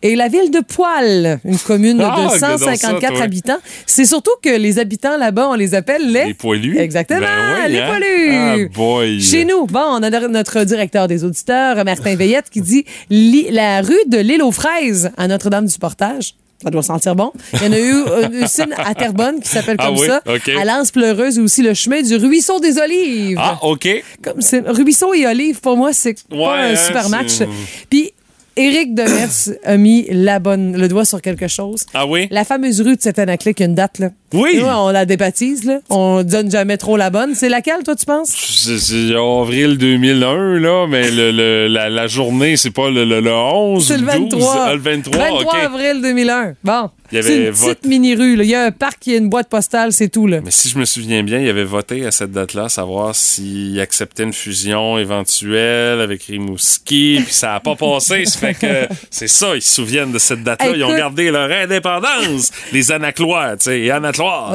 Et 0.01 0.15
la 0.15 0.27
ville 0.27 0.51
de 0.51 0.59
Poil, 0.59 1.39
une 1.45 1.57
commune 1.59 1.99
Ah, 2.01 2.15
de 2.15 2.25
regarde 2.27 2.37
154 2.59 3.01
ça, 3.01 3.09
toi. 3.09 3.21
habitants, 3.23 3.57
c'est 3.85 4.05
surtout 4.05 4.31
que 4.43 4.49
les 4.49 4.79
habitants 4.79 5.17
là-bas, 5.17 5.49
on 5.49 5.55
les 5.55 5.75
appelle 5.75 6.11
les... 6.11 6.25
Les 6.25 6.33
poilus. 6.33 6.77
Exactement, 6.77 7.19
Ben 7.21 7.65
oui, 7.65 7.71
les 7.71 7.79
hein? 7.79 7.87
poilus. 7.89 8.67
Ah, 8.69 8.73
boy. 8.75 9.21
Chez 9.21 9.45
nous, 9.45 9.65
bon, 9.67 9.79
on 9.83 10.03
a 10.03 10.27
notre 10.27 10.63
directeur 10.63 11.07
des 11.07 11.23
auditeurs, 11.23 11.83
Martin 11.85 12.15
Veillette, 12.15 12.49
qui 12.49 12.61
dit 12.61 12.85
la 13.09 13.81
rue 13.81 13.95
de 14.07 14.17
l'île 14.17 14.41
aux 14.43 14.51
fraises 14.51 15.11
à 15.17 15.27
Notre-Dame-du-Portage. 15.27 16.35
Ça 16.63 16.71
doit 16.71 16.81
sentir 16.81 17.15
bon. 17.15 17.31
Il 17.53 17.61
y 17.61 17.67
en 17.67 17.71
a 17.71 17.77
eu 17.79 17.93
une 18.25 18.43
usine 18.43 18.73
à 18.77 18.95
Terrebonne 18.95 19.39
qui 19.41 19.47
s'appelle 19.47 19.75
Ah 19.77 19.85
comme 19.89 19.97
oui? 19.99 20.07
ça. 20.07 20.21
OK. 20.25 20.49
À 20.59 20.65
l'Anse 20.65 20.89
Pleureuse 20.89 21.37
aussi 21.37 21.61
le 21.61 21.75
chemin 21.75 22.01
du 22.01 22.15
ruisseau 22.15 22.59
des 22.59 22.79
Olives. 22.79 23.37
Ah, 23.39 23.59
OK. 23.61 23.87
Comme 24.23 24.41
c'est 24.41 24.67
ruisseau 24.67 25.13
et 25.13 25.27
olive 25.27 25.59
pour 25.59 25.77
moi 25.77 25.93
c'est 25.93 26.15
Ouais, 26.31 26.43
pas 26.45 26.55
un 26.57 26.71
hein, 26.71 26.75
super 26.75 27.09
match. 27.09 27.33
Puis 27.91 28.11
Éric 28.57 28.95
Demers 28.95 29.55
a 29.63 29.77
mis 29.77 30.07
la 30.09 30.39
bonne, 30.39 30.75
le 30.75 30.87
doigt 30.87 31.05
sur 31.05 31.21
quelque 31.21 31.47
chose. 31.47 31.85
Ah 31.93 32.05
oui? 32.07 32.27
La 32.31 32.43
fameuse 32.43 32.81
rue 32.81 32.95
de 32.95 33.01
Saint-Anaclet 33.01 33.53
qui 33.53 33.63
a 33.63 33.67
une 33.67 33.75
date, 33.75 33.99
là. 33.99 34.09
Oui. 34.33 34.59
On 34.63 34.89
la 34.89 35.05
débaptise, 35.05 35.63
là. 35.63 35.79
On 35.89 36.21
donne 36.23 36.51
jamais 36.51 36.77
trop 36.77 36.97
la 36.97 37.09
bonne. 37.09 37.33
C'est 37.33 37.49
laquelle, 37.49 37.83
toi, 37.83 37.95
tu 37.95 38.05
penses? 38.05 38.29
C'est 38.29 39.15
avril 39.15 39.77
2001, 39.77 40.59
là, 40.59 40.85
mais 40.87 41.09
le, 41.09 41.31
le- 41.31 41.67
la, 41.67 41.89
la 41.89 42.07
journée, 42.07 42.57
c'est 42.57 42.71
pas 42.71 42.89
le, 42.89 43.05
le, 43.05 43.21
le 43.21 43.31
11 43.33 43.87
C'est 43.87 43.97
le 43.97 44.03
ou 44.03 44.27
12. 44.27 44.39
23. 44.41 44.55
Ah, 44.67 44.73
le 44.73 44.79
23, 44.79 45.17
23 45.17 45.41
OK. 45.43 45.55
avril 45.63 46.01
2001. 46.01 46.53
Bon. 46.63 46.89
Il 47.09 47.15
y 47.15 47.19
avait 47.19 47.27
C'est 47.29 47.37
une 47.45 47.49
vote. 47.51 47.69
petite 47.77 47.85
mini-rue. 47.89 48.33
Il 48.33 48.43
y 48.49 48.53
a 48.55 48.65
un 48.65 48.71
parc, 48.71 49.07
il 49.07 49.13
y 49.13 49.15
a 49.15 49.19
une 49.19 49.29
boîte 49.29 49.47
postale, 49.47 49.93
c'est 49.93 50.09
tout, 50.09 50.27
là. 50.27 50.41
Mais 50.43 50.51
si 50.51 50.67
je 50.67 50.77
me 50.77 50.83
souviens 50.83 51.23
bien, 51.23 51.39
il 51.39 51.47
avait 51.47 51.63
voté 51.63 52.05
à 52.05 52.11
cette 52.11 52.33
date-là, 52.33 52.67
savoir 52.67 53.15
s'il 53.15 53.79
acceptait 53.79 54.23
une 54.23 54.33
fusion 54.33 54.97
éventuelle 54.97 56.01
avec 56.01 56.23
Rimouski, 56.23 57.21
puis 57.25 57.33
ça 57.33 57.55
a 57.55 57.59
pas 57.61 57.75
passé. 57.75 58.25
ça 58.25 58.39
fait 58.39 58.53
que 58.55 58.93
c'est 59.09 59.29
ça, 59.29 59.55
ils 59.55 59.61
se 59.61 59.75
souviennent 59.75 60.11
de 60.11 60.19
cette 60.19 60.43
date-là. 60.43 60.71
Ils 60.75 60.83
ont 60.83 60.87
Écoute- 60.87 60.97
gardé 60.97 61.31
leur 61.31 61.49
indépendance, 61.49 62.51
les 62.73 62.91
Anaclois, 62.91 63.55
tu 63.55 63.65
sais, 63.65 63.89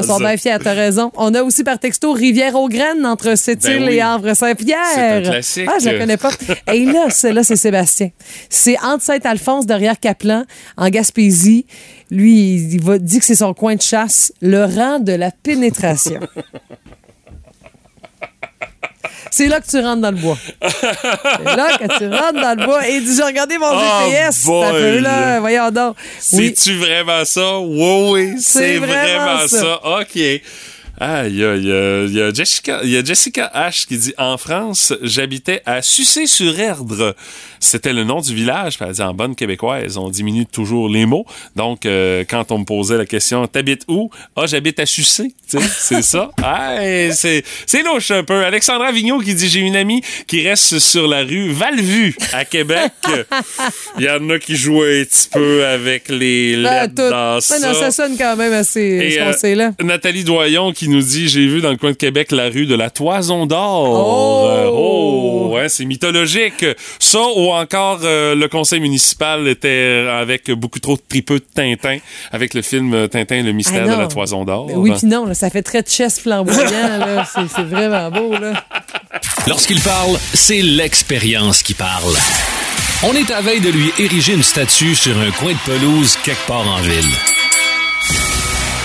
sont 0.03 0.19
bien 0.19 0.37
fiers, 0.37 0.57
t'as 0.63 0.73
raison. 0.73 1.11
On 1.15 1.33
a 1.33 1.43
aussi 1.43 1.63
par 1.63 1.79
texto 1.79 2.11
Rivière-aux-Graines 2.11 3.05
entre 3.05 3.35
Sept-Îles 3.35 3.79
Ben 3.79 3.89
oui. 3.89 3.95
et 3.95 4.01
Havre-Saint-Pierre. 4.01 4.79
C'est 4.93 5.01
un 5.01 5.21
classique. 5.21 5.69
Ah, 5.69 5.77
je 5.81 5.89
la 5.89 5.99
connais 5.99 6.17
pas. 6.17 6.31
Et 6.71 6.85
là, 6.85 7.09
celle-là, 7.09 7.43
c'est 7.43 7.55
Sébastien. 7.55 8.09
C'est 8.49 8.77
entre 8.79 9.03
Saint-Alphonse, 9.03 9.65
derrière 9.65 9.99
Caplan, 9.99 10.45
en 10.77 10.89
Gaspésie. 10.89 11.65
Lui, 12.11 12.55
il, 12.55 12.73
il 12.75 12.81
va, 12.81 12.97
dit 12.97 13.19
que 13.19 13.25
c'est 13.25 13.35
son 13.35 13.53
coin 13.53 13.75
de 13.75 13.81
chasse, 13.81 14.31
le 14.41 14.65
rang 14.65 14.99
de 14.99 15.13
la 15.13 15.31
pénétration. 15.31 16.19
C'est 19.31 19.47
là 19.47 19.59
que 19.59 19.67
tu 19.67 19.79
rentres 19.79 20.01
dans 20.01 20.11
le 20.11 20.17
bois. 20.17 20.37
C'est 20.61 21.43
là 21.55 21.77
que 21.77 21.97
tu 21.97 22.07
rentres 22.07 22.33
dans 22.41 22.59
le 22.59 22.65
bois. 22.65 22.87
Et 22.87 23.01
j'ai 23.05 23.23
regardé 23.23 23.57
mon 23.57 23.67
Oh 23.71 24.05
GPS. 24.09 24.45
peut, 24.45 24.99
là. 24.99 25.39
Voyons 25.39 25.71
donc. 25.71 25.95
Oui. 26.33 26.53
C'est-tu 26.55 26.75
vraiment 26.77 27.25
ça? 27.25 27.59
Oui, 27.59 28.09
oui, 28.11 28.33
C'est 28.39 28.59
c'est 28.59 28.77
vraiment 28.77 29.23
vraiment, 29.25 29.47
ça. 29.47 29.59
ça. 29.59 29.99
OK. 30.01 30.41
Ah, 31.05 31.27
il 31.27 31.35
y 31.35 31.39
y 31.39 32.13
y 32.15 32.21
a 32.21 32.33
Jessica, 32.33 32.79
il 32.85 32.89
y 32.91 32.97
a 32.97 33.03
Jessica 33.03 33.51
H 33.53 33.85
qui 33.85 33.97
dit 33.97 34.13
En 34.17 34.37
France, 34.37 34.93
j'habitais 35.01 35.61
à 35.65 35.81
Sucé-sur-Erdre. 35.81 37.13
C'était 37.59 37.91
le 37.91 38.05
nom 38.05 38.21
du 38.21 38.33
village. 38.33 38.77
Elle 38.79 38.93
dit 38.93 39.01
en 39.01 39.13
bonne 39.13 39.35
québécoise, 39.35 39.97
on 39.97 40.09
diminue 40.09 40.45
toujours 40.45 40.87
les 40.87 41.05
mots. 41.05 41.25
Donc, 41.57 41.85
euh, 41.85 42.23
quand 42.29 42.53
on 42.53 42.59
me 42.59 42.63
posait 42.63 42.97
la 42.97 43.05
question 43.05 43.45
T'habites 43.47 43.83
où? 43.89 44.09
Ah, 44.37 44.45
j'habite 44.45 44.79
à 44.79 44.85
Sucé. 44.85 45.33
C'est 45.45 46.01
ça. 46.01 46.31
Ah, 46.41 46.77
c'est, 47.11 47.43
c'est 47.65 47.83
louche 47.83 48.11
un 48.11 48.23
peu. 48.23 48.45
Alexandra 48.45 48.91
Vigneault 48.91 49.19
qui 49.19 49.33
dit 49.33 49.49
J'ai 49.49 49.59
une 49.59 49.75
amie 49.75 50.01
qui 50.27 50.47
reste 50.47 50.79
sur 50.79 51.07
la 51.07 51.23
rue 51.23 51.51
Valvu 51.51 52.15
à 52.31 52.45
Québec. 52.45 52.91
Il 53.97 54.05
y 54.05 54.09
en 54.09 54.29
a 54.29 54.39
qui 54.39 54.55
jouent 54.55 54.83
un 54.83 55.03
petit 55.03 55.29
peu 55.31 55.65
avec 55.65 56.09
les 56.09 56.55
lettres 56.55 56.95
tout. 56.95 57.09
dans 57.09 57.35
Ouais, 57.35 57.41
ça. 57.41 57.59
non, 57.59 57.73
ça 57.73 57.91
sonne 57.91 58.17
quand 58.17 58.35
même 58.35 58.53
assez, 58.53 58.81
Et, 58.81 59.21
euh, 59.21 59.55
là. 59.55 59.71
Nathalie 59.81 60.23
Doyon 60.23 60.71
qui 60.71 60.87
nous 60.93 61.01
dit 61.01 61.27
j'ai 61.27 61.47
vu 61.47 61.61
dans 61.61 61.71
le 61.71 61.77
coin 61.77 61.91
de 61.91 61.95
Québec 61.95 62.31
la 62.31 62.49
rue 62.49 62.65
de 62.65 62.75
la 62.75 62.89
Toison 62.89 63.45
d'Or. 63.45 63.89
Oh! 63.89 64.47
Euh, 64.49 64.69
oh, 64.71 65.51
ouais, 65.53 65.69
c'est 65.69 65.85
mythologique. 65.85 66.65
Ça 66.99 67.19
ou 67.35 67.51
encore 67.51 68.01
euh, 68.03 68.35
le 68.35 68.47
conseil 68.47 68.79
municipal 68.79 69.47
était 69.47 70.07
avec 70.09 70.51
beaucoup 70.51 70.79
trop 70.79 70.95
de 70.95 71.01
tripeux 71.07 71.39
de 71.39 71.45
Tintin 71.53 71.97
avec 72.31 72.53
le 72.53 72.61
film 72.61 72.93
euh, 72.93 73.07
Tintin 73.07 73.41
le 73.41 73.51
mystère 73.51 73.85
Ah, 73.87 73.95
de 73.95 74.01
la 74.01 74.07
Toison 74.07 74.45
d'Or. 74.45 74.67
Ben 74.67 74.75
oui, 74.77 74.91
puis 74.97 75.07
non, 75.07 75.25
là, 75.25 75.33
ça 75.33 75.49
fait 75.49 75.63
très 75.63 75.83
chess 75.83 76.19
flamboyant. 76.19 76.61
c'est 77.25 77.63
vraiment 77.63 78.11
beau. 78.11 78.33
Là. 78.33 78.53
Lorsqu'il 79.47 79.79
parle, 79.81 80.17
c'est 80.33 80.61
l'expérience 80.61 81.63
qui 81.63 81.73
parle. 81.73 82.13
On 83.03 83.13
est 83.13 83.31
à 83.31 83.41
veille 83.41 83.59
de 83.61 83.69
lui 83.69 83.91
ériger 83.99 84.33
une 84.33 84.43
statue 84.43 84.95
sur 84.95 85.17
un 85.19 85.31
coin 85.31 85.53
de 85.53 85.57
pelouse 85.65 86.17
quelque 86.23 86.45
part 86.47 86.67
en 86.67 86.81
ville. 86.81 87.11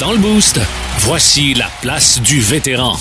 Dans 0.00 0.12
le 0.12 0.18
boost, 0.18 0.60
voici 0.98 1.54
la 1.54 1.68
place 1.82 2.20
du 2.20 2.38
vétéran. 2.38 2.96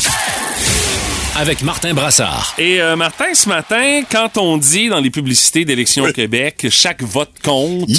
Avec 1.40 1.62
Martin 1.62 1.94
Brassard. 1.94 2.56
Et 2.58 2.82
euh, 2.82 2.96
Martin, 2.96 3.32
ce 3.36 3.48
matin, 3.48 4.02
quand 4.12 4.40
on 4.40 4.58
dit 4.58 4.90
dans 4.90 5.00
les 5.00 5.12
publicités 5.12 5.66
d'élections 5.66 6.06
au 6.06 6.12
Québec, 6.12 6.66
chaque 6.72 7.04
vote 7.04 7.30
compte, 7.44 7.92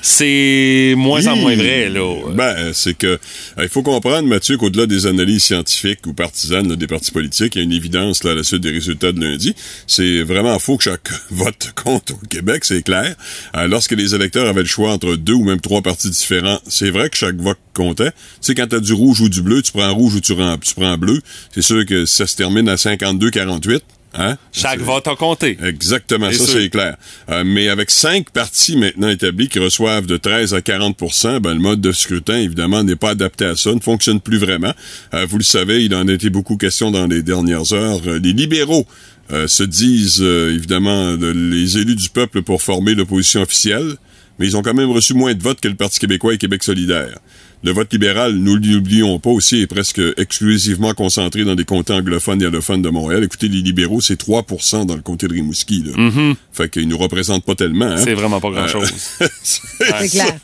c'est 0.00 0.94
moins 0.96 1.26
en 1.26 1.34
moins 1.34 1.56
vrai, 1.56 1.88
là. 1.88 2.14
Ben, 2.32 2.72
c'est 2.72 2.96
que 2.96 3.06
euh, 3.08 3.18
il 3.64 3.68
faut 3.68 3.82
comprendre, 3.82 4.28
Mathieu, 4.28 4.58
qu'au-delà 4.58 4.86
des 4.86 5.06
analyses 5.06 5.42
scientifiques 5.42 6.06
ou 6.06 6.12
partisanes 6.12 6.68
là, 6.68 6.76
des 6.76 6.86
partis 6.86 7.10
politiques, 7.10 7.56
il 7.56 7.58
y 7.58 7.60
a 7.62 7.64
une 7.64 7.72
évidence 7.72 8.22
là, 8.22 8.30
à 8.30 8.34
la 8.34 8.44
suite 8.44 8.60
des 8.60 8.70
résultats 8.70 9.10
de 9.10 9.20
lundi. 9.20 9.56
C'est 9.88 10.22
vraiment 10.22 10.56
faux 10.60 10.76
que 10.76 10.84
chaque 10.84 11.10
vote 11.30 11.72
compte 11.74 12.12
au 12.12 12.26
Québec, 12.28 12.64
c'est 12.64 12.82
clair. 12.82 13.16
Euh, 13.56 13.66
lorsque 13.66 13.92
les 13.92 14.14
électeurs 14.14 14.48
avaient 14.48 14.62
le 14.62 14.68
choix 14.68 14.92
entre 14.92 15.16
deux 15.16 15.34
ou 15.34 15.42
même 15.42 15.60
trois 15.60 15.82
partis 15.82 16.10
différents, 16.10 16.60
c'est 16.68 16.90
vrai 16.90 17.10
que 17.10 17.16
chaque 17.16 17.40
vote 17.40 17.58
comptait. 17.74 18.12
Tu 18.12 18.18
sais, 18.42 18.54
quand 18.54 18.68
t'as 18.68 18.80
du 18.80 18.92
rouge 18.92 19.20
ou 19.20 19.28
du 19.28 19.42
bleu, 19.42 19.62
tu 19.62 19.72
prends 19.72 19.92
rouge 19.92 20.14
ou 20.14 20.20
tu 20.20 20.34
prends, 20.36 20.56
tu 20.58 20.74
prends 20.74 20.96
bleu. 20.96 21.20
C'est 21.52 21.62
sûr 21.62 21.84
que 21.86 22.06
ça 22.06 22.28
se 22.28 22.36
termine 22.36 22.51
à 22.68 22.74
52-48. 22.76 23.80
Hein? 24.14 24.36
Chaque 24.52 24.80
vote 24.80 25.08
a 25.08 25.16
compté. 25.16 25.56
Exactement, 25.64 26.30
ça 26.30 26.44
c'est 26.46 26.68
clair. 26.68 26.96
Euh, 27.30 27.44
mais 27.46 27.70
avec 27.70 27.90
cinq 27.90 28.30
partis 28.30 28.76
maintenant 28.76 29.08
établis 29.08 29.48
qui 29.48 29.58
reçoivent 29.58 30.04
de 30.04 30.18
13 30.18 30.52
à 30.52 30.60
40 30.60 30.98
ben, 31.40 31.54
le 31.54 31.60
mode 31.60 31.80
de 31.80 31.92
scrutin, 31.92 32.36
évidemment, 32.36 32.84
n'est 32.84 32.96
pas 32.96 33.10
adapté 33.10 33.46
à 33.46 33.56
ça, 33.56 33.72
ne 33.74 33.80
fonctionne 33.80 34.20
plus 34.20 34.36
vraiment. 34.36 34.74
Euh, 35.14 35.24
vous 35.26 35.38
le 35.38 35.44
savez, 35.44 35.84
il 35.84 35.94
en 35.94 36.06
a 36.08 36.12
été 36.12 36.28
beaucoup 36.28 36.58
question 36.58 36.90
dans 36.90 37.06
les 37.06 37.22
dernières 37.22 37.72
heures. 37.72 38.02
Euh, 38.06 38.18
les 38.22 38.34
libéraux 38.34 38.86
euh, 39.32 39.48
se 39.48 39.62
disent, 39.62 40.20
évidemment, 40.20 41.12
le- 41.12 41.32
les 41.32 41.78
élus 41.78 41.96
du 41.96 42.10
peuple 42.10 42.42
pour 42.42 42.60
former 42.60 42.94
l'opposition 42.94 43.40
officielle, 43.40 43.94
mais 44.38 44.46
ils 44.46 44.58
ont 44.58 44.62
quand 44.62 44.74
même 44.74 44.90
reçu 44.90 45.14
moins 45.14 45.32
de 45.32 45.42
votes 45.42 45.60
que 45.60 45.68
le 45.68 45.74
Parti 45.74 45.98
québécois 45.98 46.34
et 46.34 46.38
Québec 46.38 46.62
solidaire. 46.62 47.18
Le 47.64 47.70
vote 47.70 47.92
libéral, 47.92 48.34
nous 48.34 48.56
l'oublions 48.56 49.20
pas 49.20 49.30
aussi, 49.30 49.60
est 49.60 49.68
presque 49.68 50.00
exclusivement 50.16 50.94
concentré 50.94 51.44
dans 51.44 51.54
des 51.54 51.64
comtés 51.64 51.92
anglophones 51.92 52.42
et 52.42 52.46
allophones 52.46 52.82
de 52.82 52.88
Montréal. 52.88 53.22
Écoutez, 53.22 53.46
les 53.46 53.62
libéraux, 53.62 54.00
c'est 54.00 54.16
3 54.16 54.44
dans 54.84 54.96
le 54.96 55.00
comté 55.00 55.28
de 55.28 55.34
Rimouski. 55.34 55.84
Là. 55.86 56.34
Fait 56.52 56.68
qu'ils 56.68 56.88
nous 56.88 56.98
représentent 56.98 57.44
pas 57.44 57.54
tellement. 57.54 57.84
hein. 57.86 57.96
C'est 57.98 58.14
vraiment 58.14 58.40
pas 58.40 58.50
grand-chose. 58.50 58.90
C'est 59.42 60.08
clair. 60.10 60.36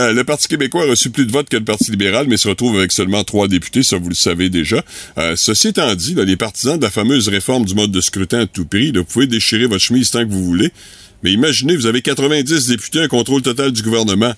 Euh, 0.00 0.12
le 0.12 0.24
Parti 0.24 0.48
québécois 0.48 0.82
a 0.82 0.90
reçu 0.90 1.10
plus 1.10 1.24
de 1.24 1.30
votes 1.30 1.48
que 1.48 1.56
le 1.56 1.64
Parti 1.64 1.92
libéral, 1.92 2.26
mais 2.28 2.36
se 2.36 2.48
retrouve 2.48 2.76
avec 2.76 2.90
seulement 2.90 3.22
trois 3.22 3.46
députés, 3.46 3.84
ça 3.84 3.98
vous 3.98 4.08
le 4.08 4.14
savez 4.16 4.48
déjà. 4.50 4.82
Euh, 5.18 5.36
ceci 5.36 5.68
étant 5.68 5.94
dit, 5.94 6.14
là, 6.14 6.24
les 6.24 6.36
partisans 6.36 6.76
de 6.76 6.82
la 6.82 6.90
fameuse 6.90 7.28
réforme 7.28 7.64
du 7.64 7.76
mode 7.76 7.92
de 7.92 8.00
scrutin 8.00 8.40
à 8.40 8.46
tout 8.46 8.64
prix, 8.66 8.90
là, 8.90 9.00
vous 9.00 9.06
pouvez 9.06 9.28
déchirer 9.28 9.66
votre 9.66 9.82
chemise 9.82 10.10
tant 10.10 10.24
que 10.26 10.30
vous 10.32 10.44
voulez, 10.44 10.70
mais 11.22 11.30
imaginez, 11.30 11.76
vous 11.76 11.86
avez 11.86 12.02
90 12.02 12.66
députés, 12.66 13.02
un 13.02 13.08
contrôle 13.08 13.42
total 13.42 13.70
du 13.70 13.82
gouvernement. 13.82 14.34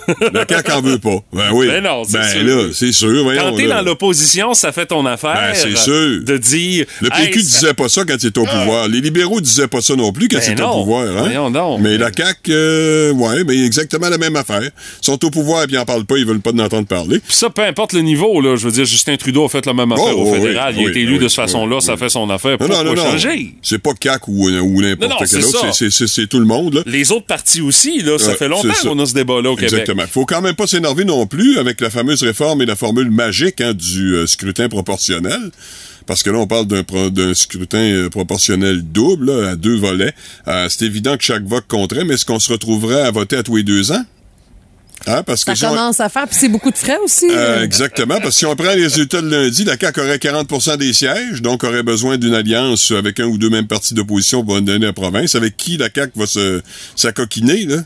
La 0.32 0.46
CAQ 0.48 0.72
en 0.72 0.80
veut 0.82 0.98
pas. 0.98 1.16
Ben 1.32 1.50
oui. 1.52 1.66
Ben 1.68 1.82
non, 1.82 2.02
c'est 2.04 2.18
ben 2.18 2.28
sûr. 2.28 2.44
là, 2.44 2.62
c'est 2.72 2.92
sûr. 2.92 3.22
voyons, 3.22 3.42
Quand 3.50 3.56
t'es 3.56 3.66
là. 3.66 3.76
dans 3.76 3.82
l'opposition, 3.82 4.54
ça 4.54 4.72
fait 4.72 4.86
ton 4.86 5.04
affaire. 5.06 5.34
Ben, 5.34 5.54
c'est 5.54 5.76
sûr. 5.76 6.22
De 6.24 6.36
dire. 6.38 6.86
Le 7.00 7.08
PQ 7.10 7.22
Hey, 7.22 7.32
ça- 7.34 7.40
disait 7.60 7.74
pas 7.74 7.88
ça 7.88 8.04
quand 8.04 8.16
il 8.22 8.26
était 8.26 8.38
au 8.38 8.44
pouvoir. 8.44 8.88
Les 8.88 9.00
libéraux 9.00 9.40
disaient 9.40 9.68
pas 9.68 9.80
ça 9.80 9.94
non 9.96 10.12
plus 10.12 10.28
quand 10.28 10.38
Ben 10.38 10.60
au 10.64 10.80
pouvoir. 10.82 11.02
Hein? 11.08 11.14
Voyons 11.24 11.50
donc. 11.50 11.80
Mais 11.80 11.98
la 11.98 12.10
CAQ, 12.12 12.50
euh, 12.52 13.12
ouais, 13.12 13.44
mais 13.44 13.64
exactement 13.64 14.08
la 14.08 14.18
même 14.18 14.36
affaire. 14.36 14.62
Ils 14.62 15.04
sont 15.04 15.24
au 15.24 15.30
pouvoir 15.30 15.64
et 15.64 15.66
ils 15.70 15.78
en 15.78 15.84
parlent 15.84 16.04
pas, 16.04 16.16
ils 16.18 16.26
veulent 16.26 16.40
pas 16.40 16.50
en 16.52 16.58
entendre 16.58 16.86
parler. 16.86 17.18
Puis 17.20 17.36
ça, 17.36 17.50
peu 17.50 17.62
importe 17.62 17.92
le 17.92 18.00
niveau, 18.00 18.40
là. 18.40 18.56
Je 18.56 18.64
veux 18.66 18.72
dire, 18.72 18.84
Justin 18.84 19.16
Trudeau 19.16 19.44
a 19.44 19.48
fait 19.48 19.64
la 19.66 19.74
même 19.74 19.92
affaire 19.92 20.16
Oh, 20.16 20.22
au 20.22 20.32
oui, 20.32 20.40
fédéral. 20.40 20.74
il 20.76 20.80
a 20.80 20.84
oui, 20.84 20.90
été 20.90 21.00
élu 21.00 21.12
oui, 21.14 21.18
de 21.18 21.28
cette 21.28 21.36
façon-là, 21.36 21.76
oui. 21.76 21.82
ça 21.82 21.96
fait 21.96 22.08
son 22.08 22.28
affaire. 22.30 22.52
Non, 22.52 22.58
Pourquoi 22.58 22.82
non, 22.84 22.94
non, 22.94 22.96
non. 22.96 23.10
changer? 23.12 23.54
C'est 23.62 23.78
pas 23.78 23.90
CAQ 24.00 24.24
ou, 24.28 24.50
non, 24.50 24.80
n'importe 24.80 25.24
quel 25.30 25.44
autre. 25.44 25.66
C'est- 25.72 25.90
c'est- 25.90 25.90
C'est 25.92 26.06
c'est 26.08 26.26
tout 26.26 26.38
le 26.38 26.46
monde, 26.46 26.74
là. 26.74 26.82
Les 26.86 27.12
autres 27.12 27.26
partis 27.26 27.60
aussi, 27.60 28.00
là, 28.02 28.18
ça 28.18 28.34
fait 28.34 28.48
longtemps 28.48 28.68
qu'on 28.82 28.98
a 28.98 29.06
ce 29.06 29.14
débat-là 29.14 29.50
au 29.50 29.56
Québec. 29.56 29.81
Exactement. 29.82 30.06
Faut 30.08 30.24
quand 30.26 30.40
même 30.42 30.54
pas 30.54 30.66
s'énerver 30.66 31.04
non 31.04 31.26
plus 31.26 31.58
avec 31.58 31.80
la 31.80 31.90
fameuse 31.90 32.22
réforme 32.22 32.62
et 32.62 32.66
la 32.66 32.76
formule 32.76 33.10
magique 33.10 33.60
hein, 33.60 33.74
du 33.74 34.14
euh, 34.14 34.26
scrutin 34.26 34.68
proportionnel. 34.68 35.50
Parce 36.06 36.22
que 36.24 36.30
là, 36.30 36.38
on 36.38 36.46
parle 36.48 36.66
d'un 36.66 37.34
scrutin 37.34 37.78
euh, 37.78 38.08
proportionnel 38.10 38.82
double, 38.82 39.26
là, 39.32 39.50
à 39.50 39.56
deux 39.56 39.76
volets. 39.76 40.12
Euh, 40.48 40.66
c'est 40.68 40.84
évident 40.84 41.16
que 41.16 41.22
chaque 41.22 41.44
vote 41.44 41.64
compterait, 41.68 42.04
mais 42.04 42.14
est-ce 42.14 42.26
qu'on 42.26 42.40
se 42.40 42.52
retrouverait 42.52 43.02
à 43.02 43.10
voter 43.12 43.36
à 43.36 43.42
tous 43.44 43.56
les 43.56 43.62
deux 43.62 43.92
ans? 43.92 44.04
Hein, 45.06 45.22
parce 45.24 45.42
Ça 45.44 45.52
que 45.52 45.58
si 45.58 45.64
on- 45.64 45.70
commence 45.70 45.98
à 46.00 46.08
faire, 46.08 46.28
puis 46.28 46.36
c'est 46.38 46.48
beaucoup 46.48 46.70
de 46.70 46.76
frais 46.78 46.98
aussi. 47.04 47.28
Euh, 47.30 47.62
exactement, 47.64 48.16
parce 48.20 48.34
que 48.34 48.38
si 48.38 48.46
on 48.46 48.54
prend 48.54 48.72
les 48.72 48.84
résultats 48.84 49.20
de 49.20 49.28
lundi, 49.28 49.64
la 49.64 49.76
CAQ 49.76 50.00
aurait 50.00 50.18
40% 50.18 50.76
des 50.76 50.92
sièges, 50.92 51.42
donc 51.42 51.64
aurait 51.64 51.82
besoin 51.82 52.18
d'une 52.18 52.34
alliance 52.34 52.92
avec 52.92 53.18
un 53.18 53.24
ou 53.26 53.36
deux 53.38 53.50
mêmes 53.50 53.66
partis 53.66 53.94
d'opposition 53.94 54.44
pour 54.44 54.60
donner 54.60 54.86
la 54.86 54.92
province. 54.92 55.34
Avec 55.34 55.56
qui 55.56 55.76
la 55.76 55.88
CAQ 55.92 56.12
va 56.16 56.26
se 56.26 56.62
s'acoquiner, 56.94 57.64
là? 57.64 57.76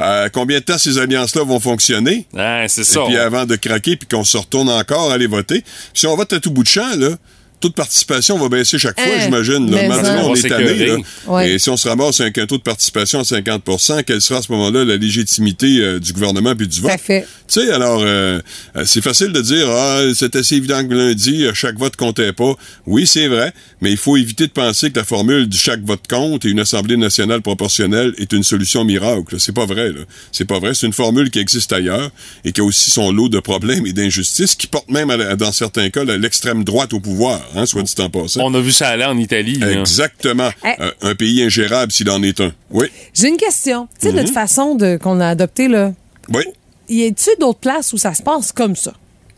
Euh, 0.00 0.28
combien 0.32 0.58
de 0.58 0.64
temps 0.64 0.78
ces 0.78 0.98
alliances-là 0.98 1.44
vont 1.44 1.60
fonctionner? 1.60 2.26
Ah, 2.36 2.68
c'est 2.68 2.84
ça. 2.84 3.02
Et 3.02 3.06
puis 3.06 3.16
avant 3.16 3.46
de 3.46 3.56
craquer, 3.56 3.96
puis 3.96 4.08
qu'on 4.08 4.24
se 4.24 4.36
retourne 4.36 4.68
encore 4.68 5.10
à 5.10 5.14
aller 5.14 5.26
voter. 5.26 5.64
Si 5.94 6.06
on 6.06 6.16
vote 6.16 6.32
à 6.32 6.40
tout 6.40 6.50
bout 6.50 6.62
de 6.62 6.68
champ, 6.68 6.96
là, 6.96 7.10
toute 7.60 7.74
participation 7.74 8.38
va 8.38 8.48
baisser 8.48 8.78
chaque 8.78 9.00
fois, 9.00 9.08
Hein, 9.16 9.20
j'imagine. 9.24 9.70
là. 9.70 9.88
Maintenant, 9.88 10.30
on 10.30 10.34
est 10.34 10.48
tanné. 10.48 11.04
Ouais. 11.26 11.52
Et 11.52 11.58
si 11.58 11.70
on 11.70 11.76
se 11.76 11.88
ramasse 11.88 12.20
avec 12.20 12.38
un 12.38 12.46
taux 12.46 12.58
de 12.58 12.62
participation 12.62 13.20
de 13.20 13.24
50% 13.24 14.04
quelle 14.04 14.20
sera 14.20 14.40
à 14.40 14.42
ce 14.42 14.52
moment-là 14.52 14.84
la 14.84 14.96
légitimité 14.96 15.78
euh, 15.80 15.98
du 15.98 16.12
gouvernement 16.12 16.54
puis 16.54 16.68
du 16.68 16.80
vote? 16.80 16.90
Tout 16.90 16.94
à 16.94 16.98
fait. 16.98 17.26
Tu 17.48 17.60
sais, 17.60 17.70
alors, 17.70 18.00
euh, 18.02 18.40
euh, 18.76 18.82
c'est 18.84 19.00
facile 19.02 19.28
de 19.32 19.40
dire, 19.40 19.68
ah, 19.70 20.02
c'est 20.14 20.34
assez 20.36 20.56
évident 20.56 20.86
que 20.86 20.92
lundi, 20.94 21.44
euh, 21.44 21.54
chaque 21.54 21.78
vote 21.78 21.94
comptait 21.96 22.32
pas. 22.32 22.54
Oui, 22.86 23.06
c'est 23.06 23.28
vrai, 23.28 23.52
mais 23.80 23.90
il 23.92 23.96
faut 23.96 24.16
éviter 24.16 24.46
de 24.48 24.52
penser 24.52 24.90
que 24.90 24.98
la 24.98 25.04
formule 25.04 25.48
du 25.48 25.56
chaque 25.56 25.82
vote 25.84 26.06
compte 26.08 26.44
et 26.44 26.48
une 26.48 26.60
Assemblée 26.60 26.96
nationale 26.96 27.42
proportionnelle 27.42 28.12
est 28.18 28.32
une 28.32 28.42
solution 28.42 28.84
miracle. 28.84 29.36
C'est 29.38 29.54
pas 29.54 29.64
vrai, 29.66 29.92
là. 29.92 30.00
C'est 30.32 30.44
pas 30.44 30.58
vrai. 30.58 30.72
C'est 30.74 30.86
une 30.86 30.92
formule 30.92 31.30
qui 31.30 31.38
existe 31.38 31.72
ailleurs 31.72 32.10
et 32.44 32.50
qui 32.52 32.60
a 32.60 32.64
aussi 32.64 32.90
son 32.90 33.12
lot 33.12 33.28
de 33.28 33.38
problèmes 33.38 33.86
et 33.86 33.92
d'injustices 33.92 34.56
qui 34.56 34.66
porte 34.66 34.90
même, 34.90 35.10
à 35.10 35.36
dans 35.36 35.52
certains 35.52 35.88
cas, 35.90 36.02
l'extrême 36.04 36.64
droite 36.64 36.92
au 36.94 37.00
pouvoir, 37.00 37.40
hein, 37.54 37.66
soit 37.66 37.82
dit 37.82 37.94
en 37.98 38.10
passant. 38.10 38.40
On 38.42 38.52
a 38.54 38.60
vu 38.60 38.72
ça 38.72 38.88
aller 38.88 39.04
en 39.04 39.16
Italie. 39.18 39.60
Exactement. 39.62 40.50
Eh. 40.64 40.82
Euh, 40.82 40.90
un 41.02 41.14
pays 41.14 41.42
ingérable 41.42 41.92
s'il 41.92 42.08
en 42.10 42.22
est 42.22 42.40
un. 42.40 42.52
Oui. 42.70 42.86
J'ai 43.14 43.28
une 43.28 43.36
question. 43.36 43.88
Tu 44.00 44.06
sais, 44.08 44.12
Mhm. 44.12 44.20
notre 44.20 44.32
façon 44.32 44.74
de, 44.74 44.96
qu'on 44.96 45.20
a 45.20 45.28
adopté, 45.28 45.68
là, 45.68 45.92
Oui. 46.32 46.42
y 46.88 47.04
a-tu 47.06 47.30
d'autres 47.40 47.60
places 47.60 47.92
où 47.92 47.98
ça 47.98 48.14
se 48.14 48.22
passe 48.22 48.52
comme 48.52 48.76
ça? 48.76 48.92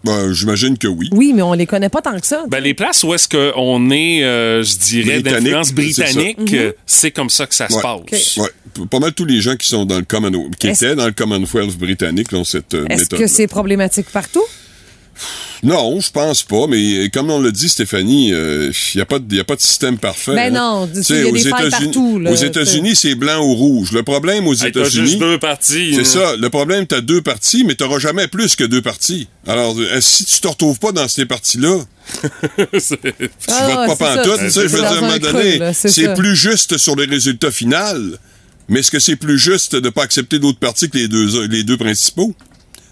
Ben, 0.05 0.33
j'imagine 0.33 0.79
que 0.79 0.87
oui. 0.87 1.09
Oui, 1.13 1.33
mais 1.35 1.43
on 1.43 1.53
les 1.55 1.67
connaît 1.67 1.89
pas 1.89 2.01
tant 2.01 2.19
que 2.19 2.27
ça. 2.27 2.45
Ben, 2.49 2.61
les 2.61 2.73
places 2.73 3.03
où 3.03 3.13
est-ce 3.15 3.29
qu'on 3.29 3.91
est, 3.91 4.23
euh, 4.23 4.63
je 4.63 4.77
dirais, 4.79 5.21
Britannique, 5.21 5.43
d'influence 5.45 5.67
c'est 5.69 5.75
britannique, 5.75 6.51
ça. 6.51 6.55
euh, 6.57 6.73
c'est 6.87 7.11
comme 7.11 7.29
ça 7.31 7.47
que 7.47 7.55
ça 7.55 7.69
se 7.69 7.81
passe. 7.81 8.37
Ouais. 8.37 8.87
Pas 8.89 9.01
mal 9.01 9.13
tous 9.13 9.25
les 9.25 9.41
gens 9.41 9.57
qui 9.57 9.67
sont 9.67 9.85
dans 9.85 9.99
le 9.99 10.05
Commonwealth, 10.05 10.55
qui 10.57 10.69
étaient 10.69 10.95
dans 10.95 11.07
le 11.07 11.13
Commonwealth 11.13 11.77
britannique, 11.77 12.33
ont 12.33 12.45
cette 12.45 12.75
euh, 12.75 12.87
Est-ce 12.89 13.03
méthode. 13.03 13.19
que 13.19 13.27
c'est 13.27 13.49
problématique 13.49 14.07
partout? 14.13 14.45
Non, 15.63 16.01
je 16.01 16.11
pense 16.11 16.43
pas, 16.45 16.67
mais 16.69 16.77
euh, 17.07 17.09
comme 17.13 17.31
on 17.31 17.41
l'a 17.41 17.51
dit, 17.51 17.69
Stéphanie, 17.69 18.29
il 18.29 18.73
n'y 18.95 19.01
a, 19.01 19.07
pas 19.07 19.19
de- 19.19 19.35
y 19.35 19.41
a 19.41 19.45
pas 19.45 19.57
de 19.57 19.61
système 19.61 19.99
parfait. 19.99 20.35
Ben 20.35 20.55
hein. 20.57 20.81
non, 20.81 20.87
Tu 20.87 20.99
il 20.99 21.05
sais, 21.05 21.19
y 21.21 21.23
a 21.23 21.27
aux 21.29 21.33
des 21.33 21.51
partout, 21.51 22.19
là, 22.19 22.31
Aux 22.31 22.35
États-Unis, 22.37 22.95
c'est 22.95 23.15
blanc 23.15 23.41
ou 23.45 23.55
rouge. 23.55 23.93
Le 23.93 24.03
problème 24.03 24.47
aux 24.47 24.53
Hey, 24.55 24.73
t'as 24.73 24.81
États-Unis. 24.83 25.07
juste 25.07 25.19
deux 25.19 25.39
parties. 25.39 25.95
C'est 25.95 26.05
ça. 26.05 26.37
Le 26.37 26.49
problème, 26.49 26.87
t'as 26.87 27.01
deux 27.01 27.23
partis, 27.23 27.65
mais 27.65 27.75
t'auras 27.75 27.99
jamais 27.99 28.29
plus 28.29 28.55
que 28.57 28.65
deux 28.65 28.83
partis. 28.83 29.29
Alors, 29.47 29.75
euh, 29.79 30.01
si 30.01 30.25
tu 30.25 30.41
te 30.41 30.49
retrouves 30.49 30.79
pas 30.79 30.93
dans 30.93 31.09
ces 31.09 31.27
partis-là, 31.27 31.79
C'est- 32.79 32.97
tu 33.03 33.29
Ah, 33.49 33.67
votes 33.67 33.79
ouais, 33.91 33.97
pas 33.97 34.17
pantoute. 34.17 34.41
Tu 34.47 34.51
je 34.53 34.61
veux 34.61 34.69
dire, 34.79 34.85
à 34.85 34.93
un 34.97 35.01
moment 35.01 35.19
donné, 35.19 35.61
c'est 35.75 36.15
plus 36.15 36.37
juste 36.37 36.79
sur 36.79 36.95
le 36.97 37.05
résultat 37.05 37.51
final. 37.51 38.19
Mais 38.69 38.81
est-ce 38.81 38.91
que 38.91 38.99
c'est 38.99 39.17
plus 39.17 39.39
juste 39.39 39.75
de 39.77 39.89
pas 39.89 40.03
accepter 40.03 40.39
d'autres 40.39 40.59
partis 40.59 40.91
que 40.91 40.99
les 40.99 41.09
deux, 41.09 41.47
les 41.47 41.65
deux 41.65 41.79
principaux? 41.79 42.35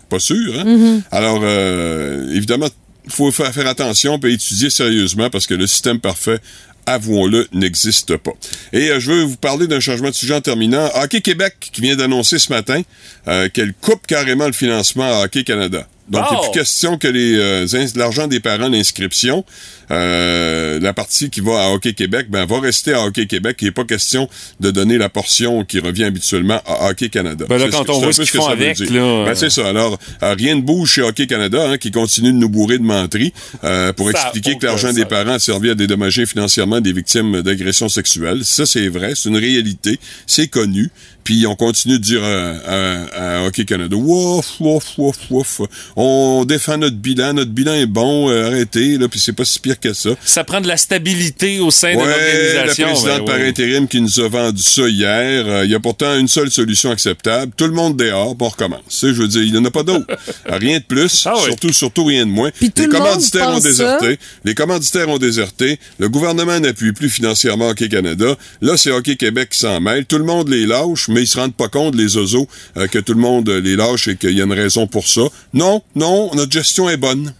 Pas 0.08 0.18
sûr, 0.18 0.58
hein? 0.58 0.64
Mm-hmm. 0.64 1.02
Alors, 1.10 1.40
euh, 1.42 2.32
évidemment, 2.32 2.68
il 3.04 3.12
faut 3.12 3.30
faire, 3.32 3.52
faire 3.52 3.66
attention 3.66 4.20
et 4.24 4.32
étudier 4.32 4.70
sérieusement 4.70 5.30
parce 5.30 5.46
que 5.46 5.54
le 5.54 5.66
système 5.66 6.00
parfait, 6.00 6.40
avouons-le, 6.86 7.48
n'existe 7.52 8.16
pas. 8.16 8.32
Et 8.72 8.90
euh, 8.90 9.00
je 9.00 9.10
veux 9.10 9.22
vous 9.22 9.36
parler 9.36 9.66
d'un 9.66 9.80
changement 9.80 10.08
de 10.08 10.14
sujet 10.14 10.34
en 10.34 10.40
terminant. 10.40 10.88
Hockey 10.94 11.20
Québec 11.20 11.54
qui 11.72 11.80
vient 11.80 11.96
d'annoncer 11.96 12.38
ce 12.38 12.52
matin 12.52 12.80
euh, 13.28 13.48
qu'elle 13.48 13.74
coupe 13.74 14.06
carrément 14.06 14.46
le 14.46 14.52
financement 14.52 15.04
à 15.04 15.24
Hockey 15.24 15.44
Canada. 15.44 15.86
Donc, 16.08 16.24
il 16.30 16.34
n'est 16.34 16.40
Oh! 16.40 16.50
plus 16.50 16.60
question 16.60 16.98
que 16.98 17.08
les 17.08 17.34
euh, 17.36 17.66
l'argent 17.96 18.28
des 18.28 18.38
parents 18.38 18.70
d'inscription, 18.70 19.44
euh, 19.90 20.78
la 20.80 20.92
partie 20.92 21.30
qui 21.30 21.40
va 21.40 21.64
à 21.66 21.68
Hockey 21.70 21.92
Québec, 21.92 22.26
ben, 22.30 22.44
va 22.46 22.60
rester 22.60 22.92
à 22.92 23.04
Hockey 23.04 23.26
Québec. 23.26 23.56
Il 23.60 23.66
n'est 23.66 23.70
pas 23.72 23.84
question 23.84 24.28
de 24.60 24.70
donner 24.70 24.98
la 24.98 25.08
portion 25.08 25.64
qui 25.64 25.78
revient 25.78 26.04
habituellement 26.04 26.60
à 26.66 26.90
Hockey 26.90 27.08
Canada. 27.08 27.46
Ben 27.48 27.58
là, 27.58 27.66
quand 27.70 27.88
on 27.90 28.00
voit 28.00 28.12
ce 28.12 28.22
qu'ils 28.22 28.30
font 28.30 28.46
avec, 28.46 28.78
là, 28.78 28.86
Ben, 28.88 29.30
euh, 29.30 29.34
c'est 29.34 29.50
ça. 29.50 29.66
Alors, 29.68 29.98
euh, 30.22 30.34
rien 30.34 30.56
de 30.56 30.62
bouge 30.62 30.92
chez 30.92 31.02
Hockey 31.02 31.26
Canada, 31.26 31.70
hein, 31.70 31.78
qui 31.78 31.90
continue 31.90 32.32
de 32.32 32.38
nous 32.38 32.48
bourrer 32.48 32.78
de 32.78 32.84
menteries 32.84 33.32
euh, 33.64 33.92
pour 33.92 34.10
Ça 34.10 34.22
expliquer 34.22 34.56
que 34.58 34.66
l'argent 34.66 34.92
des 34.92 35.04
parents 35.04 35.32
a 35.34 35.38
servi 35.38 35.70
à 35.70 35.74
dédommager 35.74 36.26
financièrement 36.26 36.80
des 36.80 36.92
victimes 36.92 37.42
d'agressions 37.42 37.88
sexuelles. 37.88 38.44
Ça, 38.44 38.66
c'est 38.66 38.88
vrai. 38.88 39.12
C'est 39.14 39.28
une 39.28 39.36
réalité. 39.36 39.98
C'est 40.26 40.48
connu. 40.48 40.90
puis 41.24 41.44
on 41.46 41.56
continue 41.56 41.98
de 41.98 42.04
dire 42.04 42.22
à, 42.22 42.50
à- 42.66 43.40
à 43.40 43.46
Hockey 43.46 43.64
Canada, 43.64 43.96
wouf, 43.96 44.60
wouf, 44.60 44.84
wouf, 44.96 45.16
wouf, 45.30 45.60
on 45.96 46.44
défend 46.46 46.78
notre 46.78 46.94
bilan, 46.96 47.32
notre 47.34 47.50
bilan 47.50 47.74
est 47.74 47.86
bon, 47.86 48.30
euh, 48.30 48.46
arrêtez, 48.46 48.96
là, 48.96 49.08
puis 49.08 49.18
c'est 49.18 49.32
pas 49.32 49.44
si 49.44 49.58
pire 49.58 49.75
que 49.80 49.92
ça. 49.92 50.10
Ça 50.24 50.44
prend 50.44 50.60
de 50.60 50.68
la 50.68 50.76
stabilité 50.76 51.60
au 51.60 51.70
sein 51.70 51.92
de 51.94 51.98
Ouais, 51.98 52.06
la 52.06 52.16
l'organisation. 52.16 52.86
présidente 52.88 53.18
ben 53.18 53.24
par 53.24 53.36
oui. 53.36 53.48
intérim 53.48 53.88
qui 53.88 54.00
nous 54.00 54.20
a 54.20 54.28
vendu 54.28 54.62
ça 54.62 54.88
hier. 54.88 55.44
euh, 55.46 55.64
Il 55.64 55.70
y 55.70 55.74
a 55.74 55.80
pourtant 55.80 56.16
une 56.18 56.28
seule 56.28 56.50
solution 56.50 56.90
acceptable. 56.90 57.52
Tout 57.56 57.66
le 57.66 57.72
monde 57.72 57.96
dehors, 57.96 58.36
puis 58.36 58.46
on 58.46 58.48
recommence. 58.48 59.00
Je 59.02 59.06
veux 59.08 59.28
dire, 59.28 59.42
il 59.42 59.52
n'y 59.52 59.58
en 59.58 59.64
a 59.64 59.70
pas 59.70 59.82
d'autre. 59.82 60.06
rien 60.46 60.78
de 60.78 60.84
plus, 60.84 61.22
Ah 61.26 61.34
oui. 61.36 61.42
surtout, 61.46 61.72
surtout 61.72 62.04
rien 62.04 62.24
de 62.26 62.30
moins. 62.30 62.50
Puis 62.50 62.70
tout 62.70 62.82
Les 62.82 62.88
commanditaires 62.88 63.50
ont 63.50 63.60
déserté. 63.60 64.18
Les 64.44 64.54
commanditaires 64.54 65.08
ont 65.08 65.18
déserté. 65.18 65.78
Le 65.98 66.08
gouvernement 66.08 66.58
n'appuie 66.60 66.92
plus 66.92 67.10
financièrement 67.10 67.68
Hockey 67.68 67.88
Canada. 67.88 68.36
Là, 68.60 68.76
c'est 68.76 68.90
Hockey 68.90 69.16
Québec 69.16 69.50
qui 69.50 69.58
s'en 69.58 69.80
mêle. 69.80 70.04
Tout 70.06 70.18
le 70.18 70.24
monde 70.24 70.48
les 70.48 70.66
lâche, 70.66 71.08
mais 71.08 71.22
ils 71.22 71.26
se 71.26 71.38
rendent 71.38 71.54
pas 71.54 71.68
compte, 71.68 71.94
les 71.94 72.16
oiseaux, 72.16 72.48
euh, 72.76 72.86
que 72.86 72.98
tout 72.98 73.14
le 73.14 73.20
monde 73.20 73.48
les 73.48 73.76
lâche 73.76 74.08
et 74.08 74.16
qu'il 74.16 74.32
y 74.36 74.40
a 74.40 74.44
une 74.44 74.52
raison 74.52 74.86
pour 74.86 75.06
ça. 75.08 75.22
Non, 75.54 75.82
non, 75.94 76.30
notre 76.34 76.52
gestion 76.52 76.88
est 76.88 76.96
bonne. 76.96 77.32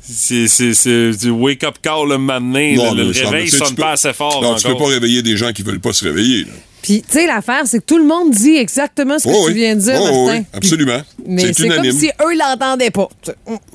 C'est 0.00 1.12
du 1.18 1.30
wake-up 1.30 1.76
call 1.82 2.08
le 2.08 2.18
matin. 2.18 2.74
Non, 2.76 2.94
le, 2.94 3.10
réveil 3.10 3.48
sonne 3.50 3.68
tu 3.68 3.74
peux- 3.74 3.82
pas 3.82 3.92
assez 3.92 4.12
fort 4.12 4.42
Non, 4.42 4.54
tu 4.56 4.66
peux 4.68 4.76
pas 4.76 4.86
réveiller 4.88 5.22
des 5.22 5.36
gens 5.36 5.52
qui 5.52 5.62
veulent 5.62 5.80
pas 5.80 5.92
se 5.92 6.04
réveiller. 6.04 6.44
là. 6.44 6.50
Puis, 6.82 7.02
tu 7.08 7.12
sais, 7.16 7.26
l'affaire, 7.28 7.62
c'est 7.64 7.78
que 7.78 7.84
tout 7.84 7.98
le 7.98 8.04
monde 8.04 8.32
dit 8.32 8.56
exactement 8.56 9.16
ce 9.16 9.24
que 9.24 9.28
Oh 9.32 9.44
tu 9.46 9.52
oui. 9.52 9.58
viens 9.60 9.76
de 9.76 9.80
dire, 9.82 9.98
Oh 10.00 10.26
Martin. 10.26 10.40
oui, 10.40 10.46
absolument. 10.52 11.00
Mais 11.24 11.52
C'est 11.52 11.68
comme 11.68 11.92
si 11.92 12.08
eux 12.08 12.36
l'entendaient 12.36 12.90
pas. 12.90 13.08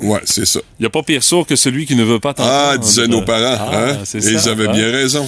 Ouais, 0.01 0.19
c'est 0.25 0.45
ça. 0.45 0.59
Il 0.77 0.83
n'y 0.83 0.87
a 0.87 0.89
pas 0.89 1.03
pire 1.03 1.23
sourd 1.23 1.47
que 1.47 1.55
celui 1.55 1.85
qui 1.85 1.95
ne 1.95 2.03
veut 2.03 2.19
pas 2.19 2.33
t'entendre. 2.33 2.71
Ah, 2.73 2.77
disaient 2.77 3.07
nos 3.07 3.21
parents. 3.21 3.57
Ah, 3.71 3.91
hein? 3.91 3.97
Et 4.13 4.17
ils 4.17 4.49
avaient 4.49 4.67
hein? 4.67 4.73
bien 4.73 4.91
raison. 4.91 5.25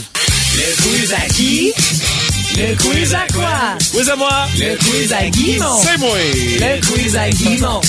Le? 0.57 2.18
Le 2.57 2.75
quiz 2.75 3.13
à 3.13 3.25
quoi? 3.33 3.77
Oui, 3.95 4.09
à 4.09 4.15
moi. 4.15 4.29
Le 4.57 4.75
quiz 4.77 5.13
à 5.13 5.25
Guimont. 5.29 5.77
C'est 5.81 5.97
moi. 5.97 6.09
Le 6.17 6.81
quiz 6.81 7.15
à 7.15 7.29
Guimont. 7.29 7.81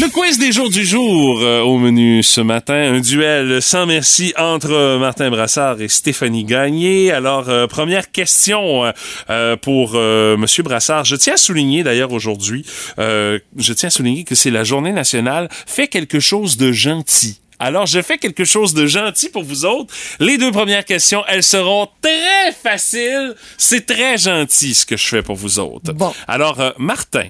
Le 0.00 0.08
quiz 0.10 0.38
des 0.38 0.50
jours 0.52 0.70
du 0.70 0.84
jour 0.84 1.40
euh, 1.42 1.60
au 1.60 1.78
menu 1.78 2.22
ce 2.22 2.40
matin. 2.40 2.74
Un 2.94 3.00
duel 3.00 3.62
sans 3.62 3.86
merci 3.86 4.32
entre 4.36 4.98
Martin 4.98 5.30
Brassard 5.30 5.80
et 5.80 5.88
Stéphanie 5.88 6.44
Gagné. 6.44 7.12
Alors, 7.12 7.48
euh, 7.48 7.66
première 7.66 8.10
question 8.10 8.84
euh, 8.84 8.90
euh, 9.30 9.56
pour 9.56 9.92
euh, 9.94 10.36
Monsieur 10.36 10.62
Brassard. 10.62 11.04
Je 11.04 11.16
tiens 11.16 11.34
à 11.34 11.36
souligner 11.36 11.84
d'ailleurs 11.84 12.12
aujourd'hui, 12.12 12.64
euh, 12.98 13.38
je 13.56 13.72
tiens 13.72 13.88
à 13.88 13.90
souligner 13.90 14.24
que 14.24 14.34
c'est 14.34 14.50
la 14.50 14.64
journée 14.64 14.92
nationale. 14.92 15.48
Fais 15.66 15.86
quelque 15.88 16.20
chose 16.20 16.56
de 16.56 16.72
gentil. 16.72 17.40
Alors, 17.64 17.86
je 17.86 18.02
fais 18.02 18.18
quelque 18.18 18.44
chose 18.44 18.74
de 18.74 18.86
gentil 18.86 19.30
pour 19.30 19.42
vous 19.42 19.64
autres. 19.64 19.94
Les 20.20 20.36
deux 20.36 20.52
premières 20.52 20.84
questions, 20.84 21.24
elles 21.26 21.42
seront 21.42 21.88
très 22.02 22.52
faciles. 22.52 23.34
C'est 23.56 23.86
très 23.86 24.18
gentil 24.18 24.74
ce 24.74 24.84
que 24.84 24.98
je 24.98 25.06
fais 25.08 25.22
pour 25.22 25.36
vous 25.36 25.58
autres. 25.58 25.94
Bon. 25.94 26.12
Alors, 26.28 26.60
euh, 26.60 26.72
Martin, 26.76 27.28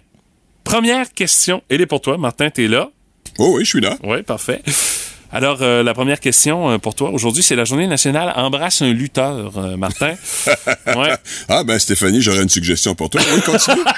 première 0.65 1.13
question. 1.13 1.63
Elle 1.69 1.83
est 1.83 1.87
pour 1.87 2.01
toi. 2.01 2.19
Martin, 2.19 2.51
t'es 2.51 2.67
là? 2.67 2.91
Oh 3.39 3.55
oui, 3.55 3.65
je 3.65 3.69
suis 3.69 3.81
là. 3.81 3.97
Oui, 4.03 4.25
parfait. 4.25 4.61
Alors, 5.37 5.59
euh, 5.63 5.83
la 5.83 5.95
première 5.95 6.21
question 6.21 6.71
euh, 6.71 6.79
pour 6.79 6.95
toi. 6.95 7.11
Aujourd'hui, 7.11 7.43
c'est 7.43 7.57
la 7.57 7.65
journée 7.65 7.89
nationale 7.89 8.33
Embrasse 8.37 8.83
un 8.83 8.93
lutteur, 8.93 9.51
euh, 9.57 9.77
Martin. 9.77 10.15
ouais. 10.87 11.15
Ah, 11.49 11.65
ben 11.65 11.77
Stéphanie, 11.81 12.23
j'aurais 12.23 12.43
une 12.45 12.49
suggestion 12.49 12.95
pour 12.95 13.11
toi. 13.11 13.21
Oui, 13.35 13.41
continue. 13.43 13.83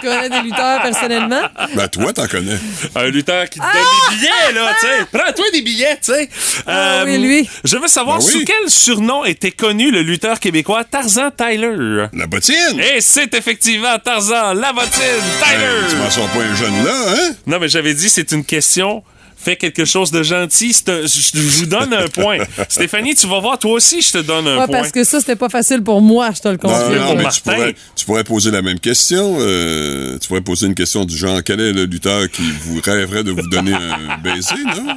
connais 0.08 0.28
des 0.28 0.40
lutteurs 0.42 0.82
personnellement? 0.82 1.42
ben 1.74 1.88
toi, 1.88 2.12
t'en 2.12 2.26
connais. 2.26 2.58
Un 2.96 3.04
lutteur 3.10 3.48
qui 3.48 3.60
te 3.60 3.64
donne 3.64 3.72
des 4.10 4.16
billets, 4.16 4.52
là, 4.54 4.74
tu 4.80 4.86
sais. 4.86 5.06
Prends-toi 5.12 5.44
des 5.52 5.62
billets, 5.62 5.96
tu 6.02 6.12
sais. 6.12 6.28
Ah 6.66 7.00
Euh, 7.00 7.04
oui, 7.06 7.18
lui. 7.18 7.48
Je 7.64 7.76
veux 7.78 7.86
savoir 7.86 8.18
Ben 8.18 8.24
oui. 8.24 8.32
sous 8.32 8.44
quel 8.44 8.68
surnom 8.68 9.24
était 9.24 9.52
connu 9.52 9.90
le 9.90 10.02
lutteur 10.02 10.40
québécois 10.40 10.84
Tarzan 10.84 11.30
Tyler? 11.30 12.06
La 12.12 12.26
bottine! 12.26 12.80
Et 12.80 13.00
c'est 13.00 13.32
effectivement 13.34 13.96
Tarzan, 14.04 14.52
la 14.54 14.72
bottine, 14.72 15.00
Hey, 15.02 15.56
Tyler. 15.58 15.88
tu 15.88 15.96
m'en 15.96 16.10
sors 16.10 16.28
pas 16.28 16.40
un 16.40 16.54
jeune 16.56 16.84
là, 16.84 16.92
hein? 17.10 17.34
Non, 17.46 17.58
mais 17.60 17.68
j'avais 17.68 17.94
dit, 17.94 18.08
c'est 18.10 18.32
une 18.32 18.44
question. 18.44 19.02
Fais 19.44 19.56
quelque 19.56 19.84
chose 19.84 20.10
de 20.10 20.22
gentil. 20.22 20.72
Je 20.86 21.58
vous 21.58 21.66
donne 21.66 21.92
un 21.92 22.08
point. 22.08 22.38
Stéphanie, 22.68 23.14
tu 23.14 23.26
vas 23.26 23.40
voir, 23.40 23.58
toi 23.58 23.72
aussi, 23.72 24.00
je 24.00 24.12
te 24.12 24.18
donne 24.18 24.46
un 24.48 24.58
Ouais, 24.60 24.66
point. 24.66 24.78
parce 24.78 24.90
que 24.90 25.04
ça, 25.04 25.20
c'était 25.20 25.36
pas 25.36 25.48
facile 25.50 25.82
pour 25.82 26.00
moi, 26.00 26.30
je 26.34 26.40
te 26.40 26.48
le 26.48 26.54
Non, 26.54 26.58
confirme. 26.60 26.94
non, 26.94 27.10
mais 27.10 27.16
tu 27.18 27.22
Martin. 27.24 27.40
pourrais, 27.52 27.74
tu 27.94 28.04
pourrais 28.06 28.24
poser 28.24 28.50
la 28.50 28.62
même 28.62 28.80
question. 28.80 29.36
euh, 29.40 30.18
tu 30.18 30.28
pourrais 30.28 30.40
poser 30.40 30.66
une 30.66 30.74
question 30.74 31.04
du 31.04 31.16
genre 31.16 31.42
quel 31.44 31.60
est 31.60 31.72
le 31.72 31.84
lutteur 31.84 32.30
qui 32.30 32.42
vous 32.62 32.80
rêverait 32.82 33.22
de 33.24 33.32
vous 33.32 33.46
donner 33.48 33.74
un 33.74 34.18
baiser, 34.22 34.54
non? 34.64 34.96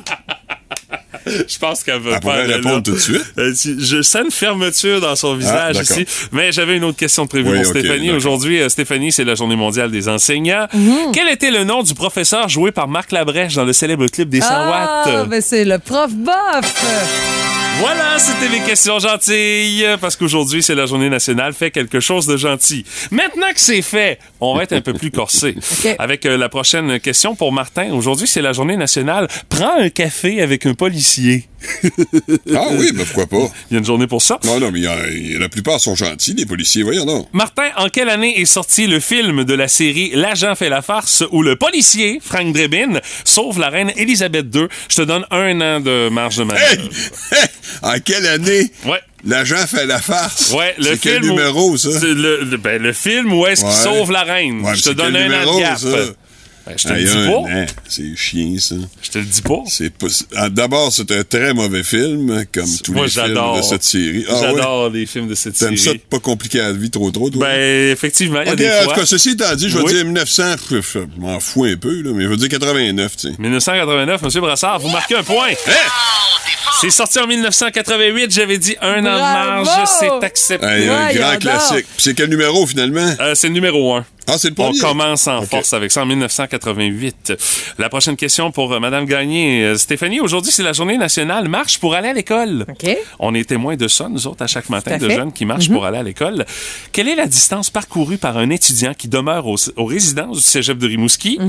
Je 1.47 1.57
pense 1.57 1.83
qu'elle 1.83 1.99
veut 1.99 2.13
Elle 2.13 2.19
pas 2.21 2.33
aller 2.35 2.53
répondre 2.55 2.75
là. 2.75 2.81
tout 2.81 2.91
de 2.93 2.97
suite. 2.99 3.33
Euh, 3.37 3.53
tu- 3.53 3.75
je 3.79 4.01
sens 4.01 4.23
une 4.25 4.31
fermeture 4.31 5.01
dans 5.01 5.15
son 5.15 5.35
visage 5.35 5.75
Ah, 5.77 5.83
d'accord. 5.83 5.97
ici. 5.99 6.05
Mais 6.31 6.51
j'avais 6.51 6.77
une 6.77 6.83
autre 6.83 6.97
question 6.97 7.23
de 7.25 7.29
prévue 7.29 7.49
Oui, 7.49 7.61
pour 7.61 7.71
ok, 7.71 7.77
Stéphanie. 7.79 8.11
Aujourd'hui, 8.11 8.61
euh, 8.61 8.69
Stéphanie, 8.69 9.11
c'est 9.11 9.23
la 9.23 9.35
journée 9.35 9.55
mondiale 9.55 9.91
des 9.91 10.07
enseignants. 10.09 10.67
Mhm. 10.73 11.11
Quel 11.13 11.27
était 11.29 11.51
le 11.51 11.63
nom 11.63 11.83
du 11.83 11.93
professeur 11.93 12.47
joué 12.49 12.71
par 12.71 12.87
Marc 12.87 13.11
Labrèche 13.11 13.55
dans 13.55 13.65
le 13.65 13.73
célèbre 13.73 14.07
clip 14.07 14.29
des 14.29 14.41
100 14.41 14.47
Ah, 14.49 15.03
watts? 15.05 15.29
ben 15.29 15.41
c'est 15.41 15.65
le 15.65 15.79
prof 15.79 16.11
bof. 16.13 17.46
Voilà, 17.79 18.17
c'était 18.17 18.49
mes 18.49 18.65
questions 18.65 18.97
gentilles. 18.97 19.85
Parce 20.01 20.15
qu'aujourd'hui, 20.15 20.63
c'est 20.63 20.73
la 20.73 20.87
journée 20.87 21.09
nationale. 21.09 21.53
Fais 21.53 21.69
quelque 21.69 21.99
chose 21.99 22.25
de 22.25 22.35
gentil. 22.35 22.83
Maintenant 23.11 23.53
que 23.53 23.59
c'est 23.59 23.83
fait, 23.83 24.19
on 24.39 24.55
va 24.55 24.63
être 24.63 24.73
un 24.73 24.81
peu 24.81 24.93
plus 24.93 25.11
corsé. 25.11 25.55
OK. 25.85 25.95
Avec 25.99 26.25
euh, 26.25 26.37
la 26.37 26.49
prochaine 26.49 26.99
question 26.99 27.35
pour 27.35 27.51
Martin. 27.51 27.91
Aujourd'hui, 27.93 28.27
c'est 28.27 28.41
la 28.41 28.53
journée 28.53 28.77
nationale. 28.77 29.27
Prends 29.49 29.77
un 29.79 29.89
café 29.89 30.41
avec 30.41 30.65
un 30.65 30.73
policier. 30.73 31.47
Ah 32.53 32.67
oui, 32.71 32.91
ben 32.93 33.05
pourquoi 33.05 33.25
pas? 33.27 33.51
Il 33.69 33.73
y 33.73 33.75
a 33.75 33.79
une 33.79 33.85
journée 33.85 34.07
pour 34.07 34.21
ça. 34.21 34.39
Non, 34.45 34.59
non, 34.59 34.71
mais 34.71 34.79
il 34.79 34.83
y 34.83 34.87
a- 34.87 35.07
il 35.09 35.31
y 35.33 35.35
a- 35.35 35.39
la 35.39 35.49
plupart 35.49 35.79
sont 35.79 35.95
gentils, 35.95 36.33
les 36.33 36.45
policiers, 36.45 36.83
voyons 36.83 37.05
donc. 37.05 37.27
Martin, 37.33 37.69
en 37.77 37.89
quelle 37.89 38.09
année 38.09 38.39
est 38.39 38.45
sorti 38.45 38.87
le 38.87 38.99
film 38.99 39.43
de 39.43 39.53
la 39.53 39.67
série 39.67 40.11
L'agent 40.13 40.55
fait 40.55 40.69
la 40.69 40.81
farce 40.81 41.23
où 41.31 41.41
le 41.43 41.55
policier, 41.55 42.19
Frank 42.23 42.53
Drebin, 42.53 42.99
sauve 43.25 43.59
la 43.59 43.69
reine 43.69 43.91
Elisabeth 43.97 44.47
II? 44.55 44.67
Je 44.89 44.95
te 44.95 45.01
donne 45.01 45.25
un 45.31 45.59
an 45.61 45.79
de 45.79 46.09
marge 46.09 46.37
de 46.37 46.43
manœuvre. 46.43 46.65
Hey! 46.71 46.89
Hey! 47.31 47.47
En 47.81 47.99
quelle 48.03 48.25
année? 48.27 48.71
Ouais. 48.85 48.99
L'agent 49.25 49.65
fait 49.67 49.85
la 49.85 49.99
farce? 49.99 50.51
Ouais, 50.51 50.75
le 50.77 50.83
C'est 50.91 50.97
quel 50.99 51.19
film. 51.21 51.31
où- 51.31 51.35
numéro, 51.37 51.75
ça? 51.77 51.89
Le, 52.03 52.57
ben, 52.57 52.81
le 52.81 52.93
film 52.93 53.33
où 53.33 53.45
est-ce 53.47 53.63
qu'il 53.65 53.73
sauve 53.73 54.11
la 54.11 54.23
reine? 54.23 54.61
Ouais, 54.61 54.71
mais 54.71 54.77
je 54.77 54.83
te 54.83 54.89
donne 54.91 55.15
un 55.15 55.19
an 55.19 55.23
numéro, 55.23 55.55
de 55.57 55.61
gap. 55.63 55.77
ça? 55.79 55.87
Ben, 56.67 56.73
je 56.77 56.87
te 56.87 56.93
le 56.93 57.03
dis 57.03 57.65
pas. 57.65 57.73
C'est 57.87 58.15
chien, 58.17 58.55
ça. 58.59 58.75
Je 59.01 59.09
te 59.09 59.17
le 59.19 59.23
dis 59.25 59.41
pas. 59.41 59.63
C'est 59.67 59.89
pas... 59.93 60.07
ah, 60.35 60.49
D'abord, 60.49 60.91
c'est 60.91 61.09
un 61.11 61.23
très 61.23 61.53
mauvais 61.53 61.83
film, 61.83 62.45
comme 62.53 62.65
tous 62.83 62.91
Moi, 62.93 63.05
les 63.05 63.11
films 63.11 63.57
de 63.57 63.61
cette 63.61 63.83
série. 63.83 64.25
Ah, 64.29 64.33
ouais? 64.33 64.41
J'adore 64.41 64.89
les 64.89 65.05
films 65.05 65.27
de 65.27 65.35
cette 65.35 65.55
T'aimes 65.57 65.77
ça 65.77 65.83
série. 65.85 65.97
de 65.99 66.03
pas 66.03 66.19
compliquer 66.19 66.57
la 66.59 66.73
vie 66.73 66.89
trop 66.89 67.09
trop, 67.11 67.29
toi? 67.29 67.47
Ben, 67.47 67.91
effectivement, 67.91 68.41
il 68.41 68.47
y 68.47 68.49
a 68.49 68.53
Ok, 68.53 68.57
des 68.59 68.69
en 68.69 68.89
tout 68.89 68.99
cas, 68.99 69.05
ceci 69.05 69.29
étant 69.31 69.55
dit, 69.55 69.69
je 69.69 69.77
vais 69.77 69.83
Oui. 69.83 69.93
dire 69.93 70.03
1900, 70.05 70.43
je 70.69 70.81
je 70.81 70.99
m'en 71.19 71.39
fous 71.39 71.63
un 71.63 71.77
peu, 71.77 72.01
là, 72.01 72.11
mais 72.13 72.23
je 72.23 72.27
vais 72.29 72.37
dire 72.37 72.49
89, 72.49 73.15
tu 73.15 73.27
sais. 73.29 73.35
1989, 73.39 74.21
M. 74.23 74.41
Brassard, 74.41 74.79
vous 74.79 74.89
marquez 74.89 75.15
un 75.15 75.23
point. 75.23 75.49
Hein? 75.67 75.71
C'est 76.81 76.89
sorti 76.91 77.17
en 77.19 77.25
1988, 77.27 78.31
j'avais 78.31 78.57
dit 78.57 78.75
un 78.81 78.99
an 78.99 79.15
de 79.15 79.19
marge, 79.19 79.67
c'est 79.99 80.25
accepté. 80.25 80.65
Hey, 80.67 80.87
un 80.89 81.13
grand 81.13 81.37
classique. 81.39 81.85
C'est 81.97 82.13
quel 82.13 82.29
numéro, 82.29 82.67
finalement? 82.67 83.15
Euh, 83.19 83.33
c'est 83.35 83.47
le 83.47 83.53
numéro 83.53 83.95
1. 83.95 84.05
Ah, 84.29 84.37
c'est 84.37 84.49
le 84.49 84.55
On 84.57 84.73
commence 84.73 85.27
en 85.27 85.41
force 85.43 85.73
avec 85.73 85.91
ça 85.91 86.01
en 86.01 86.05
1988. 86.05 87.33
La 87.77 87.89
prochaine 87.89 88.15
question 88.17 88.51
pour 88.51 88.73
euh, 88.73 88.79
Madame 88.79 89.05
Gagné. 89.05 89.63
Euh, 89.63 89.77
Stéphanie, 89.77 90.19
aujourd'hui, 90.19 90.51
c'est 90.51 90.63
la 90.63 90.73
journée 90.73 90.97
nationale 90.97 91.47
marche 91.47 91.79
pour 91.79 91.93
aller 91.95 92.09
à 92.09 92.13
l'école. 92.13 92.65
OK. 92.67 92.97
On 93.19 93.33
est 93.33 93.47
témoins 93.47 93.75
de 93.77 93.87
ça, 93.87 94.09
nous 94.09 94.27
autres, 94.27 94.43
à 94.43 94.47
chaque 94.47 94.69
matin, 94.69 94.91
à 94.95 94.97
de 94.97 95.07
fait. 95.07 95.15
jeunes 95.15 95.31
qui 95.31 95.45
marchent 95.45 95.69
pour 95.69 95.85
aller 95.85 95.97
à 95.97 96.03
l'école. 96.03 96.45
Quelle 96.91 97.07
est 97.07 97.15
la 97.15 97.25
distance 97.25 97.69
parcourue 97.69 98.17
par 98.17 98.37
un 98.37 98.49
étudiant 98.49 98.93
qui 98.93 99.07
demeure 99.07 99.47
au, 99.47 99.55
aux 99.77 99.85
résidences 99.85 100.37
du 100.37 100.43
cégep 100.43 100.77
de 100.77 100.87
Rimouski 100.87 101.39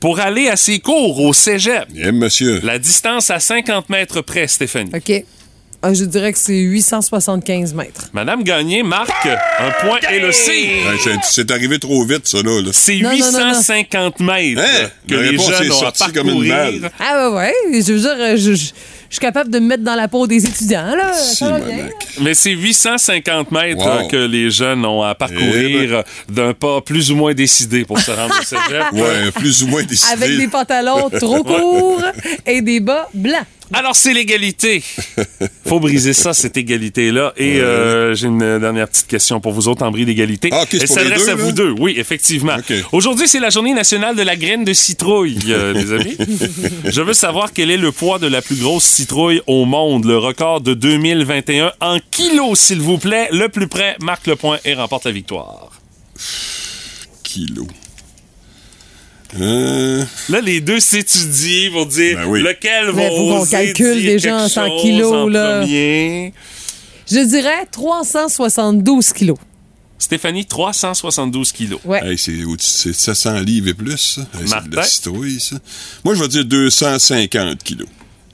pour 0.00 0.20
aller 0.20 0.48
à 0.48 0.56
ses 0.56 0.78
cours 0.80 1.20
au 1.20 1.32
cégep? 1.32 1.86
Eh, 1.96 2.12
monsieur. 2.12 2.60
La 2.62 2.78
distance 2.78 3.30
à 3.30 3.40
50 3.40 3.88
mètres 3.88 4.20
près, 4.20 4.46
Stéphanie. 4.46 4.90
OK. 4.94 5.24
Ah, 5.82 5.92
je 5.94 6.04
dirais 6.04 6.32
que 6.32 6.38
c'est 6.38 6.56
875 6.58 7.74
mètres. 7.74 8.08
Madame 8.12 8.42
Gagné 8.42 8.82
marque 8.82 9.26
un 9.26 9.70
point 9.86 9.98
et 10.12 10.18
le 10.18 10.32
C. 10.32 10.80
C'est- 11.02 11.10
c'est 11.22 11.50
arrivé 11.50 11.78
trop 11.78 12.04
vite, 12.04 12.26
ça, 12.26 12.38
là. 12.42 12.60
là. 12.62 12.70
C'est 12.72 12.96
Non, 12.98 13.10
non, 13.10 13.16
non, 13.18 13.32
non. 13.32 13.38
850 13.50 14.20
mètres 14.20 14.60
Hein? 14.62 14.88
que 15.08 15.14
La 15.14 15.22
les 15.22 15.28
réponse 15.30 15.48
jeunes 15.50 15.66
est 15.66 15.70
ont 15.70 15.76
à 15.76 15.92
sortie 15.94 16.12
comme 16.12 16.28
une 16.28 16.48
parcourir. 16.48 16.80
balle. 16.80 16.90
Ah 16.98 17.30
ouais, 17.30 17.36
ouais. 17.36 17.80
Je 17.82 17.92
veux 17.92 18.00
dire, 18.00 18.36
je, 18.36 18.36
je- 18.36 18.54
je 19.08 19.14
suis 19.14 19.20
capable 19.20 19.50
de 19.50 19.58
me 19.60 19.66
mettre 19.68 19.84
dans 19.84 19.94
la 19.94 20.08
peau 20.08 20.26
des 20.26 20.44
étudiants, 20.44 20.94
là. 20.96 21.12
Si, 21.12 21.36
Ça 21.36 21.50
va 21.50 21.60
bien. 21.60 21.76
Monac. 21.76 21.92
Mais 22.22 22.34
c'est 22.34 22.50
850 22.50 23.52
mètres 23.52 23.84
Wow. 23.84 24.04
euh, 24.06 24.08
que 24.08 24.16
les 24.16 24.50
jeunes 24.50 24.84
ont 24.84 25.02
à 25.02 25.14
parcourir 25.14 26.02
Eh 26.28 26.32
d'un 26.32 26.52
pas 26.54 26.80
plus 26.80 27.12
ou 27.12 27.16
moins 27.16 27.32
décidé 27.32 27.84
pour 27.84 28.00
se 28.00 28.10
rendre 28.10 28.34
au 28.40 28.44
cégep. 28.44 28.92
Ouais, 28.92 29.30
plus 29.32 29.62
ou 29.62 29.68
moins 29.68 29.84
décidé. 29.84 30.12
Avec 30.12 30.36
des 30.36 30.48
pantalons 30.48 31.08
trop 31.10 31.44
courts 31.44 32.02
et 32.46 32.60
des 32.62 32.80
bas 32.80 33.08
blancs. 33.14 33.44
Alors, 33.72 33.96
c'est 33.96 34.12
l'égalité. 34.12 34.82
Faut 35.66 35.80
briser 35.80 36.12
ça, 36.12 36.32
cette 36.32 36.56
égalité-là. 36.56 37.32
Et 37.36 37.60
euh, 37.60 38.14
j'ai 38.14 38.28
une 38.28 38.58
dernière 38.60 38.88
petite 38.88 39.08
question 39.08 39.40
pour 39.40 39.52
vous 39.52 39.66
autres 39.68 39.84
en 39.84 39.90
bris 39.90 40.04
d'égalité. 40.06 40.50
Ah, 40.52 40.64
Elle 40.72 40.86
s'adresse 40.86 41.26
à 41.28 41.34
là? 41.34 41.34
vous 41.34 41.52
deux. 41.52 41.70
Oui, 41.78 41.94
effectivement. 41.96 42.56
Aujourd'hui, 42.92 43.26
c'est 43.26 43.40
la 43.40 43.50
journée 43.50 43.74
nationale 43.74 44.14
de 44.14 44.22
la 44.22 44.36
graine 44.36 44.64
de 44.64 44.72
citrouille, 44.72 45.38
euh, 45.48 45.72
les 45.74 45.92
amis. 45.92 46.16
Je 46.84 47.00
veux 47.02 47.12
savoir 47.14 47.52
quel 47.52 47.70
est 47.70 47.76
le 47.76 47.90
poids 47.92 48.18
de 48.18 48.28
la 48.28 48.40
plus 48.40 48.56
grosse 48.56 48.84
citrouille 48.84 49.42
au 49.46 49.64
monde. 49.64 50.04
Le 50.04 50.18
record 50.18 50.60
de 50.60 50.74
2021 50.74 51.72
en 51.80 51.98
kilos, 52.10 52.58
s'il 52.58 52.80
vous 52.80 52.98
plaît. 52.98 53.28
Le 53.32 53.48
plus 53.48 53.66
près 53.68 53.96
marque 54.00 54.26
le 54.28 54.36
point 54.36 54.58
et 54.64 54.74
remporte 54.74 55.06
la 55.06 55.12
victoire. 55.12 55.70
kilos. 57.24 57.66
Euh, 59.40 60.04
Là, 60.28 60.40
les 60.40 60.60
deux 60.60 60.80
s'étudient 60.80 61.70
pour 61.72 61.86
dire 61.86 62.18
Ben 62.18 62.26
oui. 62.26 62.42
lequel 62.42 62.90
va 62.90 63.10
oser 63.10 63.50
calcule 63.50 64.00
dire 64.00 64.12
déjà 64.12 64.36
en 64.36 64.40
quelque 64.42 64.52
100 64.54 64.66
chose 64.68 64.82
kilos, 64.82 65.12
en 65.12 65.26
là. 65.28 65.60
premier. 65.60 66.32
Je 67.10 67.18
dirais 67.20 67.66
372 67.70 69.12
kilos. 69.12 69.38
Stéphanie, 69.98 70.44
372 70.44 71.52
kilos. 71.52 71.80
Ouais. 71.84 72.00
hey, 72.06 72.18
c'est 72.18 72.44
au-dessus 72.44 72.88
de 72.88 72.92
700 72.92 73.40
livres 73.40 73.68
et 73.68 73.74
plus, 73.74 73.96
ça. 73.96 74.20
Hey, 74.38 74.46
c'est 74.46 74.68
de 74.68 74.76
la 74.76 74.82
citrouille, 74.82 75.40
ça. 75.40 75.56
Moi, 76.04 76.14
je 76.14 76.20
vais 76.22 76.28
dire 76.28 76.44
250 76.44 77.62
kilos. 77.62 77.88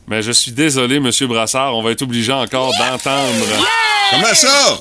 Mais 0.09 0.23
je 0.23 0.33
suis 0.33 0.53
désolé, 0.53 0.99
Monsieur 1.01 1.27
Brassard, 1.29 1.77
on 1.77 1.83
va 1.83 1.93
être 1.93 2.03
obligé 2.03 2.33
encore 2.33 2.73
d'entendre. 2.79 3.47
Comment 4.11 4.35
ça? 4.35 4.81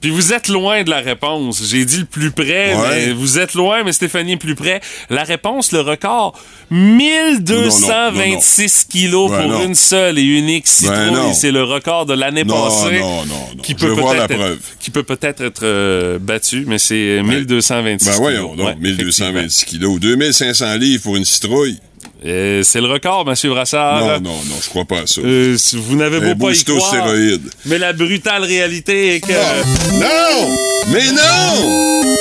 Puis 0.00 0.10
vous 0.10 0.32
êtes 0.32 0.46
loin 0.48 0.84
de 0.84 0.90
la 0.90 1.00
réponse. 1.00 1.60
J'ai 1.68 1.84
dit 1.84 1.98
le 1.98 2.04
plus 2.04 2.30
près, 2.30 2.74
Ouais. 2.74 2.88
mais 3.06 3.12
vous 3.12 3.38
êtes 3.38 3.54
loin, 3.54 3.82
mais 3.82 3.92
Stéphanie 3.92 4.32
est 4.32 4.36
plus 4.36 4.54
près. 4.54 4.80
La 5.10 5.24
réponse, 5.24 5.72
le 5.72 5.80
record, 5.80 6.38
1226 7.46 8.84
kilos 8.88 9.30
Ben 9.30 9.42
pour 9.50 9.62
une 9.62 9.74
seule 9.74 10.18
et 10.18 10.22
unique 10.22 10.66
citrouille. 10.68 11.34
C'est 11.34 11.50
le 11.50 11.64
record 11.64 12.06
de 12.06 12.14
l'année 12.14 12.44
passée. 12.44 13.00
non, 13.00 13.24
non, 13.26 13.34
non. 13.56 13.62
Qui 13.62 13.74
peut 13.74 13.94
peut-être 13.94 14.22
être- 14.30 14.34
preuve. 14.36 14.58
Qui 14.80 14.90
peut 14.90 15.02
peut-être 15.02 15.40
être 15.42 15.62
euh, 15.64 16.18
battu, 16.20 16.64
mais 16.66 16.78
c'est 16.78 17.20
1226 17.22 18.04
Ben 18.06 18.12
kilos. 18.12 18.20
voyons 18.20 18.54
donc, 18.56 18.66
Ouais, 18.68 18.76
1226 18.80 19.64
kilos. 19.64 19.98
2500 20.00 20.74
livres 20.76 21.02
pour 21.02 21.16
une 21.16 21.24
citrouille. 21.24 21.78
Euh, 22.24 22.62
c'est 22.62 22.80
le 22.80 22.86
record, 22.88 23.24
Monsieur 23.24 23.50
Brassard. 23.50 24.20
Non, 24.20 24.30
non, 24.30 24.36
non, 24.48 24.56
je 24.62 24.68
crois 24.68 24.84
pas 24.84 25.00
à 25.00 25.06
ça. 25.06 25.20
Euh, 25.20 25.56
vous 25.74 25.96
n'avez 25.96 26.20
beau 26.34 26.46
pas 26.46 26.52
y 26.52 26.64
croire, 26.64 27.06
mais 27.66 27.78
la 27.78 27.92
brutale 27.92 28.44
réalité 28.44 29.16
est 29.16 29.20
que... 29.20 29.32
Non! 29.98 30.56
Mais 30.88 31.12
non! 31.12 32.16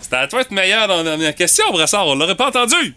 C'était 0.00 0.16
à 0.16 0.26
toi 0.26 0.44
de 0.44 0.54
meilleur 0.54 0.88
dans 0.88 0.98
la 0.98 1.04
dernière 1.04 1.34
question, 1.34 1.64
Brassard. 1.72 2.06
On 2.06 2.14
l'aurait 2.14 2.36
pas 2.36 2.48
entendu. 2.48 2.94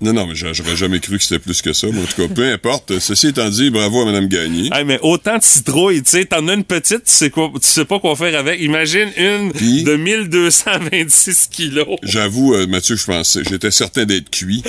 Non, 0.00 0.12
non, 0.12 0.26
mais 0.26 0.34
j'a- 0.34 0.52
j'aurais 0.52 0.76
jamais 0.76 1.00
cru 1.00 1.16
que 1.16 1.22
c'était 1.24 1.38
plus 1.38 1.62
que 1.62 1.72
ça. 1.72 1.86
Mais 1.90 2.00
en 2.00 2.04
tout 2.04 2.28
cas, 2.28 2.34
peu 2.34 2.44
importe. 2.52 2.98
Ceci 2.98 3.28
étant 3.28 3.48
dit, 3.48 3.70
bravo 3.70 4.02
à 4.02 4.04
Mme 4.04 4.28
Gagné. 4.28 4.68
Hey, 4.72 4.84
mais 4.84 4.98
autant 5.02 5.38
de 5.38 5.42
citrouilles, 5.42 6.02
tu 6.02 6.10
sais, 6.10 6.24
t'en 6.26 6.46
as 6.48 6.52
une 6.54 6.64
petite, 6.64 7.04
tu 7.04 7.12
sais, 7.12 7.30
quoi, 7.30 7.50
tu 7.54 7.66
sais 7.66 7.84
pas 7.86 7.98
quoi 7.98 8.14
faire 8.14 8.38
avec. 8.38 8.60
Imagine 8.60 9.08
une 9.16 9.52
de 9.84 9.96
1226 9.96 11.48
kilos. 11.50 11.86
J'avoue, 12.02 12.54
euh, 12.54 12.66
Mathieu, 12.66 12.96
je 12.96 13.06
pensais, 13.06 13.40
j'étais 13.48 13.70
certain 13.70 14.04
d'être 14.04 14.30
cuit. 14.30 14.62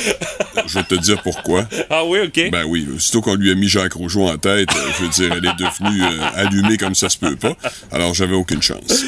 je 0.66 0.80
vais 0.80 0.84
te 0.86 0.96
dire 0.96 1.22
pourquoi. 1.24 1.68
Ah 1.90 2.06
oui, 2.06 2.20
OK. 2.26 2.50
Ben 2.52 2.64
oui, 2.66 2.88
aussitôt 2.96 3.22
qu'on 3.22 3.36
lui 3.36 3.52
a 3.52 3.56
mis 3.56 3.68
Jacques 3.68 3.94
Rougeau 3.94 4.28
en 4.28 4.38
tête, 4.38 4.70
euh, 4.76 4.92
je 4.98 5.04
veux 5.04 5.10
dire, 5.10 5.34
elle 5.38 5.46
est 5.46 5.58
devenue 5.60 6.04
euh, 6.04 6.26
allumée 6.36 6.78
comme 6.78 6.96
ça 6.96 7.10
se 7.10 7.18
peut 7.18 7.36
pas. 7.36 7.56
Alors, 7.92 8.14
j'avais 8.14 8.36
aucune 8.36 8.62
chance. 8.62 9.04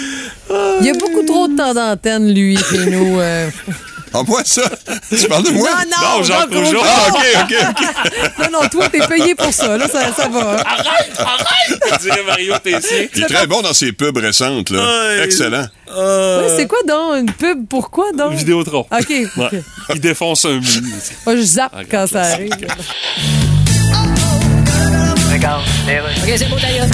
Il 0.81 0.85
y 0.85 0.89
a 0.89 0.93
beaucoup 0.93 1.23
trop 1.25 1.47
de 1.47 1.55
temps 1.55 1.73
d'antenne, 1.73 2.33
lui, 2.33 2.57
chez 2.57 2.87
nous. 2.91 3.19
euh. 3.19 3.49
Ah, 4.13 4.23
moi, 4.25 4.41
ça? 4.45 4.63
Tu 5.09 5.27
parles 5.27 5.43
de 5.43 5.51
moi? 5.51 5.69
Non, 5.69 5.77
non, 5.77 6.17
Non, 6.17 6.23
Jacques 6.23 6.51
Jacques 6.51 6.65
Rougeau. 6.65 6.81
Ah, 6.83 7.07
OK, 7.09 7.25
OK, 7.43 7.55
OK. 7.69 8.39
Non, 8.51 8.61
non, 8.61 8.69
toi, 8.69 8.89
t'es 8.89 9.05
payé 9.07 9.35
pour 9.35 9.53
ça. 9.53 9.77
Là, 9.77 9.87
ça, 9.87 10.11
ça 10.13 10.27
va. 10.27 10.39
hein. 10.39 10.63
Arrête, 10.65 11.11
arrête! 11.19 11.99
dirait 12.01 12.23
Mario 12.23 12.57
Tessier. 12.59 13.09
Il 13.15 13.23
est 13.23 13.27
très 13.27 13.45
bon 13.47 13.61
dans 13.61 13.73
ses 13.73 13.91
pubs 13.91 14.17
récentes, 14.17 14.69
là. 14.71 14.79
Ouais. 14.79 15.23
Excellent. 15.25 15.67
Ouais, 15.95 16.47
c'est 16.55 16.67
quoi 16.67 16.79
donc 16.87 17.17
une 17.19 17.31
pub? 17.31 17.67
Pourquoi 17.67 18.11
donc? 18.13 18.33
Vidéotron. 18.33 18.85
OK. 18.91 19.09
Ouais. 19.09 19.27
ok. 19.37 19.53
Il 19.95 20.01
défonce 20.01 20.45
un 20.45 20.59
mini. 20.59 20.93
Moi, 21.25 21.35
je 21.35 21.41
zappe 21.41 21.75
quand 21.89 22.07
ça 22.07 22.21
arrive. 22.21 22.51
OK, 26.23 26.33
c'est 26.37 26.49
beau, 26.49 26.57
d'ailleurs. 26.59 26.87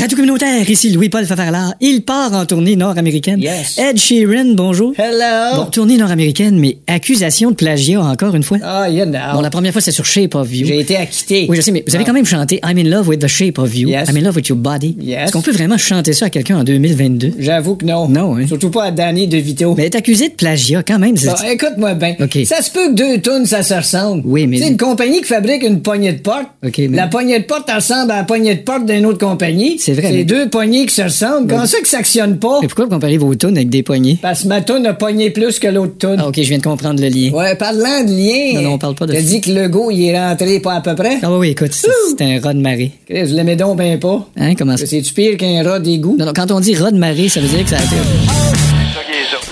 Radio 0.00 0.16
communautaire, 0.16 0.68
ici 0.70 0.90
Louis-Paul 0.92 1.26
Favarlard. 1.26 1.74
Il 1.82 2.00
part 2.02 2.32
en 2.32 2.46
tournée 2.46 2.74
nord-américaine. 2.74 3.38
Yes. 3.38 3.76
Ed 3.78 3.98
Sheeran, 3.98 4.54
bonjour. 4.54 4.94
Hello. 4.96 5.56
Bon, 5.56 5.64
tournée 5.70 5.98
nord-américaine, 5.98 6.58
mais 6.58 6.78
accusation 6.86 7.50
de 7.50 7.56
plagiat 7.56 8.00
encore 8.00 8.34
une 8.34 8.42
fois. 8.42 8.56
Ah, 8.62 8.88
you 8.88 9.04
know. 9.04 9.18
Bon, 9.34 9.42
la 9.42 9.50
première 9.50 9.72
fois, 9.72 9.82
c'est 9.82 9.90
sur 9.90 10.06
Shape 10.06 10.34
of 10.36 10.50
You. 10.54 10.66
J'ai 10.66 10.80
été 10.80 10.96
acquitté. 10.96 11.46
Oui, 11.50 11.56
je 11.56 11.60
sais, 11.60 11.70
mais 11.70 11.84
vous 11.86 11.94
avez 11.94 12.04
Ah. 12.04 12.06
quand 12.06 12.14
même 12.14 12.24
chanté 12.24 12.60
I'm 12.64 12.78
in 12.78 12.84
love 12.88 13.08
with 13.08 13.20
the 13.20 13.26
shape 13.26 13.58
of 13.58 13.76
you. 13.76 13.90
Yes. 13.90 14.08
I'm 14.08 14.16
in 14.16 14.22
love 14.22 14.36
with 14.36 14.48
your 14.48 14.56
body. 14.56 14.96
Yes. 14.98 15.24
Est-ce 15.24 15.32
qu'on 15.32 15.42
peut 15.42 15.52
vraiment 15.52 15.76
chanter 15.76 16.14
ça 16.14 16.26
à 16.26 16.30
quelqu'un 16.30 16.58
en 16.60 16.64
2022? 16.64 17.34
J'avoue 17.38 17.76
que 17.76 17.84
non. 17.84 18.08
Non, 18.08 18.36
hein. 18.38 18.46
Surtout 18.46 18.70
pas 18.70 18.84
à 18.84 18.90
Danny 18.92 19.28
DeVito. 19.28 19.74
Mais 19.76 19.86
être 19.86 19.96
accusé 19.96 20.30
de 20.30 20.34
plagiat, 20.34 20.82
quand 20.82 20.98
même, 20.98 21.18
c'est... 21.18 21.26
Bon, 21.28 21.34
écoute-moi 21.52 21.92
bien. 21.94 22.14
OK. 22.20 22.38
Ça 22.46 22.62
se 22.62 22.70
peut 22.70 22.88
que 22.88 22.94
deux 22.94 23.20
tonnes, 23.20 23.44
ça 23.44 23.62
se 23.62 23.74
ressemble. 23.74 24.22
Oui, 24.24 24.46
mais- 24.46 24.58
C'est 24.60 24.68
une 24.68 24.78
compagnie 24.78 25.18
qui 25.20 25.26
fabrique 25.26 25.62
une 25.62 25.82
poignée 25.82 26.14
de 26.14 26.20
porte. 26.20 26.46
OK, 26.66 26.78
mais- 26.78 26.96
La 26.96 27.06
poignée 27.06 27.38
de 27.38 27.44
porte 27.44 27.70
ressemble 27.70 28.12
à 28.12 28.16
la 28.16 28.24
poignée 28.24 28.54
de 28.54 28.60
porte 28.62 28.86
d'une 28.86 29.04
autre 29.04 29.18
compagnie. 29.18 29.78
C'est 29.90 30.00
vrai, 30.00 30.10
C'est 30.10 30.16
mais- 30.18 30.24
deux 30.24 30.48
poignées 30.48 30.86
qui 30.86 30.94
se 30.94 31.02
ressemblent. 31.02 31.48
Comment 31.48 31.66
ça 31.66 31.80
que 31.80 31.88
ça 31.88 31.98
actionne 31.98 32.38
pas? 32.38 32.58
Mais 32.62 32.68
pourquoi 32.68 32.84
vous 32.84 32.90
comparez 32.92 33.18
vos 33.18 33.34
tunes 33.34 33.56
avec 33.56 33.70
des 33.70 33.82
poignées? 33.82 34.18
Parce 34.22 34.42
que 34.44 34.48
ma 34.48 34.60
tonne 34.60 34.86
a 34.86 34.94
pogné 34.94 35.30
plus 35.30 35.58
que 35.58 35.66
l'autre 35.66 35.94
tonne. 35.98 36.18
Ah, 36.22 36.28
OK, 36.28 36.36
je 36.36 36.42
viens 36.48 36.58
de 36.58 36.62
comprendre 36.62 37.00
le 37.02 37.08
lien. 37.08 37.30
Ouais, 37.32 37.54
parlant 37.56 38.04
de 38.04 38.10
lien. 38.10 38.60
Non, 38.60 38.68
non, 38.68 38.74
on 38.74 38.78
parle 38.78 38.94
pas 38.94 39.06
de 39.06 39.14
ça. 39.14 39.20
dit 39.20 39.40
que 39.40 39.50
le 39.50 39.68
go, 39.68 39.90
il 39.90 40.04
est 40.06 40.16
rentré 40.18 40.60
pas 40.60 40.74
à 40.74 40.80
peu 40.80 40.94
près? 40.94 41.18
Ah 41.22 41.30
oui, 41.32 41.38
oui, 41.38 41.48
écoute, 41.50 41.72
c'est 41.72 41.88
c'est 42.16 42.24
un 42.24 42.40
rat 42.40 42.54
de 42.54 42.60
marée. 42.60 42.92
Chris, 43.08 43.26
je 43.26 43.34
l'aimais 43.34 43.56
donc 43.56 43.76
ben 43.78 43.98
pas. 43.98 44.28
Hein, 44.36 44.54
comment 44.54 44.76
ça? 44.76 44.86
C'est-tu 44.86 45.12
pire 45.12 45.36
qu'un 45.36 45.62
rat 45.62 45.80
d'égout? 45.80 46.16
Non, 46.18 46.26
non, 46.26 46.32
quand 46.34 46.50
on 46.52 46.60
dit 46.60 46.74
rat 46.76 46.92
de 46.92 46.98
marée, 46.98 47.28
ça 47.28 47.40
veut 47.40 47.48
dire 47.48 47.64
que 47.64 47.70
ça 47.70 47.76
a 47.78 47.82
été... 47.82 48.69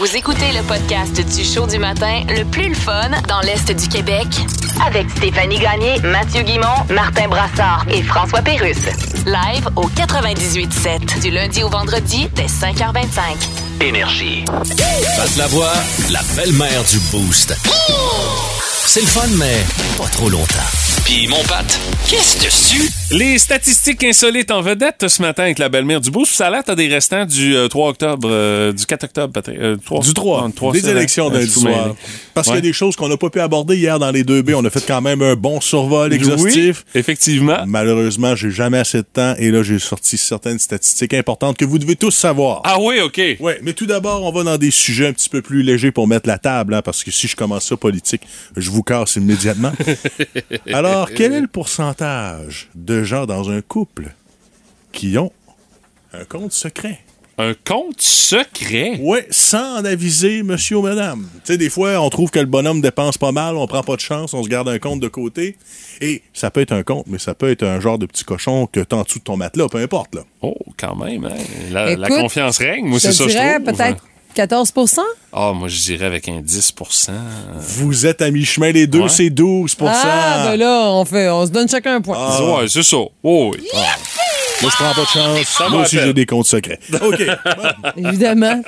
Vous 0.09 0.17
écoutez 0.17 0.53
le 0.53 0.63
podcast 0.63 1.21
du 1.21 1.45
show 1.45 1.67
du 1.67 1.79
matin 1.79 2.23
le 2.31 2.43
plus 2.45 2.71
le 2.71 2.75
fun 2.75 3.11
dans 3.29 3.41
l'Est 3.41 3.71
du 3.71 3.89
Québec 3.89 4.27
avec 4.87 5.11
Stéphanie 5.11 5.59
Gagné, 5.59 6.01
Mathieu 6.01 6.41
Guimont, 6.45 6.87
Martin 6.89 7.29
Brassard 7.29 7.85
et 7.91 8.03
François 8.03 8.41
Pérusse. 8.41 8.87
Live 9.27 9.69
au 9.77 9.87
98.7 9.91 11.21
du 11.21 11.31
lundi 11.31 11.63
au 11.63 11.69
vendredi 11.69 12.27
dès 12.35 12.47
5h25. 12.47 13.83
Énergie. 13.83 14.45
Pat 14.47 15.37
la 15.37 15.47
voix, 15.49 15.75
la 16.09 16.23
belle-mère 16.37 16.85
du 16.85 16.99
Boost. 17.11 17.55
C'est 18.87 19.03
le 19.03 19.07
fun, 19.07 19.29
mais 19.37 19.63
pas 19.99 20.09
trop 20.09 20.31
longtemps. 20.31 20.98
Puis 21.09 21.27
mon 21.27 21.43
Pat, 21.45 21.65
qu'est-ce 22.07 22.45
dessus? 22.45 22.91
Les 23.11 23.39
statistiques 23.39 24.05
insolites 24.05 24.51
en 24.51 24.61
vedette 24.61 25.09
ce 25.09 25.23
matin 25.23 25.45
avec 25.45 25.59
la 25.59 25.71
belle-mère 25.71 26.03
du 26.03 26.11
Boost. 26.11 26.33
Ça 26.35 26.49
a 26.49 26.51
l'air, 26.51 26.63
t'as 26.63 26.75
des 26.75 26.89
restants 26.89 27.25
du 27.25 27.57
euh, 27.57 27.67
3 27.67 27.89
octobre, 27.89 28.29
euh, 28.31 28.75
du 28.75 28.85
4 28.85 29.05
octobre, 29.05 29.33
peut-être. 29.33 29.59
euh, 29.59 29.77
3, 29.83 30.01
Du 30.03 30.13
3, 30.13 30.51
trois, 30.55 30.73
des 30.75 30.87
élections 30.87 31.31
soir. 31.47 31.87
mêlé. 31.87 31.95
Parce 32.35 32.49
qu'il 32.49 32.57
y 32.57 32.59
a 32.59 32.61
des 32.61 32.75
choses 32.75 32.97
qu'on 32.97 33.09
n'a 33.09 33.17
pas 33.17 33.31
pu 33.31 33.41
aborder 33.41 33.77
hier 33.79 33.99
dans 33.99 34.11
les 34.11 34.25
2B. 34.25 34.53
On 34.55 34.65
a 34.67 34.69
fait 34.69 34.85
quand 34.87 35.01
même 35.01 35.23
un 35.23 35.35
bon 35.37 35.63
survol 35.63 36.11
Oui, 36.11 36.17
exhaustif. 36.17 36.85
effectivement. 36.95 37.57
Malheureusement, 37.67 38.37
j'ai 38.37 38.51
jamais 38.51 38.77
assez 38.79 38.99
de 38.99 39.07
temps 39.11 39.35
et 39.39 39.51
là, 39.51 39.63
j'ai 39.63 39.79
sorti 39.79 40.19
certaines 40.19 40.59
statistiques 40.59 41.15
importantes 41.15 41.57
que 41.57 41.65
vous 41.65 41.79
devez 41.79 41.97
tous 41.97 42.11
savoir. 42.11 42.61
Ah 42.65 42.77
oui, 42.79 43.01
OK. 43.03 43.19
Oui, 43.41 43.53
mais 43.63 43.73
tout 43.73 43.87
d'abord, 43.87 44.23
on 44.25 44.33
va 44.33 44.43
dans 44.45 44.59
des 44.59 44.71
sujets 44.71 45.07
un 45.07 45.13
petit 45.15 45.31
peu 45.31 45.41
plus 45.41 45.63
légers 45.63 45.93
pour 45.93 46.07
mettre 46.07 46.29
la 46.29 46.37
table, 46.37 46.75
hein, 46.75 46.83
parce 46.83 47.03
que 47.03 47.11
si 47.11 47.27
je 47.27 47.37
commence 47.37 47.65
ça 47.65 47.77
politique, 47.79 48.21
je 48.55 48.71
vous 48.71 48.83
casse 48.83 49.17
immédiatement. 49.17 49.73
Alors, 50.75 50.98
quel 51.07 51.33
est 51.33 51.41
le 51.41 51.49
pourcentage 51.49 52.71
de 52.75 53.03
gens 53.03 53.27
dans 53.27 53.51
un 53.51 53.61
couple 53.61 54.11
qui 54.93 55.17
ont 55.19 55.33
un 56.13 56.25
compte 56.25 56.53
secret? 56.53 57.01
Un 57.41 57.55
compte 57.55 58.01
secret? 58.01 58.99
Oui, 59.01 59.19
sans 59.31 59.79
en 59.79 59.85
aviser 59.85 60.43
monsieur 60.43 60.79
ou 60.79 60.83
madame. 60.83 61.29
Tu 61.45 61.53
sais, 61.53 61.57
des 61.57 61.71
fois, 61.71 62.01
on 62.01 62.11
trouve 62.11 62.31
que 62.31 62.41
le 62.41 62.47
bonhomme 62.47 62.81
dépense 62.81 63.17
pas 63.17 63.31
mal, 63.31 63.57
on 63.57 63.69
prend 63.69 63.85
pas 63.85 63.95
de 63.95 64.01
chance, 64.01 64.35
on 64.35 64.43
se 64.43 64.49
garde 64.49 64.69
un 64.69 64.81
compte 64.81 64.99
de 64.99 65.07
côté. 65.07 65.57
Et 66.01 66.23
ça 66.33 66.51
peut 66.51 66.61
être 66.61 66.73
un 66.73 66.83
compte, 66.83 67.07
mais 67.07 67.19
ça 67.19 67.35
peut 67.35 67.49
être 67.49 67.63
un 67.63 67.79
genre 67.79 67.97
de 67.97 68.07
petit 68.07 68.25
cochon 68.25 68.67
que 68.67 68.81
t'as 68.81 68.97
en 68.97 69.03
dessous 69.03 69.21
de 69.21 69.25
ton 69.25 69.37
matelas, 69.37 69.69
peu 69.69 69.79
importe, 69.79 70.17
là. 70.17 70.23
Oh, 70.43 70.57
quand 70.77 70.97
même, 70.97 71.27
hein. 71.27 71.37
La, 71.71 72.09
confiance 72.09 72.59
règne, 72.59 72.87
moi, 72.87 72.99
c'est 72.99 73.13
ça, 73.13 73.25
je 73.25 73.31
dirais 73.31 73.61
trouve. 73.61 73.77
peut-être 73.77 74.05
14 74.39 74.73
Ah, 75.33 75.53
moi, 75.53 75.67
je 75.67 75.83
dirais 75.83 76.07
avec 76.07 76.29
un 76.29 76.41
10% 76.41 77.11
Vous 77.59 78.07
êtes 78.07 78.23
à 78.23 78.31
mi-chemin, 78.31 78.71
les 78.71 78.87
deux, 78.87 79.01
Ouais. 79.01 79.09
c'est 79.09 79.31
12% 79.31 79.89
Ah, 79.89 80.51
ben 80.51 80.57
là, 80.57 80.91
on, 80.93 81.05
fait, 81.05 81.29
on 81.29 81.45
se 81.45 81.51
donne 81.51 81.69
chacun 81.69 81.97
un 81.97 82.01
point. 82.01 82.17
Ah. 82.17 82.61
Ouais, 82.61 82.69
c'est 82.69 82.85
ça. 82.85 82.99
Oh, 83.25 83.51
oui. 83.53 83.67
Moi, 84.63 84.71
je 84.71 84.77
prends 84.77 84.95
pas 84.95 85.01
de 85.01 85.07
chance. 85.07 85.47
Ça 85.49 85.69
Moi 85.69 85.83
aussi, 85.83 85.97
j'ai 85.99 86.15
des 86.15 86.25
comptes 86.25 86.47
secrets. 86.47 86.79
OK. 87.03 87.21
Évidemment. 87.97 88.63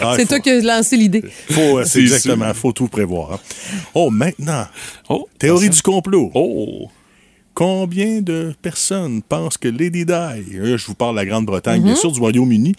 Ah, 0.00 0.14
c'est 0.16 0.22
faut- 0.22 0.28
toi 0.28 0.38
qui 0.40 0.50
as 0.50 0.60
lancé 0.60 0.96
l'idée. 0.96 1.24
Faut, 1.50 1.78
euh, 1.78 1.84
c'est 1.84 2.00
exactement, 2.02 2.54
faut 2.54 2.70
tout 2.70 2.86
prévoir. 2.86 3.32
hein. 3.32 3.40
Oh, 3.94 4.10
maintenant, 4.10 4.66
Oh, 5.08 5.28
théorie 5.40 5.70
du 5.70 5.82
complot. 5.82 6.30
Oh. 6.34 6.88
Combien 7.52 8.20
de 8.20 8.54
personnes 8.62 9.22
pensent 9.22 9.56
que 9.58 9.66
Lady 9.68 10.04
Di, 10.04 10.12
euh, 10.12 10.76
je 10.76 10.86
vous 10.86 10.94
parle 10.94 11.16
de 11.16 11.20
la 11.20 11.26
Grande-Bretagne, 11.26 11.82
bien 11.82 11.96
sûr, 11.96 12.12
du 12.12 12.20
Royaume-Uni, 12.20 12.74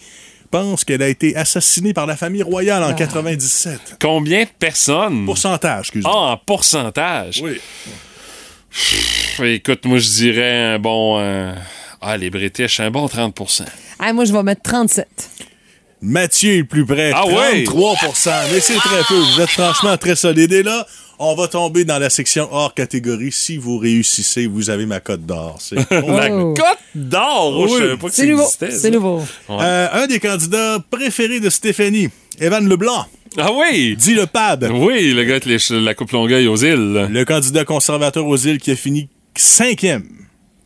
pense 0.50 0.84
qu'elle 0.84 1.02
a 1.04 1.08
été 1.10 1.36
assassinée 1.36 1.94
par 1.94 2.06
la 2.06 2.16
famille 2.16 2.44
royale 2.44 2.84
en 2.84 2.94
97? 2.94 3.98
Combien 4.02 4.44
de 4.44 4.50
personnes? 4.60 5.26
Pourcentage, 5.26 5.80
excusez-moi. 5.88 6.12
Ah, 6.16 6.32
en 6.34 6.38
pourcentage? 6.38 7.42
Oui. 7.44 7.60
Pff, 8.70 9.40
Écoute, 9.44 9.86
moi, 9.86 9.98
je 10.00 10.10
dirais 10.10 10.74
un 10.74 10.80
bon. 10.80 11.20
euh, 11.20 11.54
Ah, 12.02 12.18
les 12.18 12.30
British, 12.30 12.80
un 12.80 12.92
bon 12.92 13.08
30 13.08 13.40
Ah, 14.00 14.14
moi, 14.14 14.26
je 14.26 14.34
vais 14.34 14.44
mettre 14.44 14.62
37. 14.64 15.08
Mathieu 16.02 16.54
est 16.54 16.58
le 16.60 16.66
plus 16.66 16.86
près, 16.86 17.12
Ah 17.14 17.26
ouais? 17.26 17.64
33 17.64 17.96
mais 18.52 18.60
c'est 18.60 18.76
très 18.76 19.04
peu. 19.08 19.16
Vous 19.16 19.42
êtes 19.42 19.50
franchement 19.50 19.98
très 19.98 20.16
solide. 20.16 20.52
Et 20.54 20.62
là, 20.62 20.86
on 21.18 21.34
va 21.36 21.48
tomber 21.48 21.86
dans 21.86 21.98
la 21.98 22.10
section 22.12 22.48
hors 22.52 22.74
catégorie. 22.76 23.32
Si 23.32 23.58
vous 23.58 23.80
réussissez, 23.80 24.46
vous 24.46 24.70
avez 24.70 24.86
ma 24.86 25.00
cote 25.00 25.26
d'or. 25.26 25.58
C'est 25.60 25.76
La 25.92 26.32
Oh. 26.32 26.54
cote 26.54 26.66
d'or! 26.94 27.54
Oh, 27.58 27.68
je 27.68 27.74
Oui. 27.74 27.80
savais 27.80 27.98
pas 27.98 28.08
que 28.10 28.14
C'est 28.14 28.28
nouveau. 28.28 28.46
C'est 28.70 28.92
nouveau. 28.92 29.24
Euh, 29.50 29.88
un 29.92 30.06
des 30.08 30.20
candidats 30.20 30.78
préférés 30.92 31.40
de 31.40 31.50
Stéphanie 31.50 32.10
Evan 32.40 32.68
Leblanc. 32.70 33.06
Ah 33.40 33.50
oui! 33.52 33.96
Dit 33.98 34.14
le 34.14 34.28
pad. 34.28 34.70
Oui, 34.72 35.14
le 35.14 35.24
gars 35.24 35.36
avec 35.38 35.46
les- 35.46 35.82
la 35.82 35.94
coupe 35.96 36.12
Longueuil 36.12 36.48
aux 36.48 36.58
îles. 36.58 37.08
Le 37.10 37.24
candidat 37.26 37.66
conservateur 37.66 38.26
aux 38.28 38.38
îles 38.38 38.60
qui 38.60 38.70
a 38.72 38.76
fini 38.76 39.10
cinquième. 39.36 40.04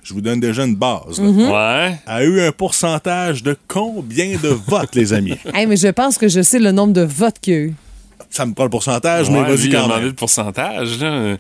Je 0.04 0.14
vous 0.14 0.22
donne 0.22 0.40
déjà 0.40 0.64
une 0.66 0.76
base. 0.76 1.20
là. 1.20 1.24
Mhm. 1.28 1.50
Ouais. 1.50 1.96
A 2.08 2.24
eu 2.24 2.42
un 2.42 2.52
pourcentage 2.52 3.44
de 3.44 3.56
combien 3.68 4.38
de 4.42 4.48
votes, 4.50 4.96
les 4.96 5.14
amis? 5.14 5.38
Hey, 5.54 5.68
mais 5.68 5.78
je 5.78 5.88
pense 5.90 6.18
que 6.18 6.28
je 6.28 6.42
sais 6.42 6.60
le 6.60 6.72
nombre 6.72 6.94
de 6.94 7.02
votes 7.02 7.40
qu'il 7.40 7.54
y 7.54 7.58
a 7.58 7.60
eu. 7.60 7.74
Ça 8.30 8.46
me 8.46 8.54
prend 8.54 8.64
le 8.64 8.70
pourcentage, 8.70 9.30
mais 9.30 9.42
Ouais, 9.42 9.48
vas-y 9.56 9.68
il 9.68 9.76
a 9.76 9.82
quand 9.82 9.88
même. 9.90 10.04
le 10.06 10.14
pourcentage. 10.14 11.00
Là. 11.00 11.38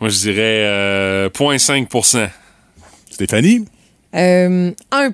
Moi, 0.00 0.10
je 0.10 0.18
dirais 0.18 0.64
euh, 0.66 1.28
0.5 1.30 2.28
Stéphanie? 3.10 3.64
Euh, 4.14 4.70
1 4.92 5.10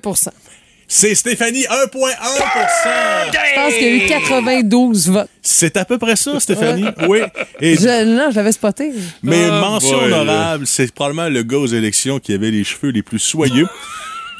C'est 0.93 1.15
Stéphanie, 1.15 1.63
1,1% 1.69 3.31
Je 3.31 3.55
pense 3.55 3.73
qu'il 3.75 3.83
y 3.83 4.01
a 4.01 4.05
eu 4.05 4.07
92 4.09 5.07
votes. 5.07 5.29
C'est 5.41 5.77
à 5.77 5.85
peu 5.85 5.97
près 5.97 6.17
ça, 6.17 6.37
Stéphanie. 6.41 6.83
Oui. 7.07 7.19
Et- 7.61 7.75
Je, 7.77 8.03
non, 8.03 8.29
je 8.29 8.35
l'avais 8.35 8.51
spoté. 8.51 8.91
mais 9.23 9.45
Oh 9.47 9.51
mention 9.61 9.99
boy. 9.99 10.11
honorable, 10.11 10.67
c'est 10.67 10.93
probablement 10.93 11.29
le 11.29 11.43
gars 11.43 11.59
aux 11.59 11.67
élections 11.67 12.19
qui 12.19 12.33
avait 12.33 12.51
les 12.51 12.65
cheveux 12.65 12.91
les 12.91 13.03
plus 13.03 13.19
soyeux. 13.19 13.67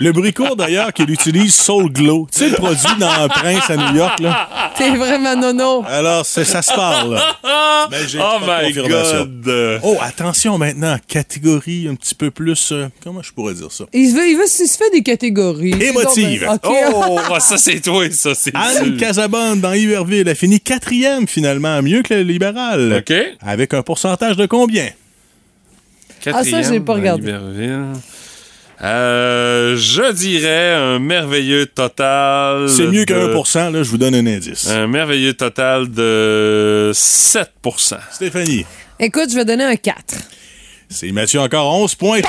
Le 0.04 0.12
bricourt, 0.12 0.56
d'ailleurs, 0.56 0.92
qu'il 0.94 1.10
utilise 1.10 1.54
Soul 1.56 1.92
Glow. 1.92 2.28
Tu 2.32 2.40
sais, 2.40 2.50
le 2.50 2.56
produit 2.56 2.96
dans 3.00 3.28
Prince 3.30 3.70
à 3.70 3.78
New 3.78 3.96
York, 3.98 4.20
là. 4.20 4.72
T'es 4.76 4.90
vraiment 4.96 5.36
nono. 5.36 5.84
Alors, 5.88 6.26
c'est- 6.26 6.44
ça 6.46 6.62
se 6.62 6.74
parle. 6.74 7.14
là. 7.16 7.88
Mais 7.92 8.08
j'ai 8.08 8.20
Oh 8.20 8.38
pas 8.46 8.64
my. 8.64 8.74
God! 8.74 9.80
Oh, 9.84 9.98
attention 10.02 10.58
maintenant, 10.58 10.98
catégorie 11.08 11.88
un 11.88 11.96
petit 11.96 12.16
peu 12.16 12.32
plus. 12.32 12.72
euh, 12.72 12.88
comment 13.04 13.22
je 13.22 13.32
pourrais 13.32 13.54
dire 13.54 13.72
ça? 13.72 13.86
Il, 13.94 14.14
veut, 14.14 14.28
il, 14.28 14.38
veut, 14.38 14.46
il 14.46 14.68
se 14.68 14.78
fait 14.78 14.90
des 14.92 15.04
catégories. 15.04 15.74
Émotive. 15.82 16.46
Donc, 16.46 16.62
ben. 16.64 16.92
Oh, 16.94 17.20
ah, 17.34 17.40
ça 17.40 17.58
c'est 17.58 17.80
toi, 17.80 18.06
ça 18.12 18.34
c'est 18.36 18.56
Anne 18.56 18.86
sûr. 18.86 18.98
Casabonne 18.98 19.60
dans 19.62 19.74
Iberville 19.74 20.28
a 20.30 20.36
fini 20.36 20.60
quatrième 20.60 21.28
finalement, 21.28 21.82
mieux 21.82 22.02
que 22.02 22.14
le 22.14 22.22
libéral. 22.24 22.98
OK. 23.08 23.14
Avec 23.42 23.74
un 23.74 23.82
pourcentage 23.84 24.38
de 24.38 24.46
combien? 24.46 24.90
Ah, 26.28 26.44
ça, 26.44 26.62
j'ai 26.62 26.80
pas 26.80 26.94
Quatrième, 27.00 27.16
regardé. 27.18 27.32
Euh, 28.84 29.76
je 29.78 30.12
dirais 30.12 30.74
un 30.74 30.98
merveilleux 31.00 31.68
total. 31.68 32.68
C'est 32.68 32.88
mieux 32.88 33.06
que 33.06 33.14
de- 33.14 33.34
1%, 33.34 33.70
là, 33.72 33.84
je 33.84 33.90
vous 33.90 33.98
donne 33.98 34.16
un 34.16 34.26
indice. 34.26 34.68
Un 34.70 34.88
merveilleux 34.88 35.34
total 35.34 35.90
de 35.92 36.92
7% 36.94 37.98
Stéphanie. 38.12 38.66
Écoute, 39.00 39.30
je 39.32 39.36
vais 39.36 39.46
donner 39.46 39.64
un 39.66 39.76
4. 39.76 40.16
C'est 40.94 41.12
Mathieu 41.14 41.40
encore 41.40 41.74
11,3. 41.88 42.22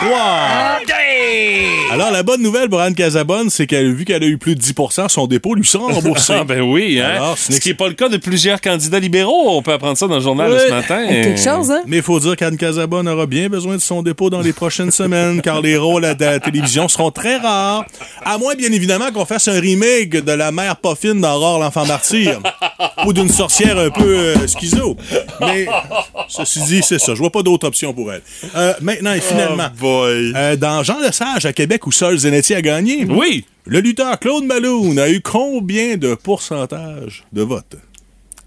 Alors, 1.90 2.10
la 2.12 2.22
bonne 2.22 2.40
nouvelle 2.42 2.68
pour 2.68 2.80
Anne 2.80 2.94
Casabonne, 2.94 3.50
c'est 3.50 3.66
qu'elle, 3.66 3.92
vu 3.92 4.04
qu'elle 4.04 4.22
a 4.22 4.26
eu 4.26 4.38
plus 4.38 4.54
de 4.54 4.60
10% 4.62 5.08
son 5.08 5.26
dépôt 5.26 5.54
lui 5.54 5.64
sera 5.66 5.92
remboursé. 5.92 6.32
Ah 6.42 6.44
ben 6.44 6.60
oui, 6.62 7.00
hein? 7.00 7.10
Alors, 7.16 7.36
Ce 7.38 7.58
qui 7.60 7.68
n'est 7.68 7.74
pas 7.74 7.88
le 7.88 7.94
cas 7.94 8.08
de 8.08 8.16
plusieurs 8.16 8.60
candidats 8.60 8.98
libéraux. 9.00 9.56
On 9.56 9.62
peut 9.62 9.72
apprendre 9.72 9.98
ça 9.98 10.06
dans 10.06 10.14
le 10.14 10.20
journal 10.20 10.50
Oui. 10.50 10.58
ce 10.66 10.70
matin. 10.70 11.06
Quelque 11.08 11.38
chose, 11.40 11.70
hein? 11.70 11.82
Mais 11.86 11.96
il 11.98 12.02
faut 12.02 12.18
dire 12.20 12.36
qu'Anne 12.36 12.56
Casabonne 12.56 13.08
aura 13.08 13.26
bien 13.26 13.48
besoin 13.48 13.74
de 13.76 13.80
son 13.80 14.02
dépôt 14.02 14.30
dans 14.30 14.40
les 14.40 14.52
prochaines 14.52 14.90
semaines, 14.90 15.42
car 15.42 15.60
les 15.60 15.76
rôles 15.76 16.04
à 16.04 16.14
la 16.18 16.40
télévision 16.40 16.88
seront 16.88 17.10
très 17.10 17.36
rares. 17.36 17.84
À 18.24 18.38
moins, 18.38 18.54
bien 18.54 18.72
évidemment, 18.72 19.10
qu'on 19.12 19.24
fasse 19.26 19.48
un 19.48 19.60
remake 19.60 20.10
de 20.10 20.32
la 20.32 20.52
mère 20.52 20.76
pas 20.76 20.94
fine 20.94 21.20
d'Aurore 21.20 21.58
l'enfant 21.58 21.84
martyr. 21.84 22.40
ou 23.06 23.12
d'une 23.12 23.28
sorcière 23.28 23.78
un 23.78 23.90
peu 23.90 24.16
euh, 24.16 24.46
schizo. 24.46 24.96
Mais, 25.40 25.66
ceci 26.28 26.62
dit, 26.62 26.82
c'est 26.82 26.98
ça. 27.00 27.14
Je 27.14 27.18
vois 27.18 27.30
pas 27.30 27.42
d'autre 27.42 27.66
option 27.66 27.92
pour 27.92 28.12
elle. 28.12 28.22
Euh, 28.54 28.74
maintenant 28.80 29.12
et 29.14 29.20
finalement, 29.20 29.68
Oh 29.74 29.78
boy. 29.80 30.32
euh, 30.36 30.56
dans 30.56 30.82
Jean 30.82 31.00
Lesage 31.00 31.46
à 31.46 31.52
Québec, 31.52 31.86
où 31.86 31.92
Sol 31.92 32.18
Zanetti 32.18 32.54
a 32.54 32.62
gagné, 32.62 33.04
Oui. 33.08 33.44
le 33.66 33.80
lutteur 33.80 34.18
Claude 34.18 34.44
Malone 34.44 34.98
a 34.98 35.08
eu 35.08 35.20
combien 35.20 35.96
de 35.96 36.14
pourcentage 36.14 37.24
de 37.32 37.42
votes? 37.42 37.76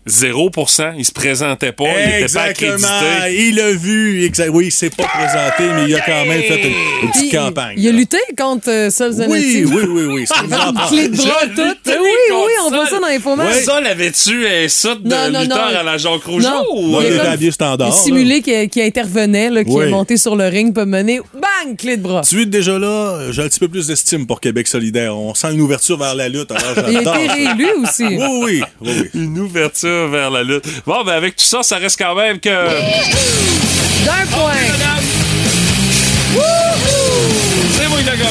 0% 0.07 0.93
Il 0.97 1.05
se 1.05 1.11
présentait 1.11 1.71
pas. 1.71 1.85
Il 1.85 1.89
n'était 1.97 2.33
pas 2.33 2.49
Exactement. 2.49 2.75
accrédité. 2.75 3.47
Il 3.47 3.59
a 3.59 3.71
vu. 3.71 4.31
Oui, 4.51 4.65
il 4.67 4.71
s'est 4.71 4.89
pas 4.91 5.05
présenté, 5.05 5.73
mais 5.75 5.89
il 5.89 5.95
a 5.95 6.01
quand 6.01 6.25
même 6.25 6.41
fait 6.43 6.61
une, 6.63 6.73
une 7.03 7.11
petite 7.11 7.31
campagne. 7.31 7.75
Il 7.77 7.87
a 7.87 7.91
lutté 7.91 8.17
contre 8.37 8.69
euh, 8.69 8.89
Sol 8.91 9.11
Zanetti. 9.13 9.65
Oui, 9.65 9.71
oui, 9.73 9.83
oui, 9.87 10.03
oui. 10.05 10.25
Une 10.43 10.53
Une 10.53 10.87
clé 10.89 11.07
de 11.09 11.17
bras 11.17 11.39
Je 11.43 11.47
toute. 11.55 11.79
Oui, 11.87 12.09
oui, 12.31 12.51
on 12.65 12.69
voit 12.69 12.85
ça 12.87 12.99
dans 12.99 13.07
l'infoman. 13.07 13.47
Ouais. 13.47 13.53
Ça, 13.61 13.81
l'avais-tu 13.81 14.45
un 14.47 14.67
saut 14.67 14.95
de 14.95 15.07
Non, 15.07 15.29
non, 15.31 15.41
lutteur 15.41 15.71
non. 15.71 15.77
à 15.79 15.83
la 15.83 15.97
Jacques 15.97 16.23
Rougeau? 16.23 16.47
Non. 16.49 16.81
Moi, 16.89 17.03
Il 17.03 17.07
il 17.07 17.13
a 17.13 17.15
était 17.23 17.27
habillé 17.27 17.51
standard. 17.51 17.89
Il 17.89 17.93
simulé 17.93 18.41
qui, 18.41 18.69
qui 18.69 18.81
intervenait, 18.81 19.49
là, 19.49 19.63
qui 19.63 19.71
Oui. 19.71 19.85
est 19.85 19.89
monté 19.89 20.17
sur 20.17 20.35
le 20.35 20.45
ring, 20.47 20.73
peut 20.73 20.85
mener, 20.85 21.19
bang, 21.33 21.75
clé 21.77 21.97
de 21.97 22.03
bras. 22.03 22.21
Tu 22.21 22.41
es 22.41 22.45
déjà 22.45 22.77
là, 22.77 23.31
j'ai 23.31 23.41
un 23.41 23.47
petit 23.47 23.59
peu 23.59 23.67
plus 23.69 23.87
d'estime 23.87 24.27
pour 24.27 24.39
Québec 24.39 24.67
solidaire. 24.67 25.17
On 25.17 25.33
sent 25.33 25.51
une 25.53 25.61
ouverture 25.61 25.97
vers 25.97 26.13
la 26.15 26.29
lutte. 26.29 26.51
Alors 26.51 26.89
Il 26.89 26.97
a 26.97 27.01
été 27.01 27.27
réélu 27.31 27.67
aussi. 27.83 28.05
Oui, 28.05 28.17
oui, 28.43 28.63
oui, 28.81 28.91
oui. 29.01 29.09
Une 29.15 29.39
ouverture 29.39 29.94
vers 30.09 30.29
la 30.31 30.43
lutte. 30.43 30.65
Bon, 30.85 31.03
ben 31.03 31.13
avec 31.13 31.35
tout 31.35 31.45
ça, 31.45 31.63
ça 31.63 31.77
reste 31.77 31.97
quand 31.99 32.15
même 32.15 32.39
que... 32.39 32.49
D'un 32.49 34.25
point. 34.31 34.53
C'est 37.71 37.87
moi 37.87 37.97
qui 37.99 38.03
l'ai 38.03 38.11
gagné! 38.17 38.25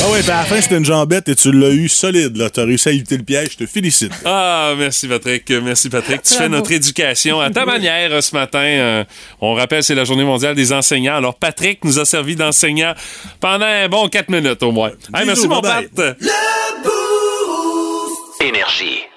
Ah 0.00 0.10
ouais, 0.10 0.20
puis 0.22 0.30
à 0.30 0.36
la 0.36 0.44
fin, 0.44 0.60
c'était 0.60 0.76
une 0.78 0.84
jambette 0.84 1.28
et 1.28 1.34
tu 1.34 1.50
l'as 1.50 1.70
eu 1.70 1.88
solide. 1.88 2.36
là. 2.36 2.50
Tu 2.50 2.60
as 2.60 2.64
réussi 2.64 2.88
à 2.88 2.92
éviter 2.92 3.16
le 3.16 3.24
piège. 3.24 3.48
Je 3.52 3.64
te 3.64 3.66
félicite. 3.66 4.12
Ah, 4.24 4.74
merci 4.78 5.08
Patrick. 5.08 5.50
Merci 5.50 5.88
Patrick. 5.90 6.22
Tu 6.22 6.34
fais 6.34 6.48
notre 6.48 6.70
éducation 6.70 7.40
à 7.40 7.50
ta 7.50 7.66
manière 7.66 8.12
euh, 8.12 8.20
ce 8.20 8.34
matin. 8.34 8.60
Euh, 8.60 9.04
on 9.40 9.54
rappelle, 9.54 9.82
c'est 9.82 9.96
la 9.96 10.04
journée 10.04 10.24
mondiale 10.24 10.54
des 10.54 10.72
enseignants. 10.72 11.16
Alors, 11.16 11.34
Patrick 11.34 11.84
nous 11.84 11.98
a 11.98 12.04
servi 12.04 12.36
d'enseignant 12.36 12.94
pendant 13.40 13.66
un 13.66 13.88
bon 13.88 14.08
4 14.08 14.28
minutes 14.30 14.62
au 14.62 14.70
moins. 14.70 14.92
Hey, 15.14 15.26
merci 15.26 15.48
mon. 15.48 15.60
Pat. 15.60 15.84
Énergie. 18.40 19.07